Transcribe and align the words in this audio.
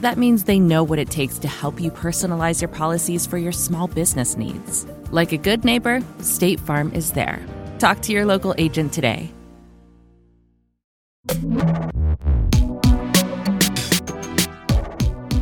That 0.00 0.16
means 0.16 0.44
they 0.44 0.58
know 0.58 0.82
what 0.82 0.98
it 0.98 1.10
takes 1.10 1.38
to 1.40 1.48
help 1.48 1.78
you 1.78 1.90
personalize 1.90 2.62
your 2.62 2.68
policies 2.68 3.26
for 3.26 3.36
your 3.36 3.52
small 3.52 3.86
business 3.86 4.34
needs. 4.34 4.86
Like 5.10 5.32
a 5.32 5.36
good 5.36 5.62
neighbor, 5.62 6.02
State 6.20 6.58
Farm 6.58 6.90
is 6.94 7.12
there. 7.12 7.44
Talk 7.78 8.00
to 8.02 8.12
your 8.12 8.24
local 8.24 8.54
agent 8.56 8.94
today. 8.94 9.30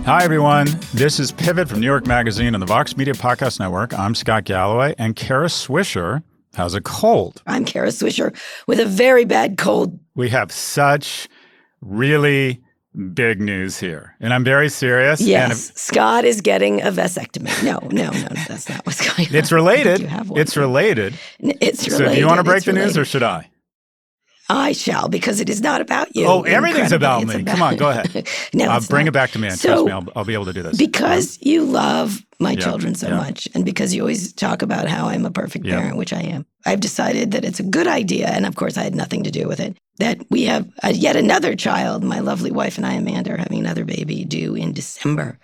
Hi, 0.05 0.25
everyone. 0.25 0.67
This 0.93 1.21
is 1.21 1.31
Pivot 1.31 1.69
from 1.69 1.79
New 1.79 1.87
York 1.87 2.07
Magazine 2.07 2.55
and 2.55 2.63
the 2.63 2.67
Vox 2.67 2.97
Media 2.97 3.15
Podcast 3.15 3.61
Network. 3.61 3.97
I'm 3.97 4.17
Scott 4.17 4.43
Galloway, 4.43 4.93
and 4.99 5.15
Kara 5.15 5.47
Swisher 5.47 6.25
has 6.55 6.75
a 6.75 6.81
cold. 6.81 7.43
I'm 7.47 7.65
Kara 7.65 7.89
Swisher 7.89 8.37
with 8.67 8.81
a 8.81 8.87
very 8.87 9.25
bad 9.25 9.57
cold. 9.57 10.01
We 10.17 10.31
have 10.31 10.51
such 10.51 11.29
really 11.81 12.61
big 12.99 13.41
news 13.41 13.79
here, 13.79 14.17
and 14.21 14.35
I'm 14.35 14.45
very 14.45 14.69
serious. 14.69 15.21
Yes, 15.21 15.71
if, 15.71 15.79
Scott 15.79 16.25
is 16.25 16.41
getting 16.41 16.83
a 16.83 16.91
vasectomy. 16.91 17.63
No, 17.63 17.79
no, 17.91 18.11
no, 18.11 18.11
no 18.11 18.43
that's 18.49 18.69
not 18.69 18.85
what's 18.85 19.01
going 19.01 19.29
on. 19.29 19.35
It's 19.35 19.53
related. 19.53 20.03
It's 20.37 20.57
related. 20.57 21.15
It's 21.61 21.89
related. 21.89 21.99
So, 21.99 22.13
do 22.13 22.19
you 22.19 22.27
want 22.27 22.39
to 22.39 22.45
break 22.45 22.65
the 22.65 22.73
news, 22.73 22.99
or 22.99 23.05
should 23.05 23.23
I? 23.23 23.51
I 24.51 24.73
shall, 24.73 25.09
because 25.09 25.41
it 25.41 25.51
is 25.51 25.61
not 25.61 25.83
about 25.83 26.17
you. 26.17 26.27
Oh, 26.27 26.43
everything's 26.43 26.93
about 26.93 27.27
me. 27.27 27.43
About 27.43 27.47
Come 27.47 27.63
on, 27.63 27.77
go 27.77 27.91
ahead. 27.91 28.27
no, 28.55 28.71
uh, 28.71 28.81
bring 28.89 29.05
not. 29.05 29.11
it 29.11 29.13
back 29.13 29.31
to 29.33 29.39
me. 29.39 29.49
And 29.49 29.59
so, 29.59 29.69
trust 29.69 29.85
me, 29.85 29.93
I'll, 29.93 30.07
I'll, 30.17 30.25
be 30.25 30.33
able 30.33 30.47
to 30.47 30.55
do 30.55 30.63
this. 30.63 30.79
Because 30.79 31.39
you 31.43 31.65
love 31.65 32.25
my 32.41 32.53
yeah, 32.53 32.61
children 32.61 32.95
so 32.95 33.09
yeah. 33.09 33.17
much, 33.17 33.47
and 33.55 33.65
because 33.65 33.95
you 33.95 34.01
always 34.01 34.33
talk 34.33 34.63
about 34.63 34.89
how 34.89 35.09
I'm 35.09 35.27
a 35.27 35.31
perfect 35.31 35.67
yeah. 35.67 35.79
parent, 35.79 35.99
which 35.99 36.15
I 36.15 36.21
am, 36.21 36.47
I've 36.65 36.81
decided 36.81 37.33
that 37.33 37.45
it's 37.45 37.61
a 37.61 37.63
good 37.63 37.87
idea. 37.87 38.29
And 38.29 38.47
of 38.47 38.57
course, 38.57 38.79
I 38.79 38.85
had 38.85 38.95
nothing 38.95 39.23
to 39.25 39.31
do 39.31 39.49
with 39.49 39.61
it. 39.61 39.77
That 39.99 40.19
we 40.31 40.45
have 40.45 40.69
a, 40.83 40.93
yet 40.93 41.17
another 41.17 41.57
child. 41.57 42.05
My 42.05 42.21
lovely 42.21 42.51
wife 42.53 42.77
and 42.77 42.87
I, 42.87 42.95
Amanda, 42.95 43.35
are 43.35 43.37
having 43.37 43.59
another 43.59 43.85
baby 43.85 44.25
due 44.25 44.55
in 44.55 44.73
December. 44.73 45.39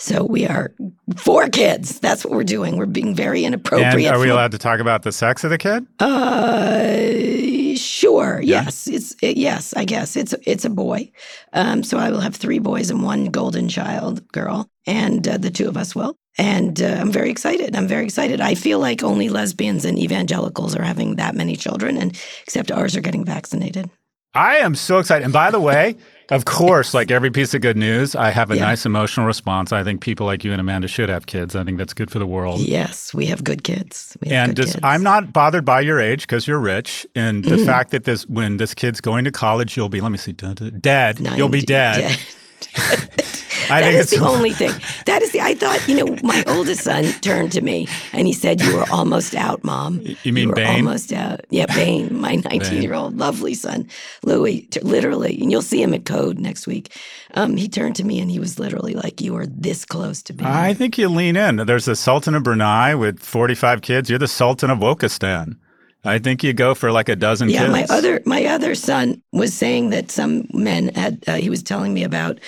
So 0.00 0.24
we 0.24 0.46
are 0.46 0.72
four 1.16 1.48
kids. 1.48 1.98
That's 1.98 2.24
what 2.24 2.32
we're 2.32 2.44
doing. 2.44 2.76
We're 2.76 2.86
being 2.86 3.16
very 3.16 3.44
inappropriate. 3.44 3.94
And 3.94 4.14
are 4.14 4.20
we 4.20 4.28
allowed 4.28 4.52
to 4.52 4.58
talk 4.58 4.78
about 4.78 5.02
the 5.02 5.10
sex 5.10 5.42
of 5.42 5.50
the 5.50 5.58
kid? 5.58 5.86
Uh, 5.98 7.57
sure. 7.76 8.40
Yeah. 8.42 8.64
Yes. 8.64 8.86
It's 8.86 9.14
it, 9.22 9.36
yes. 9.36 9.74
I 9.76 9.84
guess 9.84 10.16
it's 10.16 10.34
it's 10.46 10.64
a 10.64 10.70
boy. 10.70 11.10
Um, 11.52 11.82
so 11.82 11.98
I 11.98 12.10
will 12.10 12.20
have 12.20 12.36
three 12.36 12.58
boys 12.58 12.90
and 12.90 13.02
one 13.02 13.26
golden 13.26 13.68
child 13.68 14.26
girl, 14.32 14.68
and 14.86 15.26
uh, 15.26 15.38
the 15.38 15.50
two 15.50 15.68
of 15.68 15.76
us 15.76 15.94
will. 15.94 16.16
And 16.38 16.80
uh, 16.80 16.98
I'm 17.00 17.10
very 17.10 17.30
excited. 17.30 17.74
I'm 17.74 17.88
very 17.88 18.04
excited. 18.04 18.40
I 18.40 18.54
feel 18.54 18.78
like 18.78 19.02
only 19.02 19.28
lesbians 19.28 19.84
and 19.84 19.98
evangelicals 19.98 20.76
are 20.76 20.84
having 20.84 21.16
that 21.16 21.34
many 21.34 21.56
children, 21.56 21.96
and 21.96 22.16
except 22.42 22.70
ours 22.70 22.96
are 22.96 23.00
getting 23.00 23.24
vaccinated. 23.24 23.90
I 24.34 24.58
am 24.58 24.74
so 24.74 24.98
excited. 24.98 25.24
And 25.24 25.32
by 25.32 25.50
the 25.50 25.60
way. 25.60 25.96
Of 26.30 26.44
course, 26.44 26.92
like 26.92 27.10
every 27.10 27.30
piece 27.30 27.54
of 27.54 27.62
good 27.62 27.76
news, 27.76 28.14
I 28.14 28.30
have 28.30 28.50
a 28.50 28.56
yeah. 28.56 28.64
nice 28.66 28.84
emotional 28.84 29.26
response. 29.26 29.72
I 29.72 29.82
think 29.82 30.02
people 30.02 30.26
like 30.26 30.44
you 30.44 30.52
and 30.52 30.60
Amanda 30.60 30.86
should 30.86 31.08
have 31.08 31.24
kids. 31.24 31.56
I 31.56 31.64
think 31.64 31.78
that's 31.78 31.94
good 31.94 32.10
for 32.10 32.18
the 32.18 32.26
world. 32.26 32.60
Yes, 32.60 33.14
we 33.14 33.26
have 33.26 33.42
good 33.42 33.64
kids. 33.64 34.16
Have 34.22 34.32
and 34.32 34.56
good 34.56 34.66
kids. 34.66 34.76
I'm 34.82 35.02
not 35.02 35.32
bothered 35.32 35.64
by 35.64 35.80
your 35.80 35.98
age 36.00 36.22
because 36.22 36.46
you're 36.46 36.58
rich, 36.58 37.06
and 37.14 37.44
the 37.44 37.56
mm. 37.56 37.64
fact 37.64 37.92
that 37.92 38.04
this 38.04 38.26
when 38.26 38.58
this 38.58 38.74
kid's 38.74 39.00
going 39.00 39.24
to 39.24 39.30
college, 39.30 39.76
you'll 39.76 39.88
be 39.88 40.02
let 40.02 40.12
me 40.12 40.18
see, 40.18 40.32
dead. 40.32 41.18
You'll 41.18 41.48
be 41.48 41.62
dead. 41.62 42.18
dead. 42.60 43.24
I 43.70 43.80
that 43.80 43.94
is 43.94 44.10
the 44.10 44.24
only 44.24 44.50
thing. 44.50 44.72
That 45.06 45.22
is 45.22 45.32
the. 45.32 45.40
I 45.40 45.54
thought 45.54 45.86
you 45.88 45.96
know 45.96 46.16
my 46.22 46.44
oldest 46.46 46.82
son 46.82 47.04
turned 47.20 47.52
to 47.52 47.60
me 47.60 47.88
and 48.12 48.26
he 48.26 48.32
said, 48.32 48.60
"You 48.60 48.76
were 48.76 48.84
almost 48.90 49.34
out, 49.34 49.64
mom. 49.64 50.00
You 50.22 50.32
mean 50.32 50.48
you 50.48 50.54
Bane? 50.54 50.76
Almost 50.76 51.12
out. 51.12 51.40
Yeah, 51.50 51.66
Bane, 51.66 52.18
my 52.18 52.36
19 52.36 52.82
year 52.82 52.94
old 52.94 53.18
lovely 53.18 53.54
son, 53.54 53.88
Louis. 54.22 54.62
T- 54.62 54.80
literally, 54.80 55.40
and 55.40 55.50
you'll 55.50 55.62
see 55.62 55.82
him 55.82 55.94
at 55.94 56.04
Code 56.04 56.38
next 56.38 56.66
week. 56.66 56.96
Um, 57.34 57.56
he 57.56 57.68
turned 57.68 57.96
to 57.96 58.04
me 58.04 58.20
and 58.20 58.30
he 58.30 58.38
was 58.38 58.58
literally 58.58 58.94
like, 58.94 59.20
"You 59.20 59.36
are 59.36 59.46
this 59.46 59.84
close 59.84 60.22
to 60.24 60.32
being." 60.32 60.48
I 60.48 60.74
think 60.74 60.98
you 60.98 61.08
lean 61.08 61.36
in. 61.36 61.56
There's 61.56 61.84
the 61.84 61.96
Sultan 61.96 62.34
of 62.34 62.42
Brunei 62.42 62.94
with 62.94 63.20
45 63.20 63.82
kids. 63.82 64.10
You're 64.10 64.18
the 64.18 64.28
Sultan 64.28 64.70
of 64.70 64.78
Wokistan. 64.78 65.56
I 66.04 66.18
think 66.18 66.44
you 66.44 66.52
go 66.52 66.74
for 66.74 66.92
like 66.92 67.08
a 67.08 67.16
dozen 67.16 67.48
yeah, 67.48 67.60
kids. 67.60 67.72
my 67.72 67.86
other 67.90 68.22
my 68.24 68.44
other 68.46 68.74
son 68.74 69.20
was 69.32 69.52
saying 69.52 69.90
that 69.90 70.10
some 70.10 70.46
men 70.52 70.94
had. 70.94 71.24
Uh, 71.26 71.34
he 71.34 71.50
was 71.50 71.62
telling 71.62 71.92
me 71.92 72.04
about. 72.04 72.38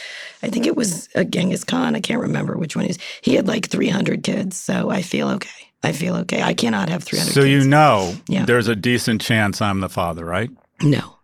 I 0.42 0.48
think 0.48 0.66
it 0.66 0.76
was 0.76 1.08
a 1.14 1.24
Genghis 1.24 1.64
Khan. 1.64 1.94
I 1.96 2.00
can't 2.00 2.22
remember 2.22 2.56
which 2.56 2.76
one 2.76 2.84
he 2.84 2.90
is. 2.90 2.98
He 3.22 3.34
had 3.34 3.48
like 3.48 3.68
three 3.68 3.88
hundred 3.88 4.22
kids. 4.22 4.56
So 4.56 4.90
I 4.90 5.02
feel 5.02 5.28
okay. 5.30 5.50
I 5.82 5.92
feel 5.92 6.16
okay. 6.16 6.42
I 6.42 6.54
cannot 6.54 6.88
have 6.88 7.02
three 7.02 7.18
hundred. 7.18 7.32
So 7.32 7.42
kids. 7.42 7.64
you 7.64 7.68
know, 7.68 8.14
yeah. 8.28 8.44
there's 8.44 8.68
a 8.68 8.76
decent 8.76 9.20
chance 9.20 9.60
I'm 9.60 9.80
the 9.80 9.88
father, 9.88 10.24
right? 10.24 10.50
No. 10.80 11.16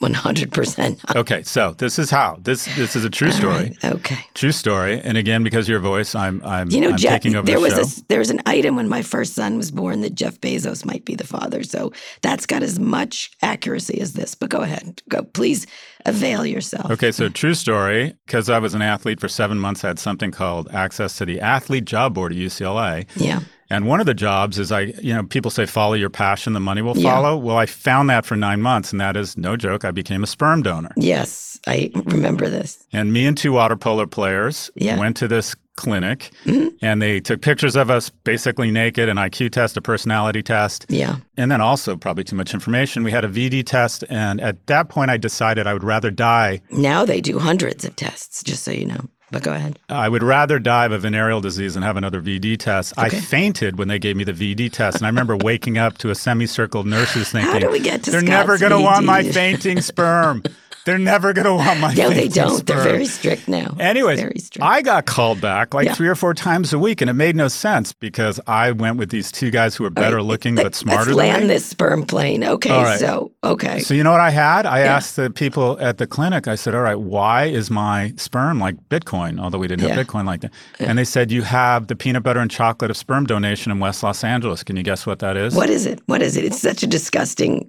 100%. 0.00 1.16
okay, 1.16 1.42
so 1.42 1.72
this 1.78 1.98
is 1.98 2.10
how. 2.10 2.38
This 2.40 2.66
this 2.76 2.96
is 2.96 3.04
a 3.04 3.10
true 3.10 3.30
story. 3.30 3.76
Right, 3.82 3.94
okay. 3.96 4.18
True 4.34 4.52
story. 4.52 5.00
And 5.00 5.16
again, 5.16 5.42
because 5.42 5.68
your 5.68 5.80
voice, 5.80 6.14
I'm 6.14 6.42
I'm, 6.44 6.70
you 6.70 6.80
know, 6.80 6.90
I'm 6.90 6.96
Jeff, 6.96 7.14
taking 7.14 7.34
over 7.34 7.46
there 7.46 7.56
the 7.56 7.62
was 7.62 7.74
show. 7.74 8.02
A, 8.02 8.04
there 8.08 8.18
was 8.18 8.30
an 8.30 8.40
item 8.46 8.76
when 8.76 8.88
my 8.88 9.02
first 9.02 9.34
son 9.34 9.56
was 9.56 9.70
born 9.70 10.02
that 10.02 10.14
Jeff 10.14 10.38
Bezos 10.40 10.84
might 10.84 11.04
be 11.04 11.14
the 11.14 11.26
father. 11.26 11.62
So 11.62 11.92
that's 12.22 12.46
got 12.46 12.62
as 12.62 12.78
much 12.78 13.30
accuracy 13.42 14.00
as 14.00 14.12
this. 14.12 14.34
But 14.34 14.50
go 14.50 14.60
ahead. 14.60 15.02
Go. 15.08 15.22
Please 15.22 15.66
avail 16.04 16.44
yourself. 16.46 16.90
Okay, 16.90 17.10
so 17.10 17.28
true 17.28 17.54
story. 17.54 18.14
Because 18.26 18.50
I 18.50 18.58
was 18.58 18.74
an 18.74 18.82
athlete 18.82 19.20
for 19.20 19.28
seven 19.28 19.58
months, 19.58 19.84
I 19.84 19.88
had 19.88 19.98
something 19.98 20.30
called 20.30 20.68
access 20.72 21.16
to 21.18 21.24
the 21.24 21.40
athlete 21.40 21.84
job 21.84 22.14
board 22.14 22.32
at 22.32 22.38
UCLA. 22.38 23.06
Yeah. 23.16 23.40
And 23.70 23.86
one 23.86 24.00
of 24.00 24.06
the 24.06 24.14
jobs 24.14 24.58
is 24.58 24.70
I, 24.70 24.80
you 24.80 25.14
know, 25.14 25.24
people 25.24 25.50
say 25.50 25.66
follow 25.66 25.94
your 25.94 26.10
passion, 26.10 26.52
the 26.52 26.60
money 26.60 26.82
will 26.82 26.94
follow. 26.94 27.36
Yeah. 27.36 27.42
Well, 27.42 27.56
I 27.56 27.66
found 27.66 28.10
that 28.10 28.24
for 28.24 28.36
nine 28.36 28.62
months, 28.62 28.92
and 28.92 29.00
that 29.00 29.16
is 29.16 29.36
no 29.36 29.56
joke. 29.56 29.84
I 29.84 29.90
became 29.90 30.22
a 30.22 30.26
sperm 30.26 30.62
donor. 30.62 30.92
Yes, 30.96 31.58
I 31.66 31.90
remember 31.94 32.48
this. 32.48 32.84
And 32.92 33.12
me 33.12 33.26
and 33.26 33.36
two 33.36 33.52
water 33.52 33.76
polo 33.76 34.06
players 34.06 34.70
yeah. 34.74 34.98
went 34.98 35.16
to 35.18 35.28
this 35.28 35.54
clinic 35.76 36.30
mm-hmm. 36.44 36.68
and 36.82 37.00
they 37.00 37.20
took 37.20 37.42
pictures 37.42 37.76
of 37.76 37.90
us 37.90 38.10
basically 38.10 38.70
naked, 38.70 39.08
an 39.08 39.16
IQ 39.18 39.52
test, 39.52 39.76
a 39.76 39.82
personality 39.82 40.42
test. 40.42 40.86
Yeah. 40.88 41.16
And 41.36 41.50
then 41.50 41.60
also, 41.60 41.96
probably 41.96 42.24
too 42.24 42.36
much 42.36 42.54
information, 42.54 43.04
we 43.04 43.12
had 43.12 43.24
a 43.24 43.28
VD 43.28 43.64
test. 43.64 44.02
And 44.08 44.40
at 44.40 44.66
that 44.66 44.88
point, 44.88 45.10
I 45.10 45.18
decided 45.18 45.66
I 45.66 45.74
would 45.74 45.84
rather 45.84 46.10
die. 46.10 46.62
Now 46.70 47.04
they 47.04 47.20
do 47.20 47.38
hundreds 47.38 47.84
of 47.84 47.94
tests, 47.94 48.42
just 48.42 48.64
so 48.64 48.70
you 48.70 48.86
know. 48.86 49.08
But 49.30 49.42
go 49.42 49.52
ahead. 49.52 49.78
Uh, 49.90 49.94
I 49.94 50.08
would 50.08 50.22
rather 50.22 50.58
die 50.58 50.86
of 50.86 50.92
a 50.92 50.98
venereal 50.98 51.40
disease 51.40 51.74
than 51.74 51.82
have 51.82 51.96
another 51.96 52.20
VD 52.20 52.58
test. 52.58 52.92
Okay. 52.96 53.06
I 53.06 53.08
fainted 53.20 53.76
when 53.78 53.88
they 53.88 53.98
gave 53.98 54.16
me 54.16 54.22
the 54.24 54.32
VD 54.32 54.70
test, 54.72 54.98
and 54.98 55.06
I 55.06 55.08
remember 55.08 55.36
waking 55.36 55.78
up 55.78 55.98
to 55.98 56.10
a 56.10 56.14
semicircle 56.14 56.82
of 56.82 56.86
nurses 56.86 57.30
thinking, 57.30 57.52
"How 57.52 57.58
do 57.58 57.70
we 57.70 57.80
get 57.80 58.04
to 58.04 58.10
They're 58.12 58.20
Scott's 58.20 58.30
never 58.30 58.58
going 58.58 58.72
to 58.72 58.80
want 58.80 59.04
my 59.04 59.24
fainting 59.24 59.80
sperm." 59.80 60.42
They're 60.86 60.98
never 60.98 61.32
going 61.34 61.44
to 61.46 61.54
want 61.54 61.80
my 61.80 61.92
No, 61.94 62.08
they 62.10 62.28
don't. 62.28 62.58
Sperm. 62.58 62.64
They're 62.64 62.82
very 62.84 63.06
strict 63.06 63.48
now. 63.48 63.76
Anyways, 63.78 64.20
very 64.20 64.38
strict. 64.38 64.64
I 64.64 64.80
got 64.82 65.04
called 65.04 65.40
back 65.40 65.74
like 65.74 65.86
Yeah. 65.86 65.94
three 65.94 66.08
or 66.08 66.14
four 66.14 66.32
times 66.32 66.72
a 66.72 66.78
week, 66.78 67.00
and 67.00 67.10
it 67.10 67.14
made 67.14 67.36
no 67.36 67.48
sense 67.48 67.92
because 67.92 68.40
I 68.46 68.70
went 68.70 68.96
with 68.96 69.10
these 69.10 69.30
two 69.32 69.50
guys 69.50 69.74
who 69.76 69.84
were 69.84 69.90
better 69.90 70.22
looking 70.22 70.54
but 70.54 70.74
smarter 70.74 71.12
Let's 71.12 71.16
land 71.30 71.50
this 71.50 71.66
sperm 71.66 72.06
plane. 72.06 72.44
Okay, 72.44 72.70
right. 72.70 72.98
so 73.00 73.32
okay. 73.44 73.80
So 73.80 73.92
you 73.94 74.02
know 74.04 74.12
what 74.12 74.20
I 74.20 74.30
had? 74.30 74.64
I 74.64 74.80
Yeah. 74.84 74.94
asked 74.96 75.16
the 75.16 75.28
people 75.28 75.76
at 75.80 75.98
the 75.98 76.06
clinic. 76.06 76.46
I 76.48 76.54
said, 76.54 76.74
"All 76.74 76.82
right, 76.82 76.98
why 76.98 77.44
is 77.46 77.70
my 77.70 78.12
sperm 78.16 78.60
like 78.60 78.76
Bitcoin?" 78.88 79.40
Although 79.40 79.58
we 79.58 79.66
didn't 79.66 79.82
have 79.88 79.96
Yeah. 79.96 80.04
Bitcoin 80.04 80.24
like 80.24 80.42
that, 80.42 80.52
and 80.78 80.96
they 80.96 81.04
said, 81.04 81.32
"You 81.32 81.42
have 81.42 81.88
the 81.88 81.96
peanut 81.96 82.22
butter 82.22 82.38
and 82.40 82.50
chocolate 82.50 82.92
of 82.92 82.96
sperm 82.96 83.26
donation 83.26 83.72
in 83.72 83.80
West 83.80 84.04
Los 84.04 84.22
Angeles." 84.22 84.62
Can 84.62 84.76
you 84.76 84.84
guess 84.84 85.04
what 85.04 85.18
that 85.18 85.36
is? 85.36 85.52
What 85.54 85.68
is 85.68 85.84
it? 85.84 86.00
What 86.06 86.22
is 86.22 86.36
it? 86.36 86.44
It's 86.44 86.60
such 86.60 86.84
a 86.84 86.86
disgusting 86.86 87.68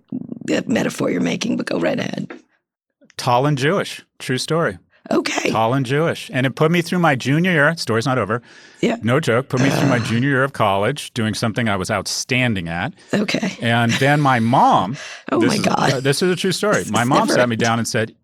uh, 0.53 0.61
metaphor 0.67 1.09
you're 1.09 1.19
making, 1.19 1.57
but 1.57 1.65
go 1.65 1.79
right 1.79 1.99
ahead. 1.99 2.31
Tall 3.17 3.45
and 3.45 3.57
Jewish. 3.57 4.03
True 4.19 4.37
story. 4.37 4.77
Okay. 5.09 5.51
Tall 5.51 5.73
and 5.73 5.85
Jewish, 5.85 6.29
and 6.33 6.45
it 6.45 6.55
put 6.55 6.69
me 6.69 6.81
through 6.81 6.99
my 6.99 7.15
junior 7.15 7.51
year. 7.51 7.75
Story's 7.77 8.05
not 8.05 8.17
over. 8.17 8.41
Yeah. 8.81 8.97
No 9.01 9.21
joke. 9.21 9.47
Put 9.47 9.61
me 9.61 9.69
through 9.69 9.87
my 9.87 9.99
junior 10.09 10.27
year 10.29 10.43
of 10.43 10.51
college, 10.51 11.13
doing 11.13 11.33
something 11.33 11.69
I 11.69 11.77
was 11.77 11.89
outstanding 11.89 12.67
at. 12.67 12.93
Okay. 13.13 13.57
And 13.61 13.91
then 13.93 14.19
my 14.19 14.39
mom. 14.39 14.97
Oh 15.31 15.39
my 15.41 15.55
is- 15.55 15.61
God. 15.61 15.93
uh, 15.93 15.99
this 16.01 16.21
is 16.21 16.29
a 16.31 16.35
true 16.35 16.51
story. 16.51 16.77
This 16.79 16.91
my 16.91 17.03
mom 17.05 17.27
sat 17.29 17.47
me 17.49 17.55
down 17.55 17.79
and 17.79 17.87
said, 17.87 18.15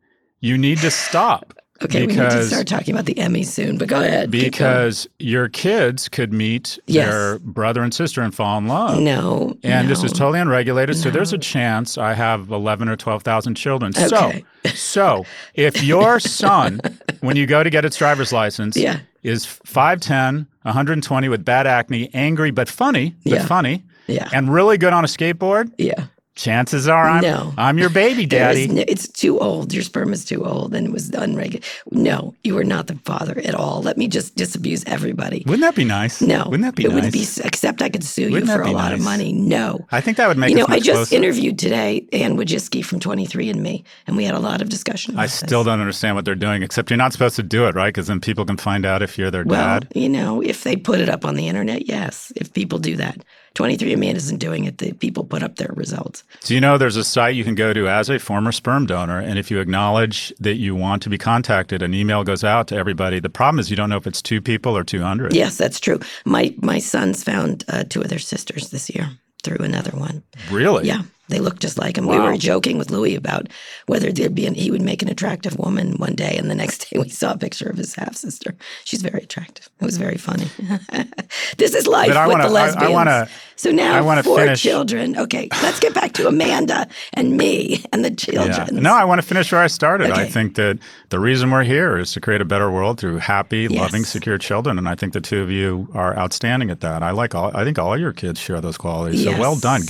"You 0.41 0.57
need 0.57 0.79
to 0.79 0.91
stop." 0.91 1.53
Okay. 1.83 2.01
we 2.07 2.13
need 2.13 2.17
to 2.17 2.43
start 2.45 2.67
talking 2.67 2.93
about 2.93 3.05
the 3.05 3.15
Emmys 3.15 3.47
soon, 3.47 3.77
but 3.77 3.87
go 3.87 4.01
ahead. 4.01 4.31
because 4.31 5.07
your 5.19 5.49
kids 5.49 6.07
could 6.09 6.31
meet 6.33 6.79
Yes. 6.87 7.07
their 7.09 7.39
brother 7.39 7.81
and 7.83 7.93
sister 7.93 8.21
and 8.21 8.33
fall 8.33 8.57
in 8.57 8.67
love. 8.67 8.99
no. 8.99 9.57
And 9.63 9.89
this 9.89 10.03
is 10.03 10.11
totally 10.11 10.39
unregulated, 10.39 10.95
so 10.97 11.09
there's 11.09 11.33
a 11.33 11.37
chance 11.37 11.97
I 11.97 12.13
have 12.13 12.49
eleven 12.51 12.87
or 12.89 12.95
twelve 12.95 13.23
thousand 13.23 13.55
children. 13.55 13.93
Okay. 13.97 14.43
So, 14.65 14.71
so 14.73 15.25
if 15.55 15.83
your 15.83 16.19
son, 16.19 16.79
when 17.21 17.35
you 17.35 17.45
go 17.45 17.63
to 17.63 17.69
get 17.69 17.85
its 17.85 17.97
driver's 17.97 18.31
license, 18.33 18.75
Yeah. 18.77 18.99
is 19.23 19.45
5'10", 19.45 20.47
120 20.63 21.29
with 21.29 21.43
bad 21.45 21.67
acne, 21.67 22.09
angry 22.13 22.51
but 22.51 22.69
funny, 22.69 23.15
but 23.23 23.33
Yeah. 23.33 23.45
funny, 23.45 23.83
Yeah. 24.07 24.29
and 24.33 24.53
really 24.53 24.77
good 24.77 24.93
on 24.93 25.03
a 25.03 25.07
skateboard, 25.07 25.71
Yeah. 25.77 26.05
Chances 26.35 26.87
are 26.87 27.07
I'm 27.07 27.21
No. 27.21 27.53
I'm 27.59 27.77
your 27.77 27.91
baby 27.91 28.25
daddy. 28.37 28.67
no- 28.67 28.83
it's 28.87 29.07
too 29.07 29.39
old. 29.39 29.71
Your 29.71 29.83
sperm 29.83 30.11
is 30.13 30.25
too 30.25 30.43
old 30.45 30.73
and 30.73 30.87
it 30.87 30.91
was 30.91 31.09
unregulated. 31.11 31.63
No, 31.91 32.33
you 32.43 32.57
are 32.57 32.63
not 32.63 32.87
the 32.87 32.95
father 33.05 33.39
at 33.45 33.53
all. 33.53 33.83
Let 33.83 33.97
me 33.99 34.07
just 34.07 34.35
disabuse 34.35 34.83
everybody. 34.87 35.43
Wouldn't 35.45 35.61
that 35.61 35.75
be 35.75 35.83
nice? 35.83 36.21
No. 36.21 36.45
Wouldn't 36.45 36.63
that 36.63 36.75
be 36.75 36.85
it 36.85 36.87
nice? 36.87 36.95
wouldn't 36.95 37.13
be, 37.13 37.27
except 37.43 37.83
I 37.83 37.89
could 37.89 38.03
sue 38.03 38.31
Wouldn't 38.31 38.47
you 38.49 38.55
for 38.55 38.61
a 38.63 38.65
be 38.65 38.71
lot 38.73 38.93
of 38.93 38.99
money. 39.01 39.31
No. 39.31 39.85
I 39.91 40.01
think 40.01 40.17
that 40.17 40.27
would 40.27 40.37
make 40.39 40.49
You 40.49 40.55
know, 40.55 40.65
I 40.67 40.79
just 40.79 41.09
closer. 41.09 41.15
interviewed 41.15 41.59
today 41.59 42.07
Anne 42.11 42.35
Wojcicki 42.35 42.83
from 42.83 42.99
23andMe, 42.99 43.83
and 44.07 44.17
we 44.17 44.23
had 44.23 44.33
a 44.33 44.39
lot 44.39 44.61
of 44.63 44.69
discussion 44.69 45.15
I 45.17 45.23
this. 45.25 45.33
still 45.35 45.63
don't 45.63 45.79
understand 45.79 46.15
what 46.15 46.25
they're 46.25 46.33
doing, 46.33 46.63
except 46.63 46.89
you're 46.89 46.97
not 46.97 47.13
supposed 47.13 47.35
to 47.35 47.43
do 47.43 47.65
it, 47.67 47.75
right? 47.75 47.89
Because 47.89 48.07
then 48.07 48.19
people 48.19 48.43
can 48.43 48.57
find 48.57 48.85
out 48.87 49.03
if 49.03 49.19
you're 49.19 49.29
their 49.29 49.43
Well, 49.43 49.81
dad. 49.81 49.87
you 49.93 50.09
know, 50.09 50.41
if 50.41 50.63
they 50.63 50.75
put 50.75 50.99
it 50.99 51.09
up 51.09 51.25
on 51.25 51.35
the 51.35 51.47
internet, 51.47 51.87
yes. 51.87 52.33
If 52.35 52.51
people 52.53 52.79
do 52.79 52.95
that, 52.95 53.17
23andMe 53.55 54.15
isn't 54.15 54.37
doing 54.37 54.65
it. 54.65 54.79
The 54.79 54.93
people 54.93 55.23
put 55.23 55.43
up 55.43 55.57
their 55.57 55.71
results. 55.75 56.23
So 56.39 56.53
you 56.53 56.61
know 56.61 56.77
there's 56.77 56.95
a 56.95 57.03
site 57.03 57.35
you 57.35 57.43
can 57.43 57.55
go 57.55 57.71
to 57.73 57.87
as 57.87 58.09
a 58.09 58.19
former 58.19 58.51
sperm 58.51 58.85
donor, 58.85 59.19
and 59.19 59.37
if 59.37 59.51
you 59.51 59.59
acknowledge 59.59 60.33
that 60.39 60.55
you 60.55 60.75
want 60.75 61.03
to 61.03 61.09
be 61.09 61.17
contacted, 61.17 61.81
an 61.81 61.93
email 61.93 62.23
goes 62.23 62.43
out 62.43 62.67
to 62.69 62.75
everybody. 62.75 63.19
The 63.19 63.29
problem 63.29 63.59
is 63.59 63.69
you 63.69 63.75
don't 63.75 63.89
know 63.89 63.97
if 63.97 64.07
it's 64.07 64.21
two 64.21 64.41
people 64.41 64.75
or 64.75 64.83
200. 64.83 65.33
Yes, 65.33 65.57
that's 65.57 65.79
true. 65.79 65.99
My 66.25 66.53
my 66.61 66.79
sons 66.79 67.23
found 67.23 67.63
uh, 67.67 67.83
two 67.83 68.01
of 68.01 68.09
their 68.09 68.19
sisters 68.19 68.69
this 68.69 68.89
year 68.89 69.09
through 69.43 69.63
another 69.63 69.95
one. 69.97 70.23
Really? 70.49 70.87
Yeah, 70.87 71.03
they 71.29 71.39
look 71.39 71.59
just 71.59 71.77
like 71.77 71.97
him. 71.97 72.05
We 72.05 72.19
were 72.19 72.35
joking 72.37 72.77
with 72.77 72.91
Louis 72.91 73.15
about 73.15 73.47
whether 73.87 74.11
there'd 74.11 74.35
be 74.35 74.45
an, 74.45 74.55
he 74.55 74.71
would 74.71 74.81
make 74.81 75.01
an 75.01 75.09
attractive 75.09 75.57
woman 75.57 75.93
one 75.97 76.15
day, 76.15 76.35
and 76.37 76.49
the 76.49 76.55
next 76.55 76.89
day 76.89 76.99
we 76.99 77.09
saw 77.09 77.31
a 77.33 77.37
picture 77.37 77.69
of 77.69 77.77
his 77.77 77.95
half 77.95 78.15
sister. 78.15 78.55
She's 78.83 79.01
very 79.01 79.23
attractive. 79.23 79.69
It 79.79 79.85
was 79.85 79.97
very 79.97 80.17
funny. 80.17 80.47
this 81.57 81.73
is 81.73 81.87
life 81.87 82.09
But 82.09 82.17
I 82.17 82.27
with 82.27 82.33
wanna- 82.37 82.49
the 82.49 82.55
I- 82.55 82.61
I 82.61 82.65
lesbians. 82.65 82.91
wanna- 82.93 83.29
so 83.63 83.71
now 83.71 83.93
I 83.95 84.01
wanna 84.01 84.23
four 84.23 84.37
finish- 84.39 84.61
children. 84.61 85.17
Okay, 85.17 85.47
let's 85.63 85.79
get 85.79 85.93
back 85.93 86.11
to 86.13 86.27
Amanda 86.27 86.87
and 87.13 87.37
me 87.37 87.83
and 87.91 88.03
the 88.03 88.09
Yeah. 88.09 88.15
children. 88.51 88.83
No, 88.83 88.93
I 88.93 89.05
want 89.05 89.21
to 89.21 89.27
finish 89.27 89.51
where 89.51 89.61
I 89.61 89.67
started. 89.67 90.11
I 90.11 90.25
think 90.25 90.55
that 90.55 90.79
the 91.09 91.19
reason 91.19 91.49
we're 91.51 91.63
here 91.63 91.97
is 91.97 92.11
to 92.13 92.19
create 92.21 92.41
a 92.41 92.45
better 92.45 92.69
world 92.69 92.99
through 92.99 93.17
happy, 93.19 93.67
Yes. 93.69 93.79
loving, 93.79 94.03
secure 94.03 94.37
children, 94.37 94.77
and 94.77 94.87
I 94.89 94.95
think 94.95 95.13
the 95.13 95.21
two 95.21 95.41
of 95.41 95.49
you 95.49 95.87
are 95.93 96.17
outstanding 96.17 96.69
at 96.69 96.81
that. 96.81 97.01
I 97.03 97.11
like 97.11 97.33
all. 97.35 97.51
I 97.55 97.63
think 97.63 97.79
all 97.79 97.97
your 97.97 98.11
kids 98.13 98.39
share 98.39 98.59
those 98.61 98.77
qualities. 98.77 99.23
So 99.23 99.31
well 99.39 99.55
done. 99.55 99.81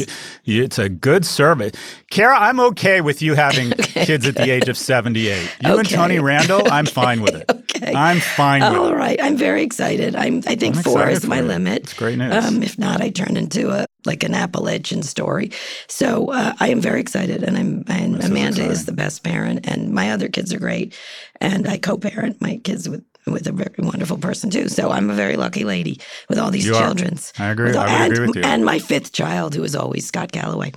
It's 0.45 0.77
a 0.79 0.89
good 0.89 1.25
survey, 1.25 1.71
Kara. 2.11 2.37
I'm 2.39 2.59
okay 2.59 3.01
with 3.01 3.21
you 3.21 3.33
having 3.35 3.71
kids 3.77 4.27
at 4.27 4.35
the 4.35 4.49
age 4.51 4.69
of 4.69 4.77
78. 4.77 5.49
You 5.65 5.77
and 5.79 5.89
Tony 5.89 6.19
Randall, 6.19 6.61
I'm 6.71 6.85
fine 6.85 7.21
with 7.21 7.35
it. 7.35 7.49
Okay. 7.83 7.93
I'm 7.95 8.19
fine 8.19 8.61
All 8.63 8.93
I'm 9.19 9.35
very 9.35 9.63
excited. 9.63 10.15
I'm. 10.15 10.37
I 10.47 10.55
think 10.55 10.77
I'm 10.77 10.83
four 10.83 11.09
is 11.09 11.25
my 11.25 11.39
you. 11.39 11.43
limit. 11.43 11.83
It's 11.83 11.93
great 11.93 12.17
news. 12.17 12.33
Um, 12.33 12.63
if 12.63 12.79
not, 12.79 13.01
I 13.01 13.09
turn 13.09 13.35
into 13.35 13.71
a 13.71 13.85
like 14.05 14.23
an 14.23 14.33
Appalachian 14.33 15.03
story. 15.03 15.51
So 15.87 16.31
uh, 16.31 16.53
I 16.59 16.69
am 16.69 16.79
very 16.79 17.01
excited, 17.01 17.43
and 17.43 17.57
I'm. 17.57 17.83
And 17.87 18.15
This 18.15 18.25
is 18.25 18.31
Amanda 18.31 18.65
is, 18.65 18.85
the 18.85 18.93
best 18.93 19.23
parent, 19.23 19.67
and 19.67 19.91
my 19.91 20.11
other 20.11 20.29
kids 20.29 20.53
are 20.53 20.59
great, 20.59 20.97
and 21.41 21.67
I 21.67 21.77
co-parent 21.77 22.41
my 22.41 22.57
kids 22.63 22.87
with. 22.87 23.03
With 23.25 23.47
a 23.47 23.51
very 23.51 23.75
wonderful 23.77 24.17
person 24.17 24.49
too, 24.49 24.67
so 24.67 24.91
I'm 24.91 25.09
a 25.09 25.13
very 25.13 25.37
lucky 25.37 25.63
lady 25.63 25.99
with 26.29 26.37
all 26.37 26.51
these 26.51 26.65
You 26.65 26.75
are. 26.75 26.83
children. 26.83 27.17
I 27.39 27.49
agree. 27.51 27.67
With 27.67 27.77
I 27.77 27.83
would 27.83 27.91
and, 27.91 28.13
agree 28.13 28.27
with 28.27 28.35
you. 28.35 28.41
And 28.43 28.65
my 28.65 28.79
fifth 28.79 29.13
child, 29.13 29.55
who 29.55 29.63
is 29.63 29.75
always 29.75 30.05
Scott 30.05 30.31
Galloway. 30.31 30.73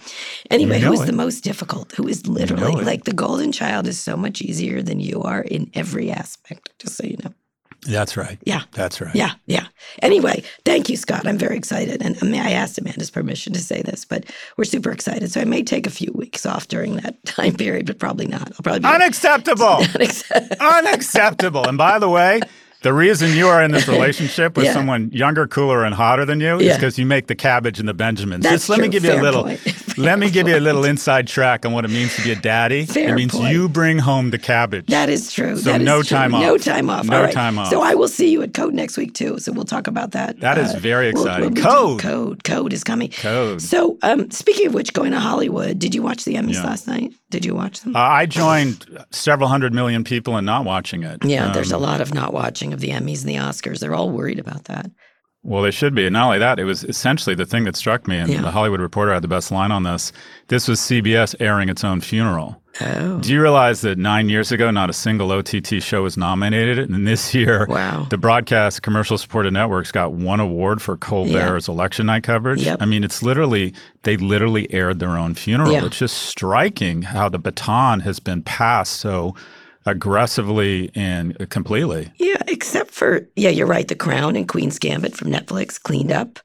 Anyway, 0.50 0.80
know 0.80 0.88
who 0.88 0.92
is 0.92 1.02
it. 1.02 1.06
the 1.06 1.12
most 1.12 1.42
difficult? 1.42 1.92
Who 1.92 2.06
is 2.06 2.26
literally 2.26 2.80
it. 2.82 2.86
like 2.86 3.04
the 3.04 3.12
golden 3.12 3.50
child 3.52 3.86
is 3.86 3.98
so 3.98 4.16
much 4.16 4.40
easier 4.42 4.82
than 4.82 5.00
you 5.00 5.22
are 5.22 5.42
in 5.42 5.70
every 5.74 6.10
aspect. 6.10 6.70
Just 6.78 6.96
so 6.96 7.06
you 7.06 7.16
know. 7.24 7.32
That's 7.86 8.16
right. 8.16 8.38
Yeah. 8.44 8.62
That's 8.72 9.00
right. 9.00 9.14
Yeah, 9.14 9.32
yeah. 9.46 9.66
Anyway, 10.02 10.42
thank 10.64 10.88
you, 10.88 10.96
Scott. 10.96 11.26
I'm 11.26 11.38
very 11.38 11.56
excited. 11.56 12.02
And 12.02 12.16
I, 12.20 12.24
mean, 12.26 12.40
I 12.40 12.50
asked 12.52 12.78
Amanda's 12.78 13.10
permission 13.10 13.52
to 13.54 13.60
say 13.60 13.82
this, 13.82 14.04
but 14.04 14.24
we're 14.56 14.64
super 14.64 14.90
excited. 14.90 15.30
So 15.32 15.40
I 15.40 15.44
may 15.44 15.62
take 15.62 15.86
a 15.86 15.90
few 15.90 16.12
weeks 16.14 16.44
off 16.46 16.68
during 16.68 16.96
that 16.96 17.24
time 17.24 17.54
period, 17.54 17.86
but 17.86 17.98
probably 17.98 18.26
not. 18.26 18.48
I'll 18.52 18.62
probably 18.62 18.80
be 18.80 18.86
Unacceptable. 18.86 19.64
unacceptable. 19.94 20.56
Unacceptable. 20.60 21.66
And 21.68 21.78
by 21.78 21.98
the 21.98 22.08
way, 22.08 22.40
the 22.82 22.92
reason 22.92 23.30
you 23.36 23.48
are 23.48 23.62
in 23.62 23.72
this 23.72 23.88
relationship 23.96 24.56
with 24.56 24.66
Yeah. 24.66 24.74
someone 24.74 25.10
younger, 25.12 25.46
cooler, 25.46 25.84
and 25.84 25.94
hotter 25.94 26.24
than 26.24 26.40
you 26.40 26.58
is 26.58 26.76
because 26.76 26.98
you 26.98 27.06
make 27.06 27.26
the 27.26 27.34
cabbage 27.34 27.80
and 27.80 27.88
the 27.88 27.94
Benjamins. 27.94 28.42
That's 28.44 28.66
Just 28.66 28.68
let 28.68 28.78
me 28.80 28.84
true. 28.86 28.92
give 28.92 29.04
you 29.04 29.10
a 29.10 29.14
Fair 29.14 29.22
little. 29.22 29.44
Let 29.96 30.18
me 30.18 30.30
give 30.30 30.48
you 30.48 30.56
a 30.56 30.60
little 30.60 30.84
inside 30.84 31.26
track 31.26 31.64
on 31.64 31.72
what 31.72 31.84
it 31.84 31.88
means 31.88 32.14
to 32.16 32.22
be 32.22 32.32
a 32.32 32.36
daddy. 32.36 32.84
Fair 32.86 33.10
it 33.10 33.14
means 33.14 33.32
point. 33.32 33.52
you 33.52 33.68
bring 33.68 33.98
home 33.98 34.30
the 34.30 34.38
cabbage. 34.38 34.86
That 34.86 35.08
is 35.08 35.32
true. 35.32 35.56
So 35.56 35.70
That 35.72 35.80
is 35.80 35.86
no 35.86 36.02
true. 36.02 36.16
time 36.16 36.34
off. 36.34 36.42
No 36.42 36.58
time 36.58 36.90
off. 36.90 37.06
No 37.06 37.22
right. 37.22 37.32
time 37.32 37.58
off. 37.58 37.70
So 37.70 37.80
I 37.82 37.94
will 37.94 38.08
see 38.08 38.30
you 38.30 38.42
at 38.42 38.54
Code 38.54 38.74
next 38.74 38.96
week 38.96 39.14
too. 39.14 39.38
So 39.38 39.52
we'll 39.52 39.64
talk 39.64 39.86
about 39.86 40.12
that. 40.12 40.40
That 40.40 40.58
is 40.58 40.72
very 40.74 41.12
we'll- 41.12 41.22
exciting. 41.24 41.54
we'll 41.54 41.64
Code. 41.64 42.00
Code. 42.00 42.44
Code 42.44 42.72
is 42.72 42.84
coming. 42.84 43.10
Code. 43.10 43.62
So 43.62 43.98
um, 44.02 44.30
speaking 44.30 44.66
of 44.66 44.74
which, 44.74 44.92
going 44.92 45.12
to 45.12 45.20
Hollywood. 45.20 45.78
Did 45.78 45.94
you 45.94 46.02
watch 46.02 46.24
the 46.24 46.34
Emmys 46.34 46.54
Yeah. 46.54 46.64
last 46.64 46.86
night? 46.86 47.12
Did 47.30 47.44
you 47.44 47.54
watch 47.54 47.80
them? 47.80 47.96
Uh, 47.96 48.00
I 48.00 48.26
joined 48.26 48.84
several 49.10 49.48
hundred 49.48 49.74
million 49.74 50.04
people 50.04 50.36
in 50.36 50.44
not 50.44 50.64
watching 50.64 51.02
it. 51.02 51.24
yeah, 51.24 51.52
there's 51.52 51.72
a 51.72 51.76
Um, 51.76 51.82
lot 51.82 52.00
of 52.00 52.14
not 52.14 52.32
watching 52.32 52.72
of 52.72 52.80
the 52.80 52.90
Emmys 52.90 53.20
and 53.22 53.28
the 53.30 53.36
Oscars. 53.36 53.80
They're 53.80 53.94
all 53.94 54.10
worried 54.10 54.38
about 54.38 54.64
that. 54.64 54.90
Well, 55.46 55.62
they 55.62 55.70
should 55.70 55.94
be. 55.94 56.06
And 56.06 56.12
not 56.14 56.26
only 56.26 56.38
that, 56.40 56.58
it 56.58 56.64
was 56.64 56.82
essentially 56.84 57.36
the 57.36 57.46
thing 57.46 57.64
that 57.64 57.76
struck 57.76 58.08
me, 58.08 58.18
and 58.18 58.28
Yeah. 58.30 58.42
the 58.42 58.50
Hollywood 58.50 58.80
Reporter 58.80 59.14
had 59.14 59.22
the 59.22 59.28
best 59.28 59.52
line 59.52 59.70
on 59.70 59.84
this. 59.84 60.12
This 60.48 60.66
was 60.66 60.80
CBS 60.80 61.36
airing 61.38 61.68
its 61.68 61.84
own 61.84 62.00
funeral. 62.00 62.60
Oh. 62.80 63.20
Do 63.20 63.32
you 63.32 63.40
realize 63.40 63.80
that 63.82 63.96
nine 63.96 64.28
years 64.28 64.52
ago, 64.52 64.70
not 64.70 64.90
a 64.90 64.92
single 64.92 65.30
OTT 65.32 65.80
show 65.80 66.02
was 66.02 66.16
nominated? 66.18 66.78
And 66.90 67.06
this 67.06 67.32
year, 67.40 67.64
Wow. 67.70 68.06
the 68.10 68.18
broadcast 68.18 68.82
commercial 68.82 69.16
supported 69.16 69.52
networks 69.54 69.90
got 69.92 70.12
one 70.12 70.40
award 70.40 70.82
for 70.82 70.96
Colbert's 70.96 71.68
election 71.68 72.06
night 72.06 72.24
coverage. 72.24 72.62
Yep. 72.62 72.78
I 72.82 72.84
mean, 72.84 73.02
it's 73.04 73.22
literally, 73.22 73.72
they 74.02 74.16
literally 74.18 74.70
aired 74.74 74.98
their 74.98 75.16
own 75.16 75.34
funeral. 75.34 75.72
Yeah. 75.72 75.86
It's 75.86 75.96
just 75.98 76.18
striking 76.18 77.02
how 77.02 77.28
the 77.30 77.38
baton 77.38 78.00
has 78.00 78.18
been 78.20 78.42
passed 78.42 78.94
so 79.00 79.34
aggressively 79.86 80.90
and 80.94 81.48
completely. 81.48 82.12
Yeah, 82.16 82.42
except 82.48 82.90
for 82.90 83.28
yeah, 83.36 83.50
you're 83.50 83.66
right. 83.66 83.88
The 83.88 83.94
Crown 83.94 84.36
and 84.36 84.48
Queen's 84.48 84.78
Gambit 84.78 85.16
from 85.16 85.28
Netflix 85.28 85.80
cleaned 85.80 86.12
up. 86.12 86.40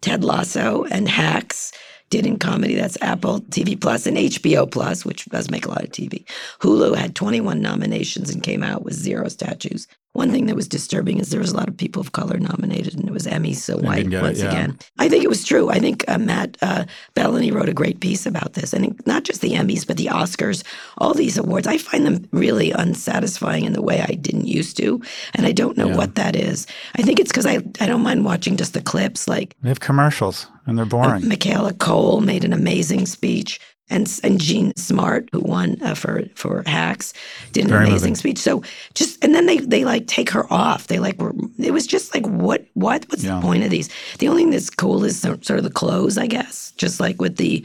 Ted 0.00 0.24
Lasso 0.24 0.84
and 0.84 1.08
Hacks 1.08 1.72
did 2.10 2.26
in 2.26 2.38
comedy. 2.38 2.74
That's 2.74 2.98
Apple 3.00 3.40
TV 3.42 3.80
Plus 3.80 4.06
and 4.06 4.16
HBO 4.16 4.70
Plus, 4.70 5.04
which 5.04 5.26
does 5.26 5.50
make 5.50 5.66
a 5.66 5.68
lot 5.68 5.84
of 5.84 5.90
TV. 5.90 6.24
Hulu 6.60 6.96
had 6.96 7.14
21 7.14 7.60
nominations 7.60 8.30
and 8.30 8.42
came 8.42 8.62
out 8.62 8.84
with 8.84 8.94
zero 8.94 9.28
statues. 9.28 9.88
One 10.16 10.30
thing 10.30 10.46
that 10.46 10.56
was 10.56 10.66
disturbing 10.66 11.18
is 11.18 11.28
there 11.28 11.40
was 11.40 11.52
a 11.52 11.56
lot 11.56 11.68
of 11.68 11.76
people 11.76 12.00
of 12.00 12.12
color 12.12 12.38
nominated, 12.38 12.94
and 12.94 13.06
it 13.06 13.12
was 13.12 13.26
Emmys, 13.26 13.56
so 13.56 13.76
white 13.76 13.96
didn't 13.96 14.14
it, 14.14 14.22
once 14.22 14.40
yeah. 14.40 14.48
again. 14.48 14.78
I 14.98 15.10
think 15.10 15.24
it 15.24 15.28
was 15.28 15.44
true. 15.44 15.68
I 15.68 15.78
think 15.78 16.04
uh, 16.08 16.16
Matt 16.16 16.56
uh, 16.62 16.86
Belloni 17.14 17.52
wrote 17.52 17.68
a 17.68 17.74
great 17.74 18.00
piece 18.00 18.24
about 18.24 18.54
this, 18.54 18.72
and 18.72 18.98
not 19.06 19.24
just 19.24 19.42
the 19.42 19.52
Emmys, 19.52 19.86
but 19.86 19.98
the 19.98 20.06
Oscars, 20.06 20.64
all 20.96 21.12
these 21.12 21.36
awards. 21.36 21.66
I 21.66 21.76
find 21.76 22.06
them 22.06 22.26
really 22.32 22.70
unsatisfying 22.72 23.64
in 23.64 23.74
the 23.74 23.82
way 23.82 24.00
I 24.00 24.14
didn't 24.14 24.46
used 24.46 24.78
to, 24.78 25.02
and 25.34 25.46
I 25.46 25.52
don't 25.52 25.76
know 25.76 25.88
what 25.88 26.14
that 26.14 26.34
is. 26.34 26.66
I 26.96 27.02
think 27.02 27.20
it's 27.20 27.30
because 27.30 27.46
I 27.46 27.56
I 27.80 27.86
don't 27.86 28.02
mind 28.02 28.24
watching 28.24 28.56
just 28.56 28.72
the 28.72 28.80
clips. 28.80 29.28
Like 29.28 29.54
They 29.60 29.68
have 29.68 29.80
commercials 29.80 30.46
and 30.66 30.78
they're 30.78 30.86
boring. 30.86 31.28
Michaela 31.28 31.72
Coel 31.74 32.20
made 32.20 32.44
an 32.44 32.52
amazing 32.52 33.06
speech. 33.06 33.60
And 33.88 34.20
and 34.24 34.40
Jean 34.40 34.74
Smart, 34.76 35.28
who 35.32 35.40
won 35.40 35.76
uh, 35.82 35.94
for 35.94 36.24
for 36.34 36.62
Hacks, 36.66 37.12
did 37.52 37.64
an 37.64 37.70
Very 37.70 37.86
amazing 37.86 38.10
moving. 38.10 38.14
speech. 38.16 38.38
So 38.38 38.62
just 38.94 39.22
and 39.24 39.34
then 39.34 39.46
they 39.46 39.58
they 39.58 39.84
like 39.84 40.06
take 40.06 40.30
her 40.30 40.50
off. 40.52 40.88
They 40.88 40.98
like 40.98 41.20
were 41.20 41.32
it 41.58 41.72
was 41.72 41.86
just 41.86 42.14
like 42.14 42.26
what 42.26 42.66
what 42.74 43.04
what's 43.08 43.24
yeah. 43.24 43.36
the 43.36 43.42
point 43.42 43.62
of 43.64 43.70
these? 43.70 43.88
The 44.18 44.28
only 44.28 44.42
thing 44.42 44.50
that's 44.50 44.70
cool 44.70 45.04
is 45.04 45.20
sort 45.20 45.50
of 45.50 45.62
the 45.62 45.70
clothes, 45.70 46.18
I 46.18 46.26
guess. 46.26 46.72
Just 46.76 47.00
like 47.00 47.20
with 47.20 47.36
the 47.36 47.64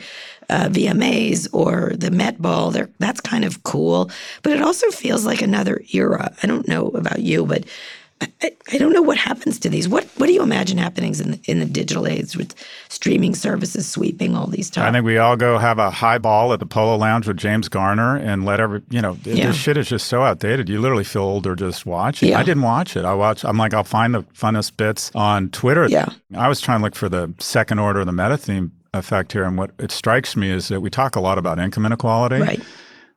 uh, 0.49 0.67
VMAs 0.67 1.47
or 1.53 1.93
the 1.95 2.11
Met 2.11 2.41
Ball, 2.41 2.71
they're, 2.71 2.89
that's 2.99 3.21
kind 3.21 3.45
of 3.45 3.63
cool. 3.63 4.11
But 4.43 4.53
it 4.53 4.61
also 4.61 4.89
feels 4.91 5.25
like 5.25 5.41
another 5.41 5.81
era. 5.93 6.33
I 6.43 6.47
don't 6.47 6.67
know 6.67 6.89
about 6.89 7.19
you, 7.21 7.45
but 7.45 7.63
I, 8.21 8.51
I, 8.71 8.77
don't 8.77 8.93
know 8.93 9.01
what 9.01 9.17
happens 9.17 9.59
to 9.59 9.69
these. 9.69 9.87
What 9.87 10.05
what 10.17 10.27
do 10.27 10.33
you 10.33 10.43
imagine 10.43 10.77
happening 10.77 11.15
in 11.19 11.31
the, 11.31 11.39
in 11.45 11.59
the 11.59 11.65
digital 11.65 12.07
age 12.07 12.35
with 12.35 12.53
streaming 12.89 13.33
services 13.33 13.87
sweeping 13.87 14.35
all 14.35 14.47
these 14.47 14.69
times? 14.69 14.89
I 14.89 14.91
think 14.91 15.05
we 15.05 15.17
all 15.17 15.35
go 15.35 15.57
have 15.57 15.79
a 15.79 15.89
high 15.89 16.17
ball 16.17 16.53
at 16.53 16.59
the 16.59 16.65
Polo 16.65 16.97
Lounge 16.97 17.27
with 17.27 17.37
James 17.37 17.67
Garner 17.67 18.17
and 18.17 18.45
let 18.45 18.59
every 18.59 18.81
you 18.89 19.01
know 19.01 19.17
yeah. 19.23 19.47
this 19.47 19.55
shit 19.55 19.77
is 19.77 19.87
just 19.89 20.07
so 20.07 20.21
outdated. 20.21 20.69
You 20.69 20.79
literally 20.79 21.03
feel 21.03 21.23
older 21.23 21.55
just 21.55 21.85
watching. 21.85 22.29
Yeah. 22.29 22.39
I 22.39 22.43
didn't 22.43 22.63
watch 22.63 22.95
it. 22.95 23.05
I 23.05 23.13
watch. 23.13 23.43
I'm 23.43 23.57
like 23.57 23.73
I'll 23.73 23.83
find 23.83 24.13
the 24.13 24.23
funnest 24.23 24.77
bits 24.77 25.11
on 25.15 25.49
Twitter. 25.49 25.87
Yeah. 25.87 26.09
I 26.35 26.47
was 26.47 26.61
trying 26.61 26.79
to 26.79 26.83
look 26.83 26.95
for 26.95 27.09
the 27.09 27.33
second 27.39 27.79
order 27.79 28.01
of 28.01 28.05
the 28.05 28.13
meta 28.13 28.37
theme 28.37 28.71
effect 28.93 29.31
here, 29.31 29.45
and 29.45 29.57
what 29.57 29.71
it 29.79 29.91
strikes 29.91 30.35
me 30.35 30.51
is 30.51 30.67
that 30.67 30.81
we 30.81 30.89
talk 30.89 31.15
a 31.15 31.21
lot 31.21 31.37
about 31.37 31.59
income 31.59 31.85
inequality. 31.85 32.39
Right. 32.39 32.61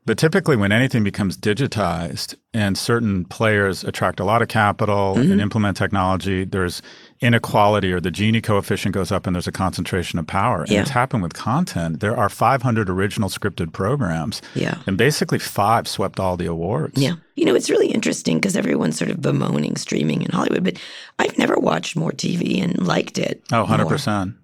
But 0.07 0.19
typically, 0.19 0.57
when 0.57 0.71
anything 0.71 1.03
becomes 1.03 1.37
digitized 1.37 2.35
and 2.53 2.77
certain 2.77 3.25
players 3.25 3.85
attract 3.85 4.21
a 4.21 4.25
lot 4.25 4.43
of 4.43 4.49
capital 4.49 5.15
mm-hmm. 5.15 5.33
and 5.33 5.41
implement 5.41 5.79
technology, 5.79 6.45
there's 6.45 6.83
inequality 7.21 7.91
or 7.91 8.01
the 8.01 8.11
Gini 8.11 8.43
coefficient 8.43 8.95
goes 8.95 9.11
up 9.11 9.27
and 9.27 9.35
there's 9.35 9.47
a 9.47 9.53
concentration 9.53 10.19
of 10.19 10.27
power. 10.27 10.63
And 10.65 10.73
it's 10.73 10.91
happened 10.91 11.23
with 11.23 11.33
content. 11.33 12.01
There 12.01 12.15
are 12.15 12.29
500 12.29 12.91
original 12.91 13.31
scripted 13.31 13.73
programs. 13.73 14.43
Yeah. 14.55 14.77
And 14.87 14.99
basically, 14.99 15.39
five 15.39 15.89
swept 15.89 16.21
all 16.21 16.37
the 16.37 16.47
awards. 16.47 17.01
Yeah. 17.01 17.15
You 17.37 17.47
know, 17.47 17.55
it's 17.55 17.71
really 17.71 17.89
interesting 17.89 18.39
because 18.39 18.57
everyone's 18.57 18.99
sort 18.99 19.11
of 19.11 19.23
bemoaning 19.23 19.77
streaming 19.77 20.23
in 20.23 20.31
Hollywood, 20.31 20.65
but 20.65 20.79
I've 21.19 21.39
never 21.39 21.57
watched 21.57 21.97
more 21.97 22.13
TV 22.13 22.63
and 22.63 22.87
liked 22.87 23.19
it. 23.19 23.43
Oh, 23.53 23.65
100%. 23.65 24.27
More. 24.27 24.35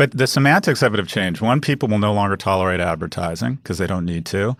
But 0.00 0.12
the 0.12 0.26
semantics 0.26 0.80
of 0.80 0.94
it 0.94 0.96
have 0.96 1.08
changed. 1.08 1.42
One, 1.42 1.60
people 1.60 1.86
will 1.86 1.98
no 1.98 2.14
longer 2.14 2.34
tolerate 2.34 2.80
advertising 2.80 3.56
because 3.56 3.76
they 3.76 3.86
don't 3.86 4.06
need 4.06 4.24
to. 4.26 4.56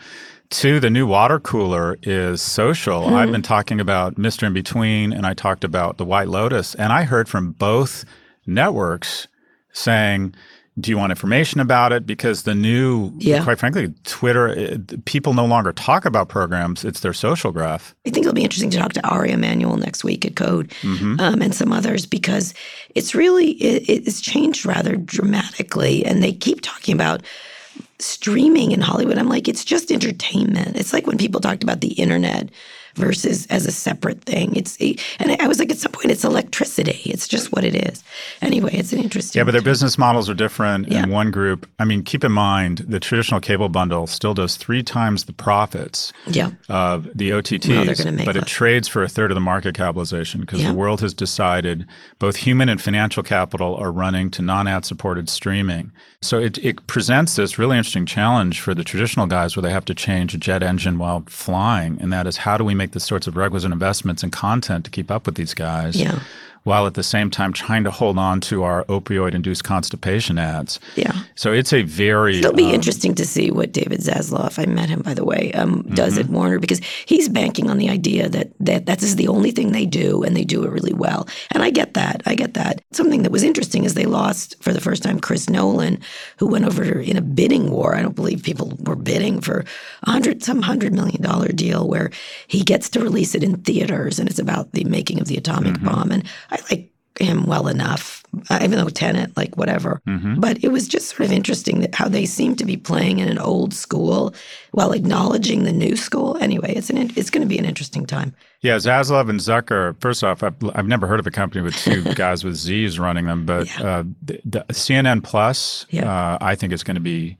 Two, 0.50 0.80
the 0.80 0.90
new 0.90 1.06
water 1.06 1.40
cooler 1.40 1.96
is 2.02 2.42
social. 2.42 3.04
Mm. 3.04 3.12
I've 3.14 3.32
been 3.32 3.40
talking 3.40 3.80
about 3.80 4.16
Mr. 4.16 4.42
In 4.42 4.52
Between 4.52 5.14
and 5.14 5.24
I 5.26 5.32
talked 5.32 5.64
about 5.64 5.96
the 5.96 6.04
White 6.04 6.28
Lotus, 6.28 6.74
and 6.74 6.92
I 6.92 7.04
heard 7.04 7.26
from 7.26 7.52
both 7.52 8.04
networks 8.44 9.28
saying, 9.72 10.34
do 10.78 10.90
you 10.90 10.96
want 10.96 11.10
information 11.10 11.60
about 11.60 11.92
it? 11.92 12.06
Because 12.06 12.44
the 12.44 12.54
new, 12.54 13.12
yeah. 13.18 13.42
quite 13.42 13.58
frankly, 13.58 13.92
Twitter, 14.04 14.48
it, 14.48 14.92
eh, 14.92 14.96
people 15.04 15.34
no 15.34 15.44
longer 15.44 15.72
talk 15.72 16.04
about 16.04 16.28
programs. 16.28 16.84
It's 16.84 17.00
their 17.00 17.12
social 17.12 17.50
graph. 17.50 17.94
I 18.06 18.10
think 18.10 18.24
it'll 18.24 18.34
be 18.34 18.44
interesting 18.44 18.70
to 18.70 18.78
talk 18.78 18.92
to 18.94 19.06
Ari 19.08 19.32
Emanuel 19.32 19.76
next 19.76 20.04
week 20.04 20.24
at 20.24 20.36
Code 20.36 20.70
mm-hmm. 20.82 21.18
um, 21.18 21.42
and 21.42 21.54
some 21.54 21.72
others 21.72 22.06
because 22.06 22.54
it's 22.94 23.14
really, 23.14 23.52
it, 23.52 23.88
it's 23.88 24.20
changed 24.20 24.64
rather 24.64 24.96
dramatically. 24.96 26.04
And 26.04 26.22
they 26.22 26.32
keep 26.32 26.60
talking 26.60 26.94
about 26.94 27.22
streaming 27.98 28.72
in 28.72 28.80
Hollywood. 28.80 29.18
I'm 29.18 29.28
like, 29.28 29.48
it's 29.48 29.64
just 29.64 29.90
entertainment. 29.90 30.76
It's 30.76 30.92
like 30.92 31.06
when 31.06 31.18
people 31.18 31.40
talked 31.40 31.62
about 31.62 31.80
the 31.80 31.92
internet 31.94 32.50
versus 33.00 33.46
as 33.46 33.66
a 33.66 33.72
separate 33.72 34.22
thing. 34.22 34.54
It's 34.56 34.78
and 35.18 35.36
I 35.40 35.48
was 35.48 35.58
like, 35.58 35.70
at 35.70 35.78
some 35.78 35.92
point, 35.92 36.10
it's 36.10 36.24
electricity. 36.24 37.00
It's 37.04 37.26
just 37.26 37.52
what 37.52 37.64
it 37.64 37.74
is. 37.74 38.04
Anyway, 38.42 38.70
it's 38.72 38.92
an 38.92 39.00
interesting. 39.00 39.40
Yeah, 39.40 39.44
but 39.44 39.52
their 39.52 39.62
business 39.62 39.98
models 39.98 40.28
are 40.30 40.34
different. 40.34 40.88
Yeah. 40.88 41.04
In 41.04 41.10
one 41.10 41.30
group, 41.30 41.68
I 41.78 41.84
mean, 41.84 42.02
keep 42.02 42.24
in 42.24 42.32
mind 42.32 42.78
the 42.78 43.00
traditional 43.00 43.40
cable 43.40 43.68
bundle 43.68 44.06
still 44.06 44.34
does 44.34 44.56
three 44.56 44.82
times 44.82 45.24
the 45.24 45.32
profits 45.32 46.12
yeah. 46.26 46.50
of 46.68 47.08
the 47.14 47.30
OTTs, 47.30 48.04
well, 48.06 48.24
but 48.24 48.36
it 48.36 48.46
trades 48.46 48.88
for 48.88 49.02
a 49.02 49.08
third 49.08 49.30
of 49.30 49.34
the 49.34 49.40
market 49.40 49.74
capitalization 49.74 50.40
because 50.40 50.60
yeah. 50.60 50.68
the 50.68 50.74
world 50.74 51.00
has 51.00 51.14
decided 51.14 51.86
both 52.18 52.36
human 52.36 52.68
and 52.68 52.80
financial 52.80 53.22
capital 53.22 53.74
are 53.76 53.92
running 53.92 54.30
to 54.32 54.42
non-ad 54.42 54.84
supported 54.84 55.28
streaming. 55.28 55.92
So 56.22 56.38
it, 56.38 56.58
it 56.58 56.86
presents 56.86 57.36
this 57.36 57.58
really 57.58 57.78
interesting 57.78 58.06
challenge 58.06 58.60
for 58.60 58.74
the 58.74 58.84
traditional 58.84 59.26
guys 59.26 59.56
where 59.56 59.62
they 59.62 59.70
have 59.70 59.86
to 59.86 59.94
change 59.94 60.34
a 60.34 60.38
jet 60.38 60.62
engine 60.62 60.98
while 60.98 61.24
flying, 61.28 61.98
and 62.00 62.12
that 62.12 62.26
is 62.26 62.38
how 62.38 62.58
do 62.58 62.64
we 62.64 62.74
make 62.74 62.89
the 62.92 63.00
sorts 63.00 63.26
of 63.26 63.36
requisite 63.36 63.72
investments 63.72 64.22
in 64.22 64.30
content 64.30 64.84
to 64.84 64.90
keep 64.90 65.10
up 65.10 65.26
with 65.26 65.34
these 65.34 65.54
guys. 65.54 65.96
Yeah 65.96 66.20
while 66.64 66.86
at 66.86 66.94
the 66.94 67.02
same 67.02 67.30
time 67.30 67.52
trying 67.52 67.84
to 67.84 67.90
hold 67.90 68.18
on 68.18 68.40
to 68.40 68.62
our 68.62 68.84
opioid 68.84 69.34
induced 69.34 69.64
constipation 69.64 70.38
ads. 70.38 70.78
Yeah. 70.94 71.12
So 71.34 71.52
it's 71.52 71.72
a 71.72 71.82
very. 71.82 72.38
It'll 72.38 72.52
be 72.52 72.66
um, 72.66 72.74
interesting 72.74 73.14
to 73.14 73.26
see 73.26 73.50
what 73.50 73.72
David 73.72 74.00
Zaslav, 74.00 74.58
I 74.58 74.66
met 74.66 74.88
him 74.88 75.00
by 75.00 75.14
the 75.14 75.24
way, 75.24 75.52
um, 75.52 75.82
does 75.94 76.14
mm-hmm. 76.14 76.28
at 76.28 76.30
Warner 76.30 76.58
because 76.58 76.80
he's 77.06 77.28
banking 77.28 77.70
on 77.70 77.78
the 77.78 77.88
idea 77.88 78.28
that, 78.28 78.50
that 78.60 78.86
that 78.86 79.02
is 79.02 79.16
the 79.16 79.28
only 79.28 79.50
thing 79.50 79.72
they 79.72 79.86
do 79.86 80.22
and 80.22 80.36
they 80.36 80.44
do 80.44 80.64
it 80.64 80.70
really 80.70 80.92
well. 80.92 81.26
And 81.50 81.62
I 81.62 81.70
get 81.70 81.94
that. 81.94 82.22
I 82.26 82.34
get 82.34 82.54
that. 82.54 82.82
Something 82.92 83.22
that 83.22 83.32
was 83.32 83.42
interesting 83.42 83.84
is 83.84 83.94
they 83.94 84.06
lost 84.06 84.62
for 84.62 84.72
the 84.72 84.80
first 84.80 85.02
time 85.02 85.20
Chris 85.20 85.48
Nolan, 85.48 86.00
who 86.38 86.46
went 86.46 86.66
over 86.66 87.00
in 87.00 87.16
a 87.16 87.22
bidding 87.22 87.70
war. 87.70 87.94
I 87.94 88.02
don't 88.02 88.16
believe 88.16 88.42
people 88.42 88.76
were 88.84 88.96
bidding 88.96 89.40
for 89.40 89.64
a 90.02 90.10
hundred, 90.10 90.42
some 90.42 90.62
hundred 90.62 90.92
million 90.92 91.22
dollar 91.22 91.48
deal 91.48 91.88
where 91.88 92.10
he 92.46 92.62
gets 92.62 92.88
to 92.90 93.00
release 93.00 93.34
it 93.34 93.42
in 93.42 93.56
theaters 93.62 94.18
and 94.18 94.28
it's 94.28 94.38
about 94.38 94.72
the 94.72 94.84
making 94.84 95.20
of 95.20 95.28
the 95.28 95.36
atomic 95.36 95.74
mm-hmm. 95.74 95.86
bomb. 95.86 96.10
And 96.10 96.24
I 96.50 96.58
like 96.70 96.90
him 97.20 97.44
well 97.44 97.68
enough, 97.68 98.24
uh, 98.48 98.58
even 98.62 98.78
though 98.78 98.88
Tenet, 98.88 99.36
like 99.36 99.56
whatever. 99.56 100.00
Mm-hmm. 100.06 100.40
But 100.40 100.64
it 100.64 100.68
was 100.68 100.88
just 100.88 101.08
sort 101.08 101.26
of 101.26 101.32
interesting 101.32 101.80
that 101.80 101.94
how 101.94 102.08
they 102.08 102.24
seem 102.24 102.56
to 102.56 102.64
be 102.64 102.76
playing 102.76 103.18
in 103.18 103.28
an 103.28 103.38
old 103.38 103.74
school 103.74 104.34
while 104.72 104.92
acknowledging 104.92 105.64
the 105.64 105.72
new 105.72 105.96
school. 105.96 106.36
Anyway, 106.40 106.72
it's 106.74 106.90
an 106.90 107.12
it's 107.16 107.30
going 107.30 107.42
to 107.42 107.48
be 107.48 107.58
an 107.58 107.64
interesting 107.64 108.06
time. 108.06 108.34
Yeah, 108.62 108.76
Zaslav 108.76 109.28
and 109.28 109.40
Zucker. 109.40 110.00
First 110.00 110.24
off, 110.24 110.42
I've, 110.42 110.56
I've 110.74 110.86
never 110.86 111.06
heard 111.06 111.20
of 111.20 111.26
a 111.26 111.30
company 111.30 111.62
with 111.62 111.76
two 111.76 112.02
guys 112.14 112.44
with 112.44 112.56
Z's 112.56 112.98
running 112.98 113.26
them, 113.26 113.46
but 113.46 113.66
yeah. 113.66 113.82
uh, 113.82 114.04
the, 114.22 114.40
the 114.44 114.64
CNN 114.70 115.22
Plus, 115.22 115.86
yeah. 115.90 116.10
uh, 116.10 116.38
I 116.40 116.54
think 116.54 116.72
it's 116.72 116.82
going 116.84 116.96
to 116.96 117.00
be 117.00 117.38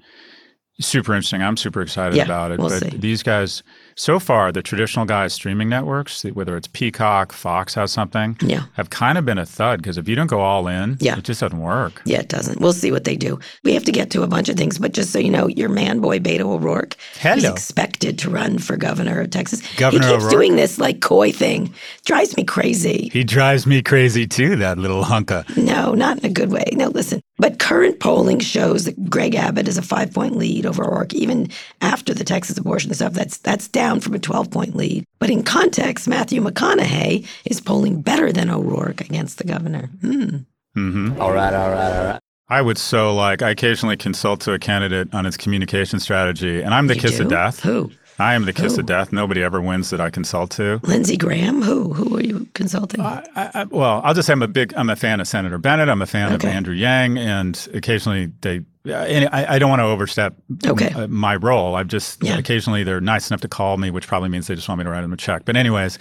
super 0.81 1.13
interesting. 1.13 1.43
I'm 1.43 1.57
super 1.57 1.83
excited 1.83 2.17
yeah, 2.17 2.25
about 2.25 2.53
it. 2.53 2.59
We'll 2.59 2.71
but 2.71 2.83
see. 2.83 2.97
these 2.97 3.23
guys, 3.23 3.63
so 3.95 4.19
far, 4.19 4.53
the 4.53 4.63
traditional 4.63 5.05
guys 5.05 5.33
streaming 5.33 5.69
networks, 5.69 6.25
whether 6.25 6.57
it's 6.57 6.69
Peacock, 6.69 7.33
Fox 7.33 7.75
has 7.75 7.93
something, 7.93 8.37
yeah. 8.41 8.65
have 8.75 8.91
kind 8.91 9.19
of 9.19 9.25
been 9.25 9.39
a 9.39 9.47
thud 9.47 9.83
because 9.83 9.99
if 9.99 10.09
you 10.09 10.15
don't 10.15 10.27
go 10.27 10.41
all 10.41 10.69
in, 10.69 10.97
yeah. 11.01 11.19
it 11.19 11.25
just 11.25 11.41
doesn't 11.41 11.61
work. 11.61 12.03
Yeah, 12.05 12.21
it 12.21 12.29
doesn't. 12.29 12.61
We'll 12.61 12.73
see 12.73 12.93
what 12.93 13.05
they 13.05 13.17
do. 13.17 13.39
We 13.65 13.75
have 13.75 13.85
to 13.85 13.93
get 13.93 14.11
to 14.11 14.23
a 14.23 14.27
bunch 14.27 14.49
of 14.49 14.57
things, 14.57 14.79
but 14.79 14.93
just 14.93 15.13
so 15.13 15.19
you 15.19 15.31
know, 15.31 15.47
your 15.49 15.69
man 15.69 16.01
boy 16.01 16.19
Beto 16.19 16.43
O'Rourke 16.43 16.97
Hello. 17.15 17.37
is 17.37 17.45
expected 17.45 18.19
to 18.21 18.31
run 18.31 18.59
for 18.59 18.77
governor 18.77 19.21
of 19.21 19.31
Texas. 19.31 19.61
Governor 19.77 20.07
he 20.07 20.13
keeps 20.13 20.23
O'Rourke. 20.25 20.33
doing 20.33 20.57
this 20.57 20.79
like 20.79 21.01
coy 21.01 21.33
thing. 21.33 21.73
Drives 22.05 22.37
me 22.37 22.45
crazy. 22.45 23.11
He 23.13 23.25
drives 23.25 23.67
me 23.67 23.83
crazy 23.83 24.27
too, 24.27 24.57
that 24.57 24.79
little 24.79 25.05
hunka. 25.05 25.45
No, 25.57 25.95
not 25.95 26.19
in 26.19 26.27
a 26.27 26.33
good 26.33 26.51
way. 26.51 26.65
No, 26.73 26.89
listen. 26.89 27.21
But 27.39 27.59
current 27.59 28.01
polling 28.01 28.41
shows 28.41 28.85
that 28.85 29.09
Greg 29.09 29.35
Abbott 29.35 29.67
is 29.67 29.79
a 29.79 29.83
five 29.83 30.13
point 30.13 30.37
lead 30.37 30.67
over 30.67 30.85
O'Rourke, 30.85 31.15
even 31.15 31.49
after 31.81 32.13
the 32.13 32.25
Texas 32.25 32.59
abortion 32.59 32.93
stuff. 32.93 33.15
That's 33.15 33.39
that's 33.39 33.67
down 33.81 33.99
from 33.99 34.15
a 34.15 34.19
12 34.19 34.51
point 34.51 34.77
lead. 34.77 35.07
But 35.19 35.31
in 35.31 35.43
context, 35.43 36.07
Matthew 36.07 36.43
McConaughey 36.43 37.27
is 37.47 37.61
polling 37.63 38.03
better 38.03 38.31
than 38.31 38.51
O'Rourke 38.51 39.01
against 39.01 39.39
the 39.39 39.45
governor. 39.45 39.89
Hmm. 40.03 40.37
Mm-hmm. 40.77 41.21
All 41.21 41.33
right, 41.33 41.53
all 41.55 41.71
right, 41.71 41.97
all 41.97 42.05
right. 42.05 42.21
I 42.49 42.61
would 42.61 42.79
so 42.79 43.15
like 43.15 43.43
I 43.43 43.51
occasionally 43.51 43.97
consult 43.97 44.41
to 44.43 44.53
a 44.53 44.59
candidate 44.59 45.15
on 45.15 45.25
its 45.25 45.37
communication 45.37 45.99
strategy, 45.99 46.61
and 46.61 46.75
I'm 46.75 46.89
the 46.89 46.97
you 46.97 47.01
kiss 47.01 47.17
do? 47.17 47.23
of 47.23 47.29
death. 47.31 47.61
Who? 47.61 47.91
I 48.21 48.35
am 48.35 48.45
the 48.45 48.53
kiss 48.53 48.75
Who? 48.75 48.81
of 48.81 48.87
death. 48.87 49.13
Nobody 49.13 49.43
ever 49.43 49.61
wins 49.61 49.91
that 49.91 50.01
I 50.01 50.11
consult 50.11 50.51
to. 50.53 50.81
Lindsey 50.85 51.17
Graham. 51.17 51.63
Who? 51.63 51.93
Who 51.95 52.17
are 52.17 52.23
you 52.23 52.47
consulting? 52.55 53.01
I, 53.01 53.25
I, 53.37 53.65
well, 53.65 54.01
I'll 54.05 54.15
just 54.15 54.27
say 54.27 54.33
I'm 54.33 54.43
a 54.43 54.49
big. 54.49 54.73
I'm 54.77 54.91
a 54.91 54.97
fan 54.97 55.21
of 55.21 55.27
Senator 55.29 55.59
Bennet. 55.59 55.89
I'm 55.89 56.03
a 56.03 56.07
fan 56.07 56.33
Okay. 56.35 56.49
of 56.49 56.55
Andrew 56.55 56.75
Yang, 56.75 57.19
and 57.19 57.69
occasionally 57.75 58.33
they. 58.43 58.59
uh, 58.87 58.93
And 58.93 59.29
I, 59.33 59.55
I 59.55 59.59
don't 59.59 59.71
want 59.71 59.81
to 59.81 59.85
overstep 59.87 60.35
Okay. 60.67 60.91
uh, 60.91 61.07
my 61.09 61.37
role. 61.37 61.75
I've 61.77 61.89
just 61.89 62.23
Yeah. 62.23 62.37
occasionally 62.39 62.85
they're 62.85 63.01
nice 63.01 63.31
enough 63.31 63.41
to 63.41 63.49
call 63.49 63.77
me, 63.79 63.91
which 63.91 64.07
probably 64.07 64.29
means 64.29 64.47
they 64.47 64.55
just 64.55 64.69
want 64.69 64.79
me 64.79 64.85
to 64.85 64.91
write 64.91 65.03
them 65.03 65.13
a 65.13 65.17
check. 65.17 65.45
But 65.45 65.57
anyways, 65.57 65.99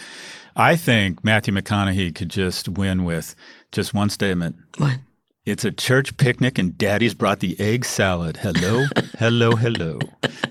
I 0.56 0.76
think 0.76 1.24
Matthew 1.24 1.54
McConaughey 1.54 2.14
could 2.16 2.30
just 2.30 2.68
win 2.70 3.06
with 3.06 3.36
just 3.72 3.94
one 3.94 4.10
statement. 4.10 4.56
what? 4.78 4.98
It's 5.46 5.66
a 5.66 5.72
church 5.72 6.16
picnic 6.18 6.60
and 6.60 6.78
daddy's 6.78 7.16
brought 7.16 7.40
the 7.40 7.60
egg 7.60 7.84
salad. 7.86 8.38
Hello, 8.38 8.86
hello, 9.20 9.56
hello. 9.56 9.98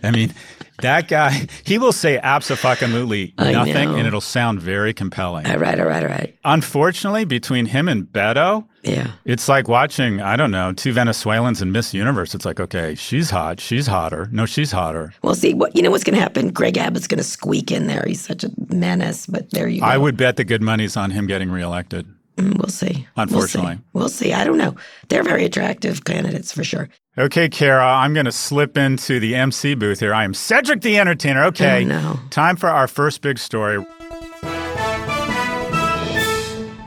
I 0.03 0.11
mean, 0.11 0.33
that 0.81 1.09
guy, 1.09 1.47
he 1.65 1.79
will 1.79 1.93
say 1.93 2.19
absolutely 2.23 3.35
nothing 3.39 3.95
and 3.99 4.07
it'll 4.07 4.21
sound 4.21 4.61
very 4.61 4.93
compelling. 4.95 5.47
All 5.47 5.59
right, 5.59 5.79
all 5.79 5.87
right, 5.87 6.03
all 6.03 6.09
right. 6.09 6.37
Unfortunately, 6.45 7.25
between 7.25 7.67
him 7.67 7.89
and 7.89 8.05
Beto, 8.07 8.67
Yeah. 8.83 9.09
it's 9.25 9.49
like 9.49 9.69
watching, 9.69 10.21
I 10.21 10.37
don't 10.37 10.51
know, 10.51 10.73
two 10.73 10.93
Venezuelans 10.93 11.61
in 11.63 11.73
Miss 11.73 11.93
Universe. 11.95 12.35
It's 12.35 12.45
like, 12.45 12.61
okay, 12.61 12.95
she's 12.95 13.31
hot. 13.31 13.61
She's 13.61 13.87
hotter. 13.87 14.29
No, 14.33 14.47
she's 14.47 14.73
hotter. 14.73 15.13
We'll 15.23 15.35
see. 15.35 15.55
What 15.55 15.75
you 15.77 15.83
know? 15.83 15.91
What's 15.91 16.05
going 16.05 16.15
to 16.17 16.21
happen? 16.23 16.51
Greg 16.51 16.77
Abbott's 16.79 17.07
going 17.07 17.19
to 17.19 17.25
squeak 17.25 17.71
in 17.73 17.87
there. 17.87 18.05
He's 18.07 18.21
such 18.21 18.45
a 18.45 18.51
menace. 18.69 19.27
But 19.27 19.51
there 19.51 19.69
you 19.69 19.81
go. 19.81 19.87
I 19.87 19.99
would 19.99 20.17
bet 20.17 20.37
the 20.37 20.45
good 20.45 20.63
money's 20.63 20.97
on 20.97 21.11
him 21.11 21.27
getting 21.27 21.51
reelected. 21.51 22.07
Mm, 22.39 22.57
we'll 22.57 22.69
see. 22.69 23.07
Unfortunately. 23.17 23.81
We'll 23.93 24.09
see. 24.09 24.29
we'll 24.29 24.33
see. 24.33 24.33
I 24.33 24.45
don't 24.45 24.59
know. 24.59 24.77
They're 25.09 25.25
very 25.25 25.45
attractive 25.45 26.05
candidates 26.05 26.53
for 26.53 26.63
sure. 26.63 26.89
Okay, 27.17 27.49
Kara, 27.49 27.85
I'm 27.85 28.15
going 28.15 28.27
to 28.27 28.33
slip 28.33 28.79
into 28.79 29.19
the 29.19 29.35
MC 29.35 29.75
booth 29.75 29.99
here. 29.99 30.15
I 30.15 30.23
am 30.23 30.35
Cedric 30.35 30.83
the 30.83 30.99
Entertainer. 30.99 31.45
Okay. 31.47 31.83
Oh, 31.85 31.89
no. 31.89 32.21
Time 32.31 32.55
for 32.57 32.69
our 32.69 32.87
first 32.87 33.23
big 33.23 33.39
story. 33.39 33.85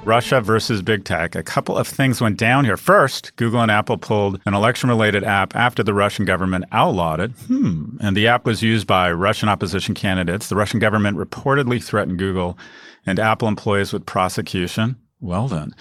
Russia 0.03 0.41
versus 0.41 0.81
big 0.81 1.03
tech. 1.03 1.35
A 1.35 1.43
couple 1.43 1.77
of 1.77 1.87
things 1.87 2.21
went 2.21 2.37
down 2.37 2.65
here. 2.65 2.77
First, 2.77 3.35
Google 3.35 3.61
and 3.61 3.69
Apple 3.69 3.97
pulled 3.97 4.39
an 4.45 4.53
election 4.53 4.89
related 4.89 5.23
app 5.23 5.55
after 5.55 5.83
the 5.83 5.93
Russian 5.93 6.25
government 6.25 6.65
outlawed 6.71 7.19
it. 7.19 7.31
Hmm. 7.47 7.97
And 7.99 8.17
the 8.17 8.27
app 8.27 8.45
was 8.45 8.63
used 8.63 8.87
by 8.87 9.11
Russian 9.11 9.47
opposition 9.47 9.93
candidates. 9.93 10.47
The 10.49 10.55
Russian 10.55 10.79
government 10.79 11.17
reportedly 11.17 11.83
threatened 11.83 12.17
Google 12.17 12.57
and 13.05 13.19
Apple 13.19 13.47
employees 13.47 13.93
with 13.93 14.05
prosecution. 14.05 14.95
Well 15.21 15.47
then. 15.47 15.73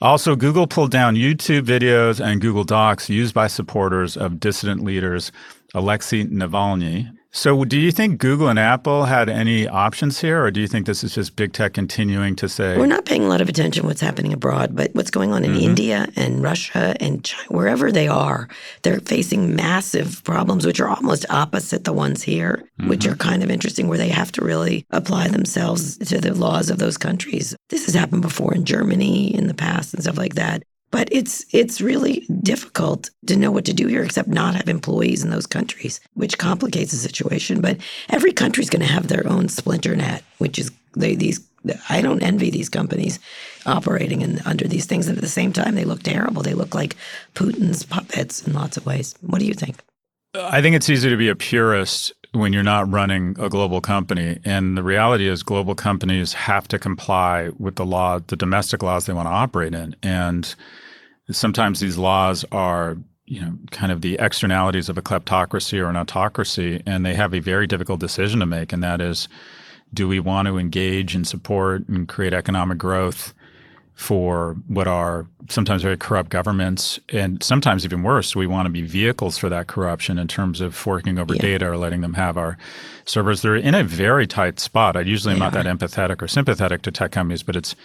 Also, 0.00 0.36
Google 0.36 0.68
pulled 0.68 0.92
down 0.92 1.16
YouTube 1.16 1.62
videos 1.62 2.24
and 2.24 2.40
Google 2.40 2.64
Docs 2.64 3.10
used 3.10 3.34
by 3.34 3.48
supporters 3.48 4.16
of 4.16 4.38
dissident 4.38 4.84
leaders 4.84 5.32
Alexei 5.74 6.24
Navalny. 6.24 7.10
So, 7.36 7.64
do 7.64 7.76
you 7.76 7.90
think 7.90 8.20
Google 8.20 8.46
and 8.46 8.60
Apple 8.60 9.06
had 9.06 9.28
any 9.28 9.66
options 9.66 10.20
here, 10.20 10.44
or 10.44 10.52
do 10.52 10.60
you 10.60 10.68
think 10.68 10.86
this 10.86 11.02
is 11.02 11.16
just 11.16 11.34
big 11.34 11.52
tech 11.52 11.72
continuing 11.72 12.36
to 12.36 12.48
say? 12.48 12.78
We're 12.78 12.86
not 12.86 13.06
paying 13.06 13.24
a 13.24 13.28
lot 13.28 13.40
of 13.40 13.48
attention 13.48 13.82
to 13.82 13.88
what's 13.88 14.00
happening 14.00 14.32
abroad, 14.32 14.76
but 14.76 14.94
what's 14.94 15.10
going 15.10 15.32
on 15.32 15.42
in 15.42 15.50
mm-hmm. 15.50 15.60
India 15.60 16.06
and 16.14 16.44
Russia 16.44 16.94
and 17.00 17.24
China, 17.24 17.48
wherever 17.48 17.90
they 17.90 18.06
are, 18.06 18.48
they're 18.82 19.00
facing 19.00 19.56
massive 19.56 20.22
problems, 20.22 20.64
which 20.64 20.78
are 20.78 20.88
almost 20.88 21.26
opposite 21.28 21.82
the 21.82 21.92
ones 21.92 22.22
here, 22.22 22.62
mm-hmm. 22.78 22.88
which 22.88 23.04
are 23.04 23.16
kind 23.16 23.42
of 23.42 23.50
interesting, 23.50 23.88
where 23.88 23.98
they 23.98 24.10
have 24.10 24.30
to 24.30 24.44
really 24.44 24.86
apply 24.90 25.26
themselves 25.26 25.98
to 25.98 26.20
the 26.20 26.34
laws 26.34 26.70
of 26.70 26.78
those 26.78 26.96
countries. 26.96 27.56
This 27.68 27.86
has 27.86 27.94
happened 27.94 28.22
before 28.22 28.54
in 28.54 28.64
Germany 28.64 29.34
in 29.34 29.48
the 29.48 29.54
past 29.54 29.92
and 29.92 30.04
stuff 30.04 30.18
like 30.18 30.34
that. 30.34 30.62
But 30.94 31.08
it's 31.10 31.44
it's 31.50 31.80
really 31.80 32.24
difficult 32.40 33.10
to 33.26 33.36
know 33.36 33.50
what 33.50 33.64
to 33.64 33.72
do 33.72 33.88
here 33.88 34.04
except 34.04 34.28
not 34.28 34.54
have 34.54 34.68
employees 34.68 35.24
in 35.24 35.30
those 35.30 35.44
countries, 35.44 36.00
which 36.14 36.38
complicates 36.38 36.92
the 36.92 36.98
situation. 36.98 37.60
But 37.60 37.78
every 38.10 38.30
country 38.30 38.62
is 38.62 38.70
going 38.70 38.86
to 38.86 38.92
have 38.92 39.08
their 39.08 39.26
own 39.26 39.48
splinter 39.48 39.96
net, 39.96 40.22
which 40.38 40.56
is 40.56 40.70
they, 40.94 41.16
these. 41.16 41.40
I 41.88 42.00
don't 42.00 42.22
envy 42.22 42.48
these 42.48 42.68
companies 42.68 43.18
operating 43.66 44.22
in, 44.22 44.38
under 44.44 44.68
these 44.68 44.86
things, 44.86 45.08
and 45.08 45.18
at 45.18 45.20
the 45.20 45.28
same 45.28 45.52
time, 45.52 45.74
they 45.74 45.84
look 45.84 46.04
terrible. 46.04 46.42
They 46.42 46.54
look 46.54 46.76
like 46.76 46.94
Putin's 47.34 47.82
puppets 47.82 48.46
in 48.46 48.52
lots 48.52 48.76
of 48.76 48.86
ways. 48.86 49.16
What 49.20 49.40
do 49.40 49.46
you 49.46 49.54
think? 49.54 49.82
I 50.36 50.62
think 50.62 50.76
it's 50.76 50.88
easy 50.88 51.10
to 51.10 51.16
be 51.16 51.28
a 51.28 51.34
purist 51.34 52.12
when 52.30 52.52
you're 52.52 52.62
not 52.62 52.88
running 52.88 53.34
a 53.40 53.48
global 53.48 53.80
company. 53.80 54.38
And 54.44 54.78
the 54.78 54.84
reality 54.84 55.26
is, 55.26 55.42
global 55.42 55.74
companies 55.74 56.34
have 56.34 56.68
to 56.68 56.78
comply 56.78 57.50
with 57.58 57.74
the 57.74 57.84
law, 57.84 58.20
the 58.24 58.36
domestic 58.36 58.80
laws 58.80 59.06
they 59.06 59.12
want 59.12 59.26
to 59.26 59.32
operate 59.32 59.74
in. 59.74 59.96
And 60.00 60.54
sometimes 61.30 61.80
these 61.80 61.98
laws 61.98 62.44
are 62.52 62.96
you 63.26 63.40
know 63.40 63.56
kind 63.70 63.90
of 63.90 64.02
the 64.02 64.16
externalities 64.20 64.88
of 64.88 64.98
a 64.98 65.02
kleptocracy 65.02 65.80
or 65.80 65.88
an 65.88 65.96
autocracy 65.96 66.82
and 66.86 67.06
they 67.06 67.14
have 67.14 67.32
a 67.32 67.40
very 67.40 67.66
difficult 67.66 68.00
decision 68.00 68.40
to 68.40 68.46
make 68.46 68.72
and 68.72 68.82
that 68.82 69.00
is 69.00 69.28
do 69.92 70.08
we 70.08 70.20
want 70.20 70.46
to 70.46 70.58
engage 70.58 71.14
and 71.14 71.26
support 71.26 71.88
and 71.88 72.08
create 72.08 72.34
economic 72.34 72.78
growth 72.78 73.32
for 73.94 74.56
what 74.66 74.88
are 74.88 75.26
sometimes 75.48 75.82
very 75.82 75.96
corrupt 75.96 76.28
governments 76.28 76.98
and 77.10 77.42
sometimes 77.42 77.84
even 77.84 78.02
worse 78.02 78.34
we 78.34 78.46
want 78.46 78.66
to 78.66 78.70
be 78.70 78.82
vehicles 78.82 79.38
for 79.38 79.48
that 79.48 79.68
corruption 79.68 80.18
in 80.18 80.26
terms 80.26 80.60
of 80.60 80.74
forking 80.74 81.18
over 81.18 81.34
yeah. 81.34 81.40
data 81.40 81.68
or 81.68 81.76
letting 81.76 82.00
them 82.00 82.14
have 82.14 82.36
our 82.36 82.58
servers. 83.04 83.42
They're 83.42 83.54
in 83.54 83.74
a 83.74 83.84
very 83.84 84.26
tight 84.26 84.58
spot. 84.58 84.96
I 84.96 85.02
usually 85.02 85.34
am 85.34 85.38
not 85.38 85.52
that 85.52 85.66
empathetic 85.66 86.22
or 86.22 86.28
sympathetic 86.28 86.82
to 86.82 86.90
tech 86.90 87.12
companies 87.12 87.44
but 87.44 87.54
it's 87.54 87.76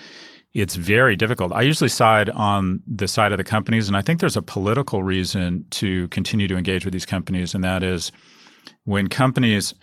it's 0.53 0.75
very 0.75 1.15
difficult. 1.15 1.51
I 1.51 1.61
usually 1.61 1.89
side 1.89 2.29
on 2.31 2.81
the 2.87 3.07
side 3.07 3.31
of 3.31 3.37
the 3.37 3.43
companies, 3.43 3.87
and 3.87 3.95
I 3.95 4.01
think 4.01 4.19
there's 4.19 4.37
a 4.37 4.41
political 4.41 5.03
reason 5.03 5.65
to 5.71 6.07
continue 6.09 6.47
to 6.47 6.57
engage 6.57 6.85
with 6.85 6.93
these 6.93 7.05
companies, 7.05 7.53
and 7.53 7.63
that 7.63 7.83
is 7.83 8.11
when 8.85 9.07
companies. 9.07 9.73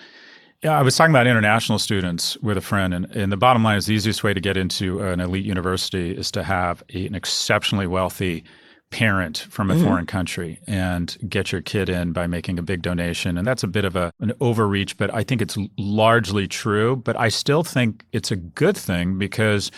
Yeah, 0.63 0.79
I 0.79 0.83
was 0.83 0.97
talking 0.97 1.13
about 1.13 1.27
international 1.27 1.79
students 1.79 2.37
with 2.39 2.57
a 2.57 2.63
friend, 2.63 2.95
and, 2.95 3.05
and 3.15 3.31
the 3.31 3.37
bottom 3.37 3.63
line 3.63 3.77
is 3.77 3.87
the 3.87 3.95
easiest 3.95 4.25
way 4.25 4.33
to 4.33 4.41
get 4.41 4.57
into 4.57 5.01
an 5.01 5.21
elite 5.21 5.45
university 5.45 6.17
is 6.17 6.31
to 6.33 6.43
have 6.43 6.83
a, 6.95 7.07
an 7.07 7.15
exceptionally 7.15 7.87
wealthy 7.87 8.43
parent 8.91 9.47
from 9.51 9.71
a 9.71 9.75
mm-hmm. 9.75 9.85
foreign 9.85 10.07
country 10.07 10.61
and 10.67 11.19
get 11.29 11.53
your 11.53 11.61
kid 11.61 11.89
in 11.89 12.13
by 12.13 12.27
making 12.27 12.59
a 12.59 12.63
big 12.63 12.83
donation. 12.83 13.37
And 13.37 13.47
that's 13.47 13.63
a 13.63 13.69
bit 13.69 13.85
of 13.85 13.97
a, 13.97 14.13
an 14.21 14.33
overreach, 14.41 14.97
but 14.97 15.13
I 15.13 15.25
think 15.25 15.43
it's 15.43 15.59
largely 15.77 16.47
true. 16.47 16.97
But 16.97 17.19
I 17.19 17.29
still 17.29 17.63
think 17.63 18.05
it's 18.13 18.31
a 18.31 18.37
good 18.37 18.77
thing 18.77 19.19
because 19.19 19.71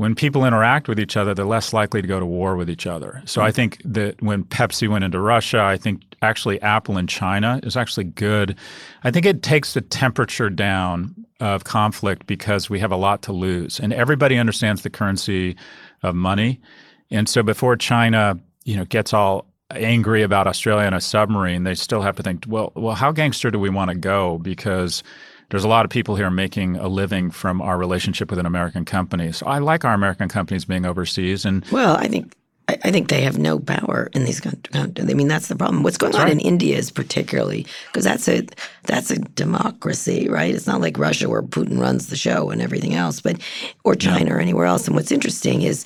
when 0.00 0.14
people 0.14 0.46
interact 0.46 0.88
with 0.88 0.98
each 0.98 1.14
other, 1.14 1.34
they're 1.34 1.44
less 1.44 1.74
likely 1.74 2.00
to 2.00 2.08
go 2.08 2.18
to 2.18 2.24
war 2.24 2.56
with 2.56 2.70
each 2.70 2.86
other. 2.86 3.20
So 3.26 3.42
I 3.42 3.52
think 3.52 3.82
that 3.84 4.22
when 4.22 4.44
Pepsi 4.44 4.88
went 4.88 5.04
into 5.04 5.20
Russia, 5.20 5.60
I 5.60 5.76
think 5.76 6.00
actually 6.22 6.58
Apple 6.62 6.96
in 6.96 7.06
China 7.06 7.60
is 7.64 7.76
actually 7.76 8.04
good. 8.04 8.56
I 9.04 9.10
think 9.10 9.26
it 9.26 9.42
takes 9.42 9.74
the 9.74 9.82
temperature 9.82 10.48
down 10.48 11.14
of 11.38 11.64
conflict 11.64 12.26
because 12.26 12.70
we 12.70 12.78
have 12.78 12.90
a 12.90 12.96
lot 12.96 13.20
to 13.24 13.34
lose. 13.34 13.78
And 13.78 13.92
everybody 13.92 14.38
understands 14.38 14.80
the 14.80 14.88
currency 14.88 15.54
of 16.02 16.14
money. 16.14 16.62
And 17.10 17.28
so 17.28 17.42
before 17.42 17.76
China, 17.76 18.40
you 18.64 18.78
know, 18.78 18.86
gets 18.86 19.12
all 19.12 19.44
angry 19.70 20.22
about 20.22 20.46
Australia 20.46 20.86
and 20.86 20.94
a 20.94 21.00
submarine, 21.02 21.64
they 21.64 21.74
still 21.74 22.00
have 22.00 22.16
to 22.16 22.22
think, 22.22 22.46
well, 22.48 22.72
well, 22.74 22.94
how 22.94 23.12
gangster 23.12 23.50
do 23.50 23.58
we 23.58 23.68
want 23.68 23.90
to 23.90 23.96
go? 23.96 24.38
Because 24.38 25.02
there's 25.50 25.64
a 25.64 25.68
lot 25.68 25.84
of 25.84 25.90
people 25.90 26.16
here 26.16 26.30
making 26.30 26.76
a 26.76 26.88
living 26.88 27.30
from 27.30 27.60
our 27.60 27.76
relationship 27.76 28.30
with 28.30 28.38
an 28.38 28.46
American 28.46 28.84
company. 28.84 29.32
So 29.32 29.46
I 29.46 29.58
like 29.58 29.84
our 29.84 29.94
American 29.94 30.28
companies 30.28 30.64
being 30.64 30.86
overseas. 30.86 31.44
And 31.44 31.64
well, 31.70 31.96
I 31.96 32.08
think 32.08 32.34
I 32.68 32.90
think 32.92 33.08
they 33.08 33.22
have 33.22 33.38
no 33.38 33.58
power 33.58 34.10
in 34.12 34.24
these 34.24 34.40
countries. 34.40 34.74
I 34.74 35.14
mean, 35.14 35.28
that's 35.28 35.48
the 35.48 35.56
problem. 35.56 35.82
What's 35.82 35.96
going 35.96 36.12
that's 36.12 36.20
on 36.20 36.28
right. 36.28 36.32
in 36.32 36.40
India 36.40 36.76
is 36.76 36.90
particularly 36.90 37.66
because 37.86 38.04
that's 38.04 38.28
a 38.28 38.46
that's 38.84 39.10
a 39.10 39.18
democracy, 39.18 40.28
right? 40.28 40.54
It's 40.54 40.66
not 40.66 40.80
like 40.80 40.98
Russia 40.98 41.28
where 41.28 41.42
Putin 41.42 41.80
runs 41.80 42.06
the 42.06 42.16
show 42.16 42.50
and 42.50 42.62
everything 42.62 42.94
else, 42.94 43.20
but 43.20 43.40
or 43.84 43.94
China 43.94 44.26
yeah. 44.26 44.34
or 44.34 44.38
anywhere 44.38 44.66
else. 44.66 44.86
And 44.86 44.94
what's 44.94 45.10
interesting 45.10 45.62
is 45.62 45.84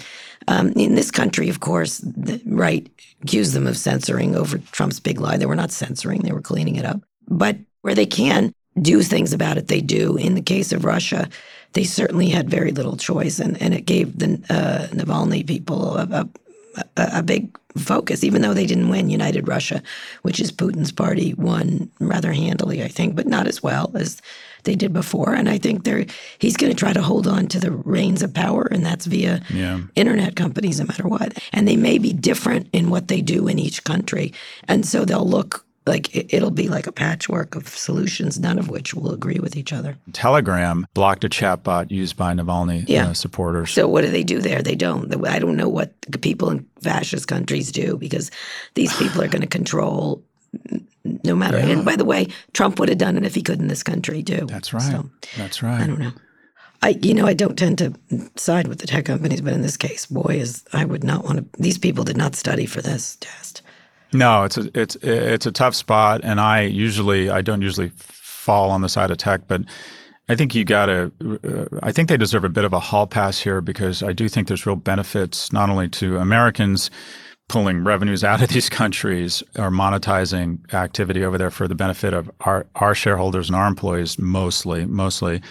um, 0.48 0.72
in 0.72 0.94
this 0.94 1.10
country, 1.10 1.48
of 1.48 1.60
course, 1.60 1.98
the 1.98 2.40
right 2.44 2.86
accused 3.22 3.54
them 3.54 3.66
of 3.66 3.78
censoring 3.78 4.36
over 4.36 4.58
Trump's 4.58 5.00
big 5.00 5.20
lie. 5.20 5.38
They 5.38 5.46
were 5.46 5.56
not 5.56 5.70
censoring; 5.70 6.20
they 6.20 6.32
were 6.32 6.42
cleaning 6.42 6.76
it 6.76 6.84
up. 6.84 7.00
But 7.28 7.56
where 7.80 7.94
they 7.94 8.06
can, 8.06 8.54
do 8.80 9.02
things 9.02 9.32
about 9.32 9.56
it, 9.56 9.68
they 9.68 9.80
do. 9.80 10.16
In 10.16 10.34
the 10.34 10.42
case 10.42 10.72
of 10.72 10.84
Russia, 10.84 11.28
they 11.74 11.84
certainly 11.84 12.28
had 12.28 12.48
very 12.48 12.72
little 12.72 12.96
choice, 12.96 13.38
and, 13.38 13.60
and 13.60 13.74
it 13.74 13.86
gave 13.86 14.18
the 14.18 14.34
uh, 14.48 14.86
Navalny 14.94 15.46
people 15.46 15.96
a, 15.96 16.28
a, 16.96 17.08
a, 17.18 17.22
big 17.22 17.56
focus, 17.76 18.22
even 18.22 18.42
though 18.42 18.54
they 18.54 18.66
didn't 18.66 18.88
win. 18.88 19.10
United 19.10 19.48
Russia, 19.48 19.82
which 20.22 20.40
is 20.40 20.52
Putin's 20.52 20.92
party, 20.92 21.34
won 21.34 21.90
rather 21.98 22.32
handily, 22.32 22.82
I 22.82 22.88
think, 22.88 23.16
but 23.16 23.26
not 23.26 23.46
as 23.46 23.62
well 23.62 23.90
as 23.94 24.22
they 24.62 24.74
did 24.74 24.92
before. 24.92 25.34
And 25.34 25.48
I 25.48 25.58
think 25.58 25.84
they're 25.84 26.06
he's 26.38 26.56
going 26.56 26.72
to 26.72 26.78
try 26.78 26.92
to 26.92 27.02
hold 27.02 27.26
on 27.26 27.48
to 27.48 27.60
the 27.60 27.72
reins 27.72 28.22
of 28.22 28.32
power, 28.32 28.68
and 28.70 28.84
that's 28.84 29.06
via 29.06 29.42
yeah. 29.50 29.80
internet 29.96 30.36
companies, 30.36 30.78
no 30.78 30.86
matter 30.86 31.08
what. 31.08 31.38
And 31.52 31.66
they 31.66 31.76
may 31.76 31.98
be 31.98 32.12
different 32.12 32.68
in 32.72 32.90
what 32.90 33.08
they 33.08 33.20
do 33.20 33.48
in 33.48 33.58
each 33.58 33.84
country, 33.84 34.32
and 34.68 34.86
so 34.86 35.04
they'll 35.04 35.28
look 35.28 35.64
like 35.86 36.14
it'll 36.32 36.50
be 36.50 36.68
like 36.68 36.86
a 36.86 36.92
patchwork 36.92 37.54
of 37.54 37.68
solutions, 37.68 38.38
none 38.38 38.58
of 38.58 38.68
which 38.68 38.94
will 38.94 39.12
agree 39.12 39.38
with 39.38 39.56
each 39.56 39.72
other. 39.72 39.96
Telegram 40.12 40.86
blocked 40.94 41.24
a 41.24 41.28
chatbot 41.28 41.90
used 41.90 42.16
by 42.16 42.32
Navalny 42.32 42.84
yeah. 42.88 43.08
uh, 43.08 43.14
supporters. 43.14 43.70
So 43.70 43.86
what 43.86 44.02
do 44.02 44.10
they 44.10 44.24
do 44.24 44.40
there? 44.40 44.62
They 44.62 44.76
don't. 44.76 45.26
I 45.26 45.38
don't 45.38 45.56
know 45.56 45.68
what 45.68 45.92
people 46.22 46.50
in 46.50 46.66
fascist 46.80 47.28
countries 47.28 47.70
do 47.70 47.96
because 47.96 48.30
these 48.74 48.96
people 48.96 49.22
are 49.22 49.28
going 49.28 49.42
to 49.42 49.46
control 49.46 50.22
no 51.22 51.34
matter. 51.34 51.58
Yeah. 51.58 51.66
And 51.66 51.84
by 51.84 51.96
the 51.96 52.04
way, 52.04 52.28
Trump 52.52 52.78
would 52.78 52.88
have 52.88 52.98
done 52.98 53.16
it 53.16 53.24
if 53.24 53.34
he 53.34 53.42
could 53.42 53.60
in 53.60 53.68
this 53.68 53.82
country 53.82 54.22
too. 54.22 54.46
That's 54.46 54.72
right. 54.72 54.82
So, 54.82 55.10
That's 55.36 55.62
right. 55.62 55.80
I 55.80 55.86
don't 55.86 55.98
know. 55.98 56.12
I, 56.82 56.98
you 57.00 57.14
know, 57.14 57.26
I 57.26 57.32
don't 57.32 57.56
tend 57.58 57.78
to 57.78 57.94
side 58.36 58.68
with 58.68 58.78
the 58.78 58.86
tech 58.86 59.06
companies, 59.06 59.40
but 59.40 59.54
in 59.54 59.62
this 59.62 59.76
case, 59.76 60.04
boy, 60.04 60.36
is 60.38 60.64
I 60.72 60.84
would 60.84 61.02
not 61.02 61.24
want 61.24 61.38
to. 61.38 61.62
These 61.62 61.78
people 61.78 62.04
did 62.04 62.16
not 62.16 62.34
study 62.34 62.66
for 62.66 62.82
this 62.82 63.16
test. 63.20 63.62
No, 64.14 64.44
it's 64.44 64.56
a 64.56 64.70
it's 64.74 64.96
it's 65.02 65.44
a 65.44 65.52
tough 65.52 65.74
spot, 65.74 66.20
and 66.22 66.40
I 66.40 66.62
usually 66.62 67.30
I 67.30 67.42
don't 67.42 67.62
usually 67.62 67.90
fall 67.98 68.70
on 68.70 68.80
the 68.80 68.88
side 68.88 69.10
of 69.10 69.18
tech, 69.18 69.48
but 69.48 69.62
I 70.28 70.36
think 70.36 70.54
you 70.54 70.64
got 70.64 70.86
to. 70.86 71.12
Uh, 71.44 71.78
I 71.82 71.92
think 71.92 72.08
they 72.08 72.16
deserve 72.16 72.44
a 72.44 72.48
bit 72.48 72.64
of 72.64 72.72
a 72.72 72.80
hall 72.80 73.06
pass 73.06 73.40
here 73.40 73.60
because 73.60 74.02
I 74.02 74.12
do 74.12 74.28
think 74.28 74.48
there's 74.48 74.66
real 74.66 74.76
benefits 74.76 75.52
not 75.52 75.68
only 75.68 75.88
to 75.88 76.18
Americans 76.18 76.90
pulling 77.48 77.84
revenues 77.84 78.24
out 78.24 78.40
of 78.40 78.48
these 78.48 78.68
countries 78.80 79.42
or 79.58 79.70
monetizing 79.70 80.72
activity 80.72 81.24
over 81.24 81.36
there 81.36 81.50
for 81.50 81.68
the 81.68 81.74
benefit 81.74 82.14
of 82.14 82.30
our 82.40 82.66
our 82.76 82.94
shareholders 82.94 83.48
and 83.48 83.56
our 83.56 83.66
employees 83.66 84.18
mostly 84.18 84.86
mostly 84.86 85.42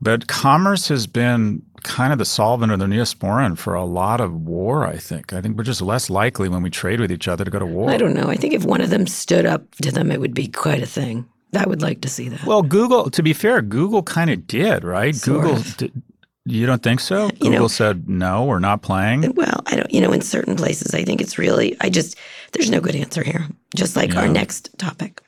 but 0.00 0.26
commerce 0.26 0.88
has 0.88 1.06
been 1.06 1.62
kind 1.82 2.12
of 2.12 2.18
the 2.18 2.24
solvent 2.24 2.72
or 2.72 2.76
the 2.76 2.86
neosporin 2.86 3.56
for 3.56 3.74
a 3.74 3.84
lot 3.84 4.20
of 4.20 4.32
war, 4.32 4.86
I 4.86 4.96
think. 4.96 5.32
I 5.32 5.40
think 5.40 5.56
we're 5.56 5.64
just 5.64 5.82
less 5.82 6.10
likely 6.10 6.48
when 6.48 6.62
we 6.62 6.70
trade 6.70 7.00
with 7.00 7.10
each 7.12 7.28
other 7.28 7.44
to 7.44 7.50
go 7.50 7.58
to 7.58 7.66
war. 7.66 7.90
I 7.90 7.96
don't 7.96 8.14
know. 8.14 8.28
I 8.28 8.36
think 8.36 8.54
if 8.54 8.64
one 8.64 8.80
of 8.80 8.90
them 8.90 9.06
stood 9.06 9.46
up 9.46 9.74
to 9.82 9.90
them, 9.90 10.10
it 10.10 10.20
would 10.20 10.34
be 10.34 10.48
quite 10.48 10.82
a 10.82 10.86
thing. 10.86 11.28
I 11.54 11.66
would 11.66 11.82
like 11.82 12.00
to 12.02 12.08
see 12.08 12.28
that. 12.28 12.44
Well, 12.44 12.62
Google, 12.62 13.10
to 13.10 13.22
be 13.22 13.32
fair, 13.32 13.60
Google 13.60 14.02
kind 14.02 14.30
of 14.30 14.46
did, 14.46 14.84
right? 14.84 15.14
Sort 15.14 15.42
Google 15.42 15.62
did, 15.76 16.02
You 16.44 16.64
don't 16.64 16.82
think 16.82 17.00
so? 17.00 17.26
You 17.26 17.30
Google 17.50 17.60
know, 17.60 17.68
said 17.68 18.08
no, 18.08 18.44
we're 18.44 18.60
not 18.60 18.82
playing. 18.82 19.34
Well, 19.34 19.62
I 19.66 19.76
don't. 19.76 19.92
You 19.92 20.00
know, 20.00 20.12
in 20.12 20.20
certain 20.20 20.56
places, 20.56 20.94
I 20.94 21.02
think 21.02 21.20
it's 21.20 21.38
really. 21.38 21.76
I 21.80 21.90
just 21.90 22.16
there's 22.52 22.70
no 22.70 22.80
good 22.80 22.94
answer 22.94 23.24
here. 23.24 23.46
Just 23.74 23.96
like 23.96 24.12
yeah. 24.12 24.20
our 24.20 24.28
next 24.28 24.70
topic. 24.78 25.20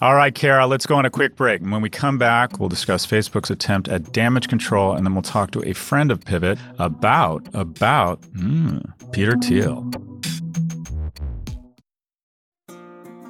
All 0.00 0.14
right, 0.14 0.34
Kara, 0.34 0.66
let's 0.66 0.86
go 0.86 0.96
on 0.96 1.04
a 1.04 1.10
quick 1.10 1.36
break. 1.36 1.60
And 1.60 1.72
when 1.72 1.82
we 1.82 1.90
come 1.90 2.18
back, 2.18 2.58
we'll 2.58 2.68
discuss 2.68 3.06
Facebook's 3.06 3.50
attempt 3.50 3.88
at 3.88 4.12
damage 4.12 4.48
control, 4.48 4.92
and 4.92 5.04
then 5.04 5.14
we'll 5.14 5.22
talk 5.22 5.50
to 5.52 5.68
a 5.68 5.72
friend 5.72 6.10
of 6.10 6.24
Pivot 6.24 6.58
about 6.78 7.46
about 7.52 8.20
mm, 8.32 8.82
Peter 9.12 9.36
Thiel. 9.36 9.90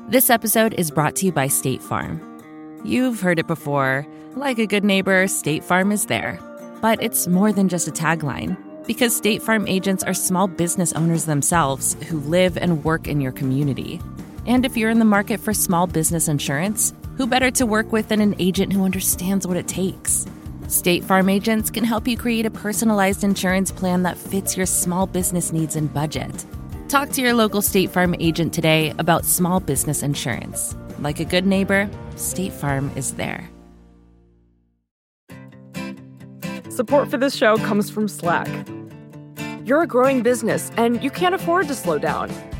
This 0.09 0.31
episode 0.31 0.75
is 0.75 0.91
brought 0.91 1.17
to 1.17 1.27
you 1.27 1.33
by 1.33 1.49
State 1.49 1.83
Farm. 1.83 2.21
You've 2.85 3.21
heard 3.21 3.39
it 3.39 3.47
before. 3.47 4.07
Like 4.37 4.59
a 4.59 4.67
good 4.67 4.85
neighbor, 4.85 5.27
State 5.27 5.65
Farm 5.65 5.93
is 5.93 6.07
there. 6.07 6.39
But 6.81 7.03
it's 7.03 7.27
more 7.27 7.53
than 7.53 7.69
just 7.69 7.89
a 7.89 7.91
tagline, 7.91 8.57
because 8.87 9.15
State 9.15 9.43
Farm 9.43 9.67
agents 9.67 10.05
are 10.05 10.15
small 10.15 10.47
business 10.47 10.93
owners 10.93 11.25
themselves 11.25 11.95
who 12.09 12.21
live 12.21 12.57
and 12.57 12.85
work 12.85 13.07
in 13.09 13.21
your 13.21 13.33
community. 13.33 14.01
And 14.49 14.65
if 14.65 14.79
you're 14.79 14.89
in 14.89 14.99
the 14.99 15.05
market 15.05 15.41
for 15.41 15.53
small 15.53 15.87
business 15.87 16.27
insurance, 16.27 16.95
who 17.19 17.27
better 17.27 17.51
to 17.51 17.67
work 17.67 17.93
with 17.93 18.09
than 18.09 18.23
an 18.23 18.35
agent 18.39 18.73
who 18.73 18.83
understands 18.83 19.47
what 19.47 19.59
it 19.59 19.69
takes? 19.69 20.25
State 20.69 21.05
Farm 21.05 21.29
agents 21.29 21.69
can 21.71 21.85
help 21.85 22.09
you 22.09 22.17
create 22.17 22.47
a 22.47 22.51
personalized 22.51 23.25
insurance 23.25 23.71
plan 23.71 24.05
that 24.05 24.17
fits 24.17 24.57
your 24.57 24.65
small 24.65 25.07
business 25.07 25.53
needs 25.53 25.77
and 25.77 25.93
budget. 25.93 26.47
Talk 26.89 27.11
to 27.11 27.21
your 27.21 27.35
local 27.35 27.61
State 27.61 27.91
Farm 27.91 28.15
agent 28.21 28.55
today 28.55 28.95
about 28.99 29.27
small 29.27 29.61
business 29.61 30.03
insurance. 30.03 30.75
Like 30.99 31.21
a 31.21 31.27
good 31.27 31.45
neighbor, 31.45 31.87
State 32.17 32.55
Farm 32.55 32.91
is 32.97 33.17
there. 33.17 33.51
Support 36.71 37.11
for 37.11 37.19
this 37.19 37.37
show 37.37 37.59
comes 37.59 37.91
from 37.91 38.09
Slack. 38.09 38.49
You're 39.67 39.83
a 39.83 39.87
growing 39.87 40.23
business 40.23 40.71
and 40.79 41.05
you 41.05 41.11
can't 41.11 41.35
afford 41.35 41.69
to 41.69 41.75
slow 41.75 41.99
down. 41.99 42.31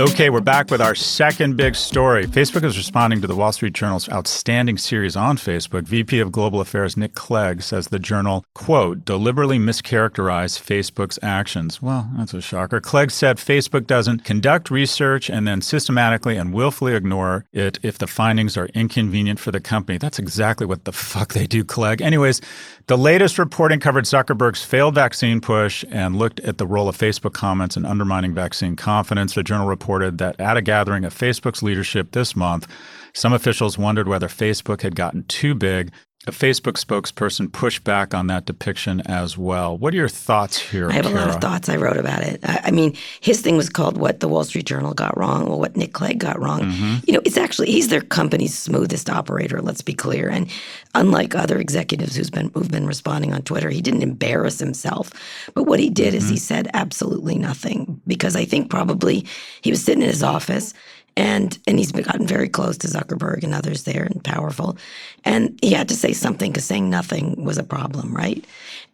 Okay, 0.00 0.30
we're 0.30 0.40
back 0.40 0.70
with 0.70 0.80
our 0.80 0.94
second 0.94 1.56
big 1.56 1.74
story. 1.74 2.24
Facebook 2.24 2.62
is 2.62 2.78
responding 2.78 3.20
to 3.20 3.26
the 3.26 3.34
Wall 3.34 3.50
Street 3.50 3.72
Journal's 3.72 4.08
outstanding 4.08 4.78
series 4.78 5.16
on 5.16 5.36
Facebook. 5.36 5.88
VP 5.88 6.20
of 6.20 6.30
Global 6.30 6.60
Affairs 6.60 6.96
Nick 6.96 7.16
Clegg 7.16 7.62
says 7.62 7.88
the 7.88 7.98
journal, 7.98 8.44
quote, 8.54 9.04
deliberately 9.04 9.58
mischaracterized 9.58 10.62
Facebook's 10.62 11.18
actions. 11.20 11.82
Well, 11.82 12.08
that's 12.16 12.32
a 12.32 12.40
shocker. 12.40 12.80
Clegg 12.80 13.10
said 13.10 13.38
Facebook 13.38 13.88
doesn't 13.88 14.22
conduct 14.22 14.70
research 14.70 15.28
and 15.28 15.48
then 15.48 15.60
systematically 15.60 16.36
and 16.36 16.54
willfully 16.54 16.94
ignore 16.94 17.44
it 17.52 17.80
if 17.82 17.98
the 17.98 18.06
findings 18.06 18.56
are 18.56 18.66
inconvenient 18.66 19.40
for 19.40 19.50
the 19.50 19.60
company. 19.60 19.98
That's 19.98 20.20
exactly 20.20 20.64
what 20.64 20.84
the 20.84 20.92
fuck 21.08 21.32
they 21.32 21.48
do, 21.48 21.64
Clegg. 21.64 22.00
Anyways, 22.02 22.40
the 22.88 22.96
latest 22.96 23.38
reporting 23.38 23.80
covered 23.80 24.04
Zuckerberg's 24.04 24.64
failed 24.64 24.94
vaccine 24.94 25.42
push 25.42 25.84
and 25.90 26.16
looked 26.16 26.40
at 26.40 26.56
the 26.56 26.66
role 26.66 26.88
of 26.88 26.96
Facebook 26.96 27.34
comments 27.34 27.76
in 27.76 27.84
undermining 27.84 28.32
vaccine 28.32 28.76
confidence. 28.76 29.34
The 29.34 29.42
journal 29.42 29.66
reported 29.66 30.16
that 30.18 30.40
at 30.40 30.56
a 30.56 30.62
gathering 30.62 31.04
of 31.04 31.14
Facebook's 31.14 31.62
leadership 31.62 32.12
this 32.12 32.34
month, 32.34 32.66
some 33.12 33.34
officials 33.34 33.76
wondered 33.76 34.08
whether 34.08 34.26
Facebook 34.26 34.80
had 34.80 34.96
gotten 34.96 35.24
too 35.24 35.54
big 35.54 35.92
a 36.28 36.30
Facebook 36.30 36.74
spokesperson 36.74 37.50
pushed 37.50 37.82
back 37.84 38.14
on 38.14 38.26
that 38.26 38.44
depiction 38.44 39.00
as 39.06 39.36
well. 39.38 39.76
What 39.76 39.94
are 39.94 39.96
your 39.96 40.08
thoughts 40.08 40.58
here? 40.58 40.90
I 40.90 40.92
have 40.92 41.06
a 41.06 41.10
lot 41.10 41.28
of 41.28 41.40
thoughts. 41.40 41.68
I 41.68 41.76
wrote 41.76 41.96
about 41.96 42.22
it. 42.22 42.40
I, 42.44 42.60
I, 42.64 42.70
mean, 42.70 42.94
his 43.20 43.40
thing 43.40 43.56
was 43.56 43.70
called 43.70 43.96
"What 43.96 44.20
the 44.20 44.28
Wall 44.28 44.44
Street 44.44 44.66
Journal 44.66 44.94
Got 44.94 45.16
Wrong," 45.16 45.48
or 45.48 45.58
"What 45.58 45.76
Nick 45.76 45.94
Clegg 45.94 46.18
Got 46.18 46.38
Wrong." 46.38 46.60
Mm-hmm. 46.60 46.96
You 47.06 47.14
know, 47.14 47.22
it's 47.24 47.38
actually 47.38 47.72
he's 47.72 47.88
their 47.88 48.02
company's 48.02 48.56
smoothest 48.56 49.08
operator. 49.10 49.60
Let's 49.62 49.82
be 49.82 49.94
clear. 49.94 50.28
And 50.28 50.50
unlike 50.94 51.34
other 51.34 51.58
executives 51.58 52.14
who's 52.14 52.30
been 52.30 52.50
who've 52.54 52.70
been 52.70 52.86
responding 52.86 53.32
on 53.32 53.42
Twitter, 53.42 53.70
he 53.70 53.80
didn't 53.80 54.02
embarrass 54.02 54.58
himself. 54.58 55.10
But 55.54 55.64
what 55.64 55.80
he 55.80 55.88
did 55.88 56.08
mm-hmm. 56.08 56.16
is 56.18 56.28
he 56.28 56.36
mm-hmm. 56.36 56.40
said 56.40 56.70
absolutely 56.74 57.38
nothing 57.38 58.00
because 58.06 58.36
I 58.36 58.44
think 58.44 58.70
probably 58.70 59.26
he 59.62 59.70
was 59.70 59.82
sitting 59.82 60.02
in 60.02 60.08
his 60.08 60.22
office 60.22 60.74
and 61.18 61.58
and 61.66 61.78
he's 61.80 61.90
gotten 61.90 62.26
very 62.26 62.48
close 62.48 62.78
to 62.78 62.86
Zuckerberg 62.86 63.42
and 63.42 63.52
others 63.52 63.82
there 63.82 64.04
and 64.04 64.22
powerful. 64.22 64.78
And 65.24 65.58
he 65.60 65.72
had 65.72 65.88
to 65.88 65.96
say 65.96 66.12
something 66.12 66.52
because 66.52 66.64
saying 66.64 66.88
nothing 66.88 67.44
was 67.44 67.58
a 67.58 67.64
problem, 67.64 68.14
right? 68.14 68.44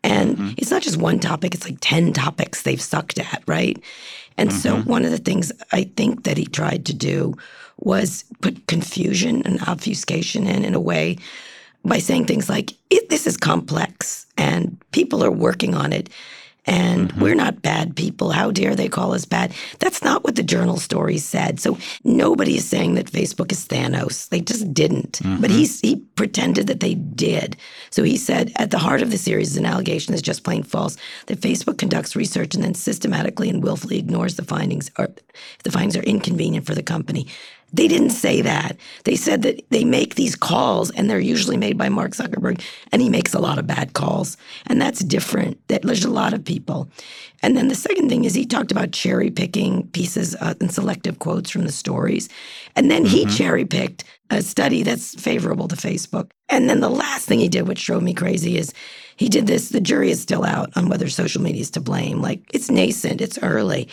And 0.03 0.37
mm-hmm. 0.37 0.51
it's 0.57 0.71
not 0.71 0.83
just 0.83 0.97
one 0.97 1.21
topic; 1.21 1.55
it's 1.55 1.69
like 1.69 1.79
ten 1.81 2.15
topics 2.15 2.63
they've 2.63 2.81
sucked 2.81 3.19
at, 3.19 3.43
right? 3.47 3.79
And 4.39 4.49
mm-hmm. 4.49 4.59
so 4.59 4.77
one 4.79 5.05
of 5.05 5.11
the 5.11 5.19
things 5.19 5.53
I 5.71 5.85
think 5.97 6.25
that 6.25 6.39
he 6.39 6.47
tried 6.47 6.87
to 6.87 6.95
do 6.95 7.37
was 7.79 8.25
put 8.41 8.67
confusion 8.69 9.43
and 9.45 9.61
obfuscation 9.69 10.47
in 10.47 10.65
in 10.65 10.75
a 10.75 10.81
way 10.81 11.19
by 11.85 11.99
saying 11.99 12.25
things 12.25 12.49
like, 12.49 12.73
"This 13.11 13.27
is 13.27 13.37
complex, 13.37 14.27
and 14.39 14.79
people 14.93 15.23
are 15.23 15.31
working 15.31 15.75
on 15.75 15.93
it." 15.93 16.09
And 16.67 17.11
mm-hmm. 17.11 17.21
we're 17.21 17.35
not 17.35 17.63
bad 17.63 17.97
people. 17.97 18.31
How 18.31 18.51
dare 18.51 18.75
they 18.75 18.89
call 18.89 19.15
us 19.15 19.25
bad? 19.25 19.53
That's 19.79 20.03
not 20.03 20.25
what 20.25 20.37
the 20.37 20.43
journal 20.43 20.79
story 20.79 21.19
said. 21.19 21.61
So 21.61 21.79
nobody 22.05 22.57
is 22.57 22.67
saying 22.67 22.95
that 22.95 23.11
Facebook 23.11 23.53
is 23.53 23.67
Thanos. 23.67 24.29
They 24.29 24.41
just 24.41 24.73
didn't. 24.73 25.21
Mm-hmm. 25.21 25.41
But 25.41 25.51
he's, 25.51 25.81
he 25.81 25.97
pretended 26.17 26.67
that 26.69 26.81
they 26.81 26.95
did. 26.95 27.57
So 27.91 28.03
he 28.03 28.17
said 28.17 28.53
at 28.57 28.71
the 28.71 28.79
heart 28.79 29.03
of 29.03 29.11
the 29.11 29.19
series 29.19 29.53
is 29.53 29.57
an 29.57 29.67
allegation 29.67 30.13
that's 30.13 30.23
just 30.23 30.45
plain 30.45 30.63
false 30.63 30.97
that 31.27 31.41
Facebook 31.41 31.79
conducts 31.79 32.17
research 32.17 32.55
and 32.55 32.65
then 32.65 32.75
systematically 32.75 33.51
and 33.51 33.63
willfully 33.63 33.99
ignores 33.99 34.37
the 34.37 34.45
findings 34.45 34.91
or 34.99 35.09
the 35.65 35.71
findings 35.71 35.97
are 35.97 36.03
inconvenient 36.03 36.67
for 36.67 36.75
the 36.75 36.83
company. 36.83 37.27
They 37.75 37.89
didn't 37.89 38.11
say 38.11 38.41
that. 38.41 38.77
They 39.03 39.17
said 39.17 39.43
that 39.43 39.65
they 39.71 39.85
make 39.85 40.15
these 40.15 40.37
calls 40.37 40.91
and 40.93 41.11
they're 41.11 41.19
usually 41.19 41.57
made 41.57 41.77
by 41.77 41.89
Mark 41.89 42.13
Zuckerberg 42.13 42.63
and 42.93 43.03
he 43.03 43.09
makes 43.09 43.35
a 43.35 43.41
lot 43.41 43.59
of 43.59 43.67
bad 43.67 43.95
calls. 43.95 44.37
And 44.67 44.81
that's 44.81 45.01
different. 45.01 45.59
That 45.67 45.83
there's 45.83 46.05
a 46.05 46.11
lot 46.11 46.35
of 46.35 46.45
people. 46.45 46.89
And 47.43 47.57
then 47.57 47.67
the 47.67 47.75
second 47.75 48.09
thing 48.09 48.25
is 48.25 48.35
he 48.35 48.47
talked 48.47 48.71
about 48.71 48.93
cherry 48.93 49.31
picking 49.31 49.89
pieces 49.89 50.37
uh, 50.37 50.55
and 50.61 50.73
selective 50.73 51.19
quotes 51.19 51.51
from 51.51 51.65
the 51.65 51.73
stories. 51.73 52.29
And 52.77 52.91
then 52.91 53.05
mm-hmm. 53.05 53.29
he 53.29 53.37
cherry 53.37 53.65
picked 53.65 54.05
a 54.31 54.41
study 54.41 54.85
that's 54.85 55.21
favorable 55.21 55.67
to 55.69 55.77
Facebook. 55.77 56.31
And 56.49 56.71
then 56.71 56.81
the 56.81 56.89
last 56.89 57.27
thing 57.27 57.41
he 57.41 57.49
did, 57.49 57.67
which 57.67 57.85
drove 57.85 58.03
me 58.03 58.15
crazy, 58.15 58.57
is 58.57 58.73
he 59.17 59.29
did 59.29 59.47
this. 59.47 59.69
The 59.69 59.81
jury 59.81 60.11
is 60.11 60.21
still 60.21 60.45
out 60.45 60.71
on 60.77 60.89
whether 60.89 61.09
social 61.09 61.43
media 61.43 61.61
is 61.61 61.71
to 61.73 61.81
blame. 61.81 62.21
Like 62.21 62.43
it's 62.53 62.71
nascent, 62.71 63.21
it's 63.21 63.39
early. 63.43 63.89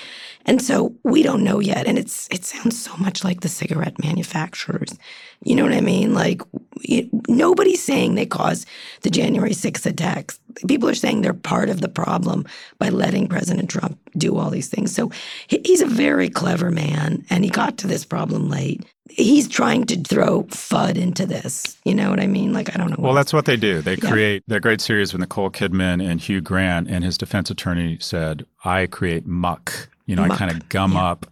And 0.45 0.61
so 0.61 0.95
we 1.03 1.21
don't 1.21 1.43
know 1.43 1.59
yet. 1.59 1.85
And 1.85 1.97
it's 1.97 2.27
it 2.31 2.45
sounds 2.45 2.81
so 2.81 2.95
much 2.97 3.23
like 3.23 3.41
the 3.41 3.49
cigarette 3.49 4.03
manufacturers. 4.03 4.97
You 5.43 5.55
know 5.55 5.63
what 5.63 5.73
I 5.73 5.81
mean? 5.81 6.13
Like 6.13 6.41
it, 6.81 7.09
nobody's 7.27 7.83
saying 7.83 8.15
they 8.15 8.25
caused 8.25 8.67
the 9.01 9.09
January 9.09 9.51
6th 9.51 9.85
attacks. 9.85 10.39
People 10.67 10.89
are 10.89 10.95
saying 10.95 11.21
they're 11.21 11.33
part 11.33 11.69
of 11.69 11.81
the 11.81 11.89
problem 11.89 12.45
by 12.79 12.89
letting 12.89 13.27
President 13.27 13.69
Trump 13.69 13.99
do 14.17 14.37
all 14.37 14.49
these 14.49 14.69
things. 14.69 14.93
So 14.93 15.11
he, 15.47 15.61
he's 15.65 15.81
a 15.81 15.87
very 15.87 16.29
clever 16.29 16.71
man, 16.71 17.25
and 17.29 17.43
he 17.43 17.49
got 17.49 17.77
to 17.79 17.87
this 17.87 18.05
problem 18.05 18.49
late. 18.49 18.83
He's 19.15 19.47
trying 19.47 19.85
to 19.85 19.99
throw 20.01 20.43
FUD 20.43 20.97
into 20.97 21.25
this. 21.25 21.77
You 21.83 21.93
know 21.95 22.09
what 22.09 22.19
I 22.19 22.27
mean? 22.27 22.53
Like 22.53 22.73
I 22.73 22.77
don't 22.77 22.89
know. 22.89 22.97
Well, 22.99 23.13
that's 23.13 23.33
what 23.33 23.45
they 23.45 23.57
do. 23.57 23.81
They 23.81 23.95
yeah. 23.95 24.09
create 24.09 24.43
their 24.47 24.59
great 24.59 24.81
series 24.81 25.13
with 25.13 25.19
Nicole 25.19 25.49
Kidman 25.49 26.05
and 26.05 26.19
Hugh 26.19 26.41
Grant, 26.41 26.89
and 26.89 27.03
his 27.03 27.17
defense 27.17 27.49
attorney 27.49 27.97
said, 27.99 28.45
"I 28.63 28.87
create 28.87 29.25
muck." 29.25 29.89
You 30.05 30.15
know, 30.15 30.23
Muck. 30.23 30.33
I 30.33 30.37
kind 30.37 30.51
of 30.51 30.69
gum 30.69 30.93
yeah. 30.93 31.05
up 31.05 31.25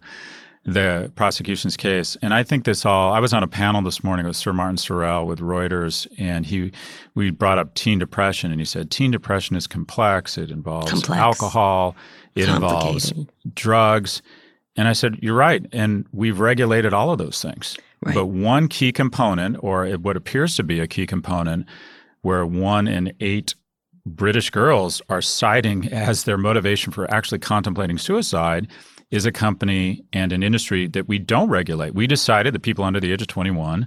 the 0.64 1.10
prosecution's 1.16 1.76
case. 1.76 2.16
And 2.22 2.34
I 2.34 2.42
think 2.42 2.64
this 2.64 2.84
all, 2.84 3.12
I 3.12 3.20
was 3.20 3.32
on 3.32 3.42
a 3.42 3.48
panel 3.48 3.82
this 3.82 4.04
morning 4.04 4.26
with 4.26 4.36
Sir 4.36 4.52
Martin 4.52 4.76
Sorrell 4.76 5.26
with 5.26 5.40
Reuters, 5.40 6.06
and 6.18 6.44
he, 6.46 6.72
we 7.14 7.30
brought 7.30 7.58
up 7.58 7.74
teen 7.74 7.98
depression, 7.98 8.50
and 8.50 8.60
he 8.60 8.64
said 8.64 8.90
teen 8.90 9.10
depression 9.10 9.56
is 9.56 9.66
complex. 9.66 10.36
It 10.36 10.50
involves 10.50 10.90
complex. 10.90 11.20
alcohol, 11.20 11.96
it 12.34 12.48
involves 12.48 13.12
drugs. 13.54 14.22
And 14.76 14.88
I 14.88 14.92
said, 14.92 15.18
You're 15.20 15.34
right. 15.34 15.64
And 15.72 16.06
we've 16.12 16.40
regulated 16.40 16.92
all 16.92 17.10
of 17.10 17.18
those 17.18 17.40
things. 17.42 17.76
Right. 18.04 18.14
But 18.14 18.26
one 18.26 18.68
key 18.68 18.92
component, 18.92 19.56
or 19.60 19.88
what 19.92 20.16
appears 20.16 20.56
to 20.56 20.62
be 20.62 20.80
a 20.80 20.86
key 20.86 21.06
component, 21.06 21.66
where 22.22 22.46
one 22.46 22.88
in 22.88 23.12
eight 23.20 23.54
British 24.06 24.50
girls 24.50 25.02
are 25.08 25.20
citing 25.20 25.92
as 25.92 26.24
their 26.24 26.38
motivation 26.38 26.92
for 26.92 27.10
actually 27.10 27.38
contemplating 27.38 27.98
suicide 27.98 28.68
is 29.10 29.26
a 29.26 29.32
company 29.32 30.04
and 30.12 30.32
an 30.32 30.42
industry 30.42 30.86
that 30.88 31.08
we 31.08 31.18
don't 31.18 31.48
regulate. 31.48 31.94
We 31.94 32.06
decided 32.06 32.54
that 32.54 32.62
people 32.62 32.84
under 32.84 33.00
the 33.00 33.12
age 33.12 33.20
of 33.20 33.28
21 33.28 33.86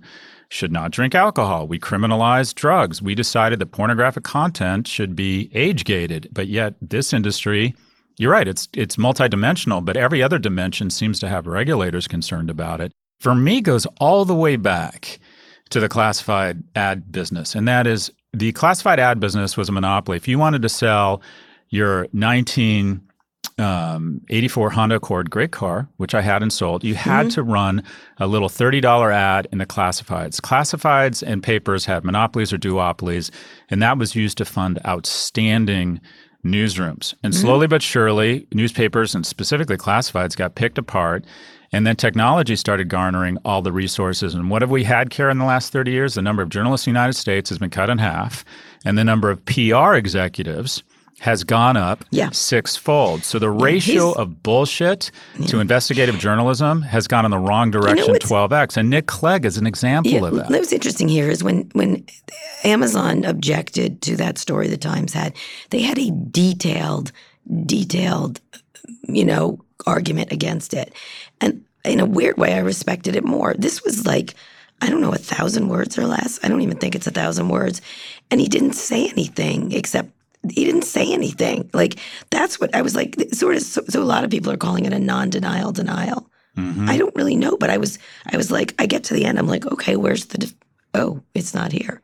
should 0.50 0.72
not 0.72 0.91
drink 0.91 1.15
alcohol. 1.15 1.67
We 1.67 1.80
criminalized 1.80 2.56
drugs. 2.56 3.02
We 3.02 3.15
decided 3.15 3.60
that 3.60 3.72
pornographic 3.72 4.24
content 4.24 4.88
should 4.88 5.15
be 5.15 5.50
age 5.54 5.86
gated. 5.86 6.28
But 6.32 6.48
yet, 6.48 6.76
this 6.82 7.13
industry, 7.13 7.74
you're 8.17 8.32
right, 8.32 8.47
it's, 8.47 8.67
it's 8.73 8.95
multidimensional, 8.95 9.84
but 9.84 9.97
every 9.97 10.21
other 10.21 10.39
dimension 10.39 10.89
seems 10.89 11.19
to 11.19 11.30
have 11.30 11.47
regulators 11.47 12.08
concerned 12.08 12.49
about 12.49 12.82
it. 12.82 12.91
For 13.19 13.34
me, 13.34 13.62
goes 13.62 13.86
all 13.99 14.26
the 14.26 14.36
way 14.36 14.56
back 14.56 15.19
to 15.69 15.80
the 15.80 15.89
classified 15.89 16.63
ad 16.76 17.12
business. 17.12 17.56
And 17.56 17.67
that 17.67 17.88
is 17.88 18.12
the 18.34 18.52
classified 18.52 18.99
ad 18.99 19.19
business 19.19 19.58
was 19.58 19.69
a 19.69 19.71
monopoly. 19.71 20.17
If 20.17 20.28
you 20.28 20.38
wanted 20.38 20.62
to 20.63 20.69
sell 20.69 21.21
your 21.69 22.08
19 22.13 23.02
um, 23.60 24.21
84 24.30 24.71
Honda 24.71 24.95
Accord, 24.95 25.30
great 25.30 25.52
car, 25.52 25.88
which 25.97 26.15
I 26.15 26.21
had 26.21 26.41
and 26.41 26.52
sold, 26.52 26.84
you 26.84 26.95
had 26.95 27.28
mm-hmm. 27.28 27.36
to 27.36 27.43
run 27.43 27.84
a 28.17 28.28
little 28.28 28.49
$30 28.49 29.13
ad 29.13 29.47
in 29.52 29.60
the 29.60 29.65
classifieds. 29.65 30.41
Classifieds 30.41 31.21
and 31.26 31.43
papers 31.43 31.86
had 31.86 32.04
monopolies 32.04 32.52
or 32.52 32.58
duopolies, 32.58 33.30
and 33.69 33.82
that 33.82 33.97
was 33.97 34.15
used 34.15 34.38
to 34.39 34.45
fund 34.45 34.80
outstanding 34.88 36.02
newsrooms. 36.44 37.14
And 37.24 37.34
mm-hmm. 37.34 37.42
slowly 37.42 37.68
but 37.68 37.82
surely, 37.82 38.48
newspapers 38.54 39.16
and 39.16 39.26
specifically 39.26 39.78
classifieds 39.78 40.36
got 40.36 40.56
picked 40.56 40.78
apart. 40.78 41.26
And 41.72 41.88
then 41.88 41.96
technology 41.96 42.56
started 42.56 42.88
garnering 42.88 43.38
all 43.44 43.62
the 43.62 43.72
resources. 43.72 44.36
And 44.36 44.50
what 44.50 44.62
have 44.62 44.70
we 44.70 44.84
had, 44.84 45.10
Kara, 45.10 45.32
in 45.32 45.40
the 45.40 45.46
last 45.46 45.74
30 45.74 45.92
years? 45.92 46.14
The 46.14 46.22
number 46.22 46.44
of 46.44 46.50
journalists 46.50 46.86
in 46.86 46.94
the 46.94 47.00
United 47.00 47.14
States 47.14 47.50
has 47.50 47.58
been 47.58 47.72
cut 47.72 47.90
in 47.90 47.98
half, 47.98 48.46
and 48.86 48.96
the 48.98 49.04
number 49.04 49.32
of 49.32 49.44
PR 49.46 49.96
executives 49.96 50.84
has 51.19 51.43
gone 51.43 51.78
up 51.78 52.04
yeah. 52.12 52.30
sixfold. 52.32 53.23
So 53.23 53.39
the 53.39 53.52
yeah, 53.52 53.63
ratio 53.63 54.12
of 54.12 54.43
bullshit 54.43 55.12
yeah. 55.39 55.47
to 55.47 55.60
investigative 55.60 56.17
journalism 56.17 56.82
has 56.82 57.08
gone 57.08 57.23
in 57.26 57.32
the 57.32 57.39
wrong 57.39 57.71
direction 57.71 58.08
you 58.08 58.13
know, 58.13 58.19
12x. 58.19 58.78
And 58.78 58.89
Nick 58.89 59.06
Clegg 59.06 59.45
is 59.45 59.58
an 59.58 59.65
example 59.65 60.26
of 60.26 60.36
that. 60.36 60.49
What's 60.49 60.73
interesting 60.73 61.08
here 61.08 61.30
is 61.30 61.43
when 61.43 61.69
when 61.73 62.06
Amazon 62.63 63.23
objected 63.26 64.02
to 64.04 64.17
that 64.17 64.38
story 64.38 64.67
the 64.67 64.78
Times 64.78 65.13
had, 65.13 65.36
they 65.69 65.82
had 65.82 65.97
a 65.97 66.12
detailed, 66.12 67.12
detailed, 67.65 68.41
you 69.04 69.23
know, 69.23 69.60
argument 69.86 70.32
against 70.32 70.73
it. 70.73 70.93
And 71.39 71.63
in 71.86 71.99
a 71.99 72.06
weird 72.06 72.38
way, 72.38 72.54
I 72.54 72.60
respected 72.60 73.15
it 73.15 73.23
more. 73.23 73.54
This 73.54 73.84
was 73.84 74.06
like 74.06 74.36
I 74.82 74.89
don't 74.89 74.99
know, 74.99 75.13
a 75.13 75.17
thousand 75.17 75.69
words 75.69 75.97
or 75.97 76.06
less. 76.06 76.41
I 76.43 76.49
don't 76.49 76.60
even 76.60 76.78
think 76.78 76.93
it's 76.93 77.08
a 77.08 77.12
thousand 77.12 77.47
words. 77.47 77.82
And 78.30 78.41
he 78.41 78.49
didn't 78.49 78.73
say 78.73 79.08
anything 79.08 79.71
except 79.71 80.10
he 80.50 80.66
didn't 80.66 80.84
say 80.84 81.12
anything. 81.12 81.70
Like 81.74 81.96
that's 82.30 82.60
what 82.60 82.74
I 82.76 82.82
was 82.82 82.96
like. 82.96 83.16
Sort 83.32 83.56
of. 83.56 83.62
So, 83.62 83.84
so 83.88 84.02
a 84.02 84.04
lot 84.04 84.24
of 84.24 84.32
people 84.32 84.52
are 84.52 84.58
calling 84.58 84.86
it 84.86 84.94
a 84.94 85.00
non-denial 85.00 85.72
denial. 85.72 86.30
Mm-hmm. 86.58 86.90
I 86.90 86.98
don't 86.98 87.16
really 87.16 87.36
know, 87.36 87.58
but 87.58 87.70
I 87.70 87.78
was. 87.78 88.00
I 88.32 88.38
was 88.38 88.52
like, 88.52 88.76
I 88.80 88.86
get 88.86 89.04
to 89.06 89.14
the 89.14 89.26
end. 89.26 89.40
I'm 89.40 89.48
like, 89.48 89.66
okay, 89.66 89.96
where's 89.96 90.26
the? 90.26 90.40
Def- 90.40 90.56
oh, 90.94 91.22
it's 91.34 91.54
not 91.54 91.72
here. 91.72 92.02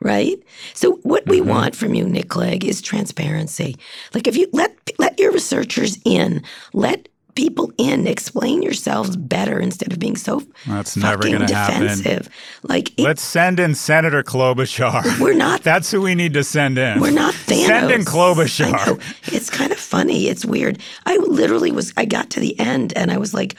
Right. 0.00 0.42
So 0.74 0.96
what 1.02 1.22
mm-hmm. 1.22 1.30
we 1.30 1.40
want 1.40 1.76
from 1.76 1.94
you, 1.94 2.06
Nick 2.06 2.28
Clegg, 2.28 2.64
is 2.64 2.82
transparency. 2.82 3.76
Like 4.12 4.26
if 4.26 4.36
you 4.36 4.48
let 4.52 4.76
let 4.98 5.18
your 5.18 5.32
researchers 5.32 5.98
in, 6.04 6.42
let 6.72 7.08
people 7.34 7.72
in. 7.78 8.06
Explain 8.06 8.62
yourselves 8.62 9.16
better 9.16 9.60
instead 9.60 9.92
of 9.92 9.98
being 9.98 10.16
so 10.16 10.42
that's 10.66 10.96
never 10.96 11.22
going 11.22 11.46
to 11.46 11.54
happen. 11.54 12.26
Like 12.62 12.90
it, 12.98 13.02
let's 13.02 13.22
send 13.22 13.60
in 13.60 13.74
Senator 13.74 14.22
Klobuchar. 14.22 15.18
We're 15.20 15.34
not. 15.34 15.62
that's 15.62 15.90
who 15.90 16.00
we 16.02 16.14
need 16.14 16.34
to 16.34 16.44
send 16.44 16.78
in. 16.78 17.00
We're 17.00 17.10
not 17.10 17.34
Thanos. 17.34 17.66
Send 17.66 17.90
in 17.90 18.00
Klobuchar. 18.02 19.32
It's 19.32 19.50
kind 19.50 19.72
of 19.72 19.78
funny. 19.78 20.28
It's 20.28 20.44
weird. 20.44 20.78
I 21.06 21.16
literally 21.16 21.72
was. 21.72 21.92
I 21.96 22.04
got 22.04 22.30
to 22.30 22.40
the 22.40 22.58
end 22.58 22.92
and 22.96 23.10
I 23.10 23.18
was 23.18 23.34
like, 23.34 23.56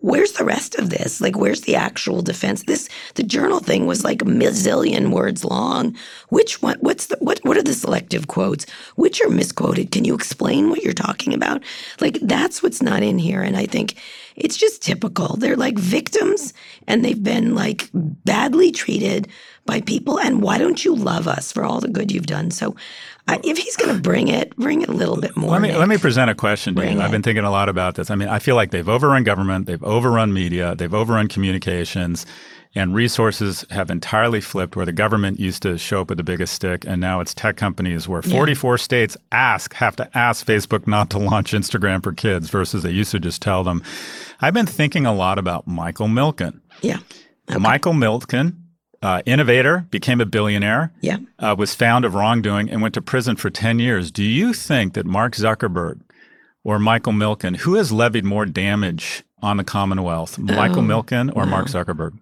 where's 0.00 0.32
the 0.32 0.44
rest 0.44 0.76
of 0.76 0.90
this? 0.90 1.20
Like, 1.20 1.36
where's 1.36 1.62
the 1.62 1.74
actual 1.74 2.22
defense? 2.22 2.62
This 2.64 2.88
the 3.14 3.22
journal 3.22 3.60
thing 3.60 3.86
was 3.86 4.04
like 4.04 4.22
a 4.22 4.26
million 4.26 5.10
words 5.10 5.44
long. 5.44 5.96
Which 6.28 6.62
one? 6.62 6.78
What's 6.80 7.06
the 7.06 7.16
what? 7.20 7.40
What 7.42 7.56
are 7.56 7.62
the 7.62 7.74
selective 7.74 8.28
quotes? 8.28 8.68
Which 8.96 9.20
are 9.22 9.30
misquoted? 9.30 9.90
Can 9.90 10.04
you 10.04 10.14
explain 10.14 10.70
what 10.70 10.82
you're 10.82 10.92
talking 10.92 11.34
about? 11.34 11.62
Like, 12.00 12.18
that's 12.22 12.62
what's 12.62 12.82
not 12.82 13.02
in 13.02 13.18
here. 13.18 13.42
And 13.42 13.56
I 13.56 13.66
think 13.66 13.96
it's 14.36 14.56
just 14.56 14.82
typical. 14.82 15.36
They're 15.36 15.56
like 15.56 15.78
victims, 15.78 16.52
and 16.86 17.04
they've 17.04 17.22
been 17.22 17.54
like 17.54 17.88
badly 17.92 18.70
treated 18.70 19.28
by 19.66 19.80
people. 19.80 20.18
And 20.18 20.42
why 20.42 20.58
don't 20.58 20.84
you 20.84 20.94
love 20.94 21.28
us 21.28 21.52
for 21.52 21.64
all 21.64 21.80
the 21.80 21.88
good 21.88 22.12
you've 22.12 22.26
done? 22.26 22.50
So 22.50 22.76
uh, 23.28 23.38
if 23.44 23.56
he's 23.56 23.76
going 23.76 23.94
to 23.94 24.00
bring 24.00 24.28
it, 24.28 24.54
bring 24.56 24.82
it 24.82 24.88
a 24.88 24.92
little 24.92 25.16
bit 25.16 25.36
more. 25.36 25.52
Let 25.52 25.62
me 25.62 25.68
Nick. 25.68 25.78
let 25.78 25.88
me 25.88 25.96
present 25.96 26.30
a 26.30 26.34
question 26.34 26.74
to 26.74 26.90
you. 26.90 27.00
I've 27.00 27.10
been 27.10 27.22
thinking 27.22 27.44
a 27.44 27.50
lot 27.50 27.68
about 27.68 27.94
this. 27.94 28.10
I 28.10 28.16
mean, 28.16 28.28
I 28.28 28.38
feel 28.38 28.56
like 28.56 28.72
they've 28.72 28.88
overrun 28.88 29.22
government, 29.22 29.66
they've 29.66 29.82
overrun 29.82 30.32
media, 30.32 30.74
they've 30.74 30.92
overrun 30.92 31.28
communications, 31.28 32.26
and 32.74 32.94
resources 32.94 33.64
have 33.70 33.90
entirely 33.90 34.40
flipped. 34.40 34.74
Where 34.74 34.86
the 34.86 34.92
government 34.92 35.38
used 35.38 35.62
to 35.62 35.78
show 35.78 36.00
up 36.00 36.08
with 36.08 36.18
the 36.18 36.24
biggest 36.24 36.52
stick, 36.52 36.84
and 36.84 37.00
now 37.00 37.20
it's 37.20 37.32
tech 37.32 37.56
companies. 37.56 38.08
Where 38.08 38.22
44 38.22 38.72
yeah. 38.72 38.76
states 38.76 39.16
ask 39.30 39.72
have 39.74 39.94
to 39.96 40.18
ask 40.18 40.44
Facebook 40.44 40.88
not 40.88 41.08
to 41.10 41.18
launch 41.18 41.52
Instagram 41.52 42.02
for 42.02 42.12
kids, 42.12 42.50
versus 42.50 42.82
they 42.82 42.90
used 42.90 43.12
to 43.12 43.20
just 43.20 43.40
tell 43.40 43.62
them. 43.62 43.84
I've 44.40 44.54
been 44.54 44.66
thinking 44.66 45.06
a 45.06 45.14
lot 45.14 45.38
about 45.38 45.68
Michael 45.68 46.08
Milken. 46.08 46.60
Yeah. 46.80 46.98
Okay. 47.48 47.60
Michael 47.60 47.92
Milken 47.92 48.56
uh, 49.02 49.20
innovator, 49.26 49.86
became 49.90 50.20
a 50.20 50.26
billionaire, 50.26 50.92
yeah. 51.00 51.18
Uh, 51.38 51.54
was 51.58 51.74
found 51.74 52.04
of 52.04 52.14
wrongdoing, 52.14 52.70
and 52.70 52.80
went 52.80 52.94
to 52.94 53.02
prison 53.02 53.36
for 53.36 53.50
10 53.50 53.78
years. 53.78 54.10
Do 54.10 54.22
you 54.22 54.52
think 54.52 54.94
that 54.94 55.04
Mark 55.04 55.34
Zuckerberg 55.34 56.00
or 56.64 56.78
Michael 56.78 57.12
Milken, 57.12 57.56
who 57.56 57.74
has 57.74 57.90
levied 57.90 58.24
more 58.24 58.46
damage 58.46 59.24
on 59.42 59.56
the 59.56 59.64
Commonwealth, 59.64 60.38
Michael 60.38 60.78
oh, 60.78 60.82
Milken 60.82 61.34
or 61.34 61.44
no. 61.44 61.50
Mark 61.50 61.66
Zuckerberg? 61.66 62.18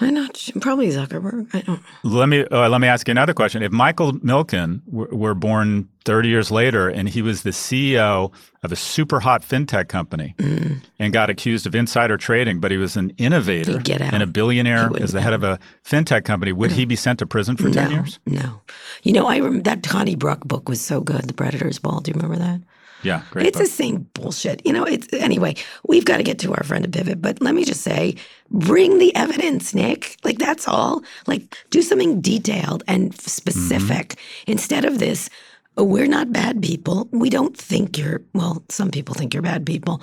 I'm 0.00 0.14
not 0.14 0.48
probably 0.60 0.88
Zuckerberg. 0.88 1.52
I 1.54 1.62
don't. 1.62 1.82
Let 2.04 2.28
me 2.28 2.44
uh, 2.44 2.68
let 2.68 2.80
me 2.80 2.86
ask 2.86 3.08
you 3.08 3.12
another 3.12 3.34
question. 3.34 3.62
If 3.62 3.72
Michael 3.72 4.12
Milken 4.14 4.82
were, 4.86 5.08
were, 5.08 5.34
born 5.34 5.88
30 6.04 6.28
years 6.28 6.50
later 6.50 6.88
and 6.88 7.08
he 7.08 7.20
was 7.20 7.42
the 7.42 7.50
CEO 7.50 8.32
of 8.62 8.72
a 8.72 8.76
super 8.76 9.20
hot 9.20 9.42
fintech 9.42 9.88
company 9.88 10.34
mm. 10.38 10.80
and 10.98 11.12
got 11.12 11.30
accused 11.30 11.66
of 11.66 11.74
insider 11.74 12.16
trading, 12.16 12.60
but 12.60 12.70
he 12.70 12.76
was 12.76 12.96
an 12.96 13.10
innovator 13.18 13.80
and 14.00 14.22
a 14.22 14.26
billionaire 14.26 14.90
as 15.00 15.12
the 15.12 15.20
head 15.20 15.32
of 15.32 15.42
a 15.42 15.58
fintech 15.84 16.24
company, 16.24 16.52
would 16.52 16.72
he 16.72 16.84
be 16.84 16.96
sent 16.96 17.18
to 17.18 17.26
prison 17.26 17.56
for 17.56 17.70
10 17.70 17.90
no, 17.90 17.96
years? 17.96 18.18
No. 18.24 18.60
You 19.02 19.12
know, 19.12 19.26
I 19.26 19.40
rem- 19.40 19.62
that 19.62 19.82
Connie 19.82 20.16
Bruck 20.16 20.44
book 20.44 20.68
was 20.68 20.80
so 20.80 21.00
good, 21.00 21.22
The 21.22 21.34
Predator's 21.34 21.78
Ball. 21.78 22.00
Do 22.00 22.10
you 22.10 22.14
remember 22.14 22.36
that? 22.36 22.60
Yeah, 23.02 23.22
great. 23.30 23.46
It's 23.46 23.58
book. 23.58 23.66
the 23.66 23.72
same 23.72 24.08
bullshit. 24.14 24.64
You 24.66 24.72
know, 24.72 24.84
it's 24.84 25.08
anyway, 25.12 25.54
we've 25.86 26.04
got 26.04 26.16
to 26.16 26.22
get 26.22 26.38
to 26.40 26.54
our 26.54 26.64
friend 26.64 26.84
to 26.84 26.90
pivot, 26.90 27.22
but 27.22 27.40
let 27.40 27.54
me 27.54 27.64
just 27.64 27.82
say, 27.82 28.16
bring 28.50 28.98
the 28.98 29.14
evidence, 29.14 29.74
Nick. 29.74 30.16
Like 30.24 30.38
that's 30.38 30.66
all. 30.66 31.02
Like 31.26 31.56
do 31.70 31.82
something 31.82 32.20
detailed 32.20 32.82
and 32.88 33.14
specific 33.18 34.08
mm-hmm. 34.08 34.52
instead 34.52 34.84
of 34.84 34.98
this, 34.98 35.30
oh, 35.76 35.84
we're 35.84 36.08
not 36.08 36.32
bad 36.32 36.62
people. 36.62 37.08
We 37.12 37.30
don't 37.30 37.56
think 37.56 37.96
you're 37.98 38.22
well, 38.34 38.64
some 38.68 38.90
people 38.90 39.14
think 39.14 39.34
you're 39.34 39.42
bad 39.42 39.64
people. 39.64 40.02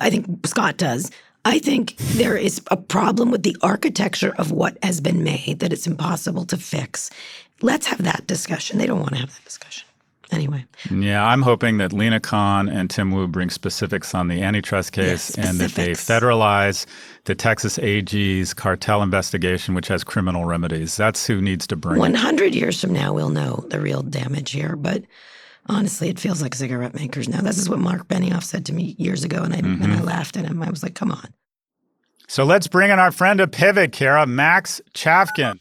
I 0.00 0.10
think 0.10 0.46
Scott 0.46 0.76
does. 0.76 1.10
I 1.44 1.58
think 1.58 1.96
there 1.96 2.36
is 2.36 2.60
a 2.70 2.76
problem 2.76 3.30
with 3.30 3.42
the 3.42 3.56
architecture 3.62 4.34
of 4.36 4.52
what 4.52 4.76
has 4.82 5.00
been 5.00 5.24
made 5.24 5.60
that 5.60 5.72
it's 5.72 5.86
impossible 5.86 6.44
to 6.46 6.56
fix. 6.56 7.10
Let's 7.62 7.86
have 7.86 8.02
that 8.04 8.26
discussion. 8.26 8.78
They 8.78 8.86
don't 8.86 9.00
want 9.00 9.12
to 9.12 9.20
have 9.20 9.34
that 9.34 9.44
discussion 9.44 9.89
anyway. 10.32 10.64
Yeah, 10.90 11.24
I'm 11.24 11.42
hoping 11.42 11.78
that 11.78 11.92
Lina 11.92 12.20
Khan 12.20 12.68
and 12.68 12.88
Tim 12.90 13.10
Wu 13.10 13.26
bring 13.26 13.50
specifics 13.50 14.14
on 14.14 14.28
the 14.28 14.42
antitrust 14.42 14.92
case 14.92 15.36
yes, 15.36 15.38
and 15.38 15.58
that 15.58 15.72
they 15.72 15.90
federalize 15.92 16.86
the 17.24 17.34
Texas 17.34 17.78
AG's 17.78 18.54
cartel 18.54 19.02
investigation, 19.02 19.74
which 19.74 19.88
has 19.88 20.04
criminal 20.04 20.44
remedies. 20.44 20.96
That's 20.96 21.26
who 21.26 21.40
needs 21.40 21.66
to 21.68 21.76
bring 21.76 21.98
100 21.98 22.54
years 22.54 22.80
from 22.80 22.92
now, 22.92 23.12
we'll 23.12 23.30
know 23.30 23.64
the 23.68 23.80
real 23.80 24.02
damage 24.02 24.52
here. 24.52 24.76
But 24.76 25.04
honestly, 25.66 26.08
it 26.08 26.18
feels 26.18 26.42
like 26.42 26.54
cigarette 26.54 26.94
makers 26.94 27.28
now. 27.28 27.40
This 27.40 27.58
is 27.58 27.68
what 27.68 27.78
Mark 27.78 28.08
Benioff 28.08 28.44
said 28.44 28.66
to 28.66 28.72
me 28.72 28.94
years 28.98 29.24
ago, 29.24 29.42
and 29.42 29.54
I, 29.54 29.60
mm-hmm. 29.60 29.82
and 29.82 29.92
I 29.92 30.00
laughed 30.02 30.36
at 30.36 30.44
him. 30.44 30.62
I 30.62 30.70
was 30.70 30.82
like, 30.82 30.94
come 30.94 31.12
on. 31.12 31.32
So 32.30 32.44
let's 32.44 32.68
bring 32.68 32.92
in 32.92 33.00
our 33.00 33.10
friend 33.10 33.40
of 33.40 33.50
Pivot, 33.50 33.90
Kara, 33.90 34.24
Max 34.24 34.80
Chafkin. 34.94 35.58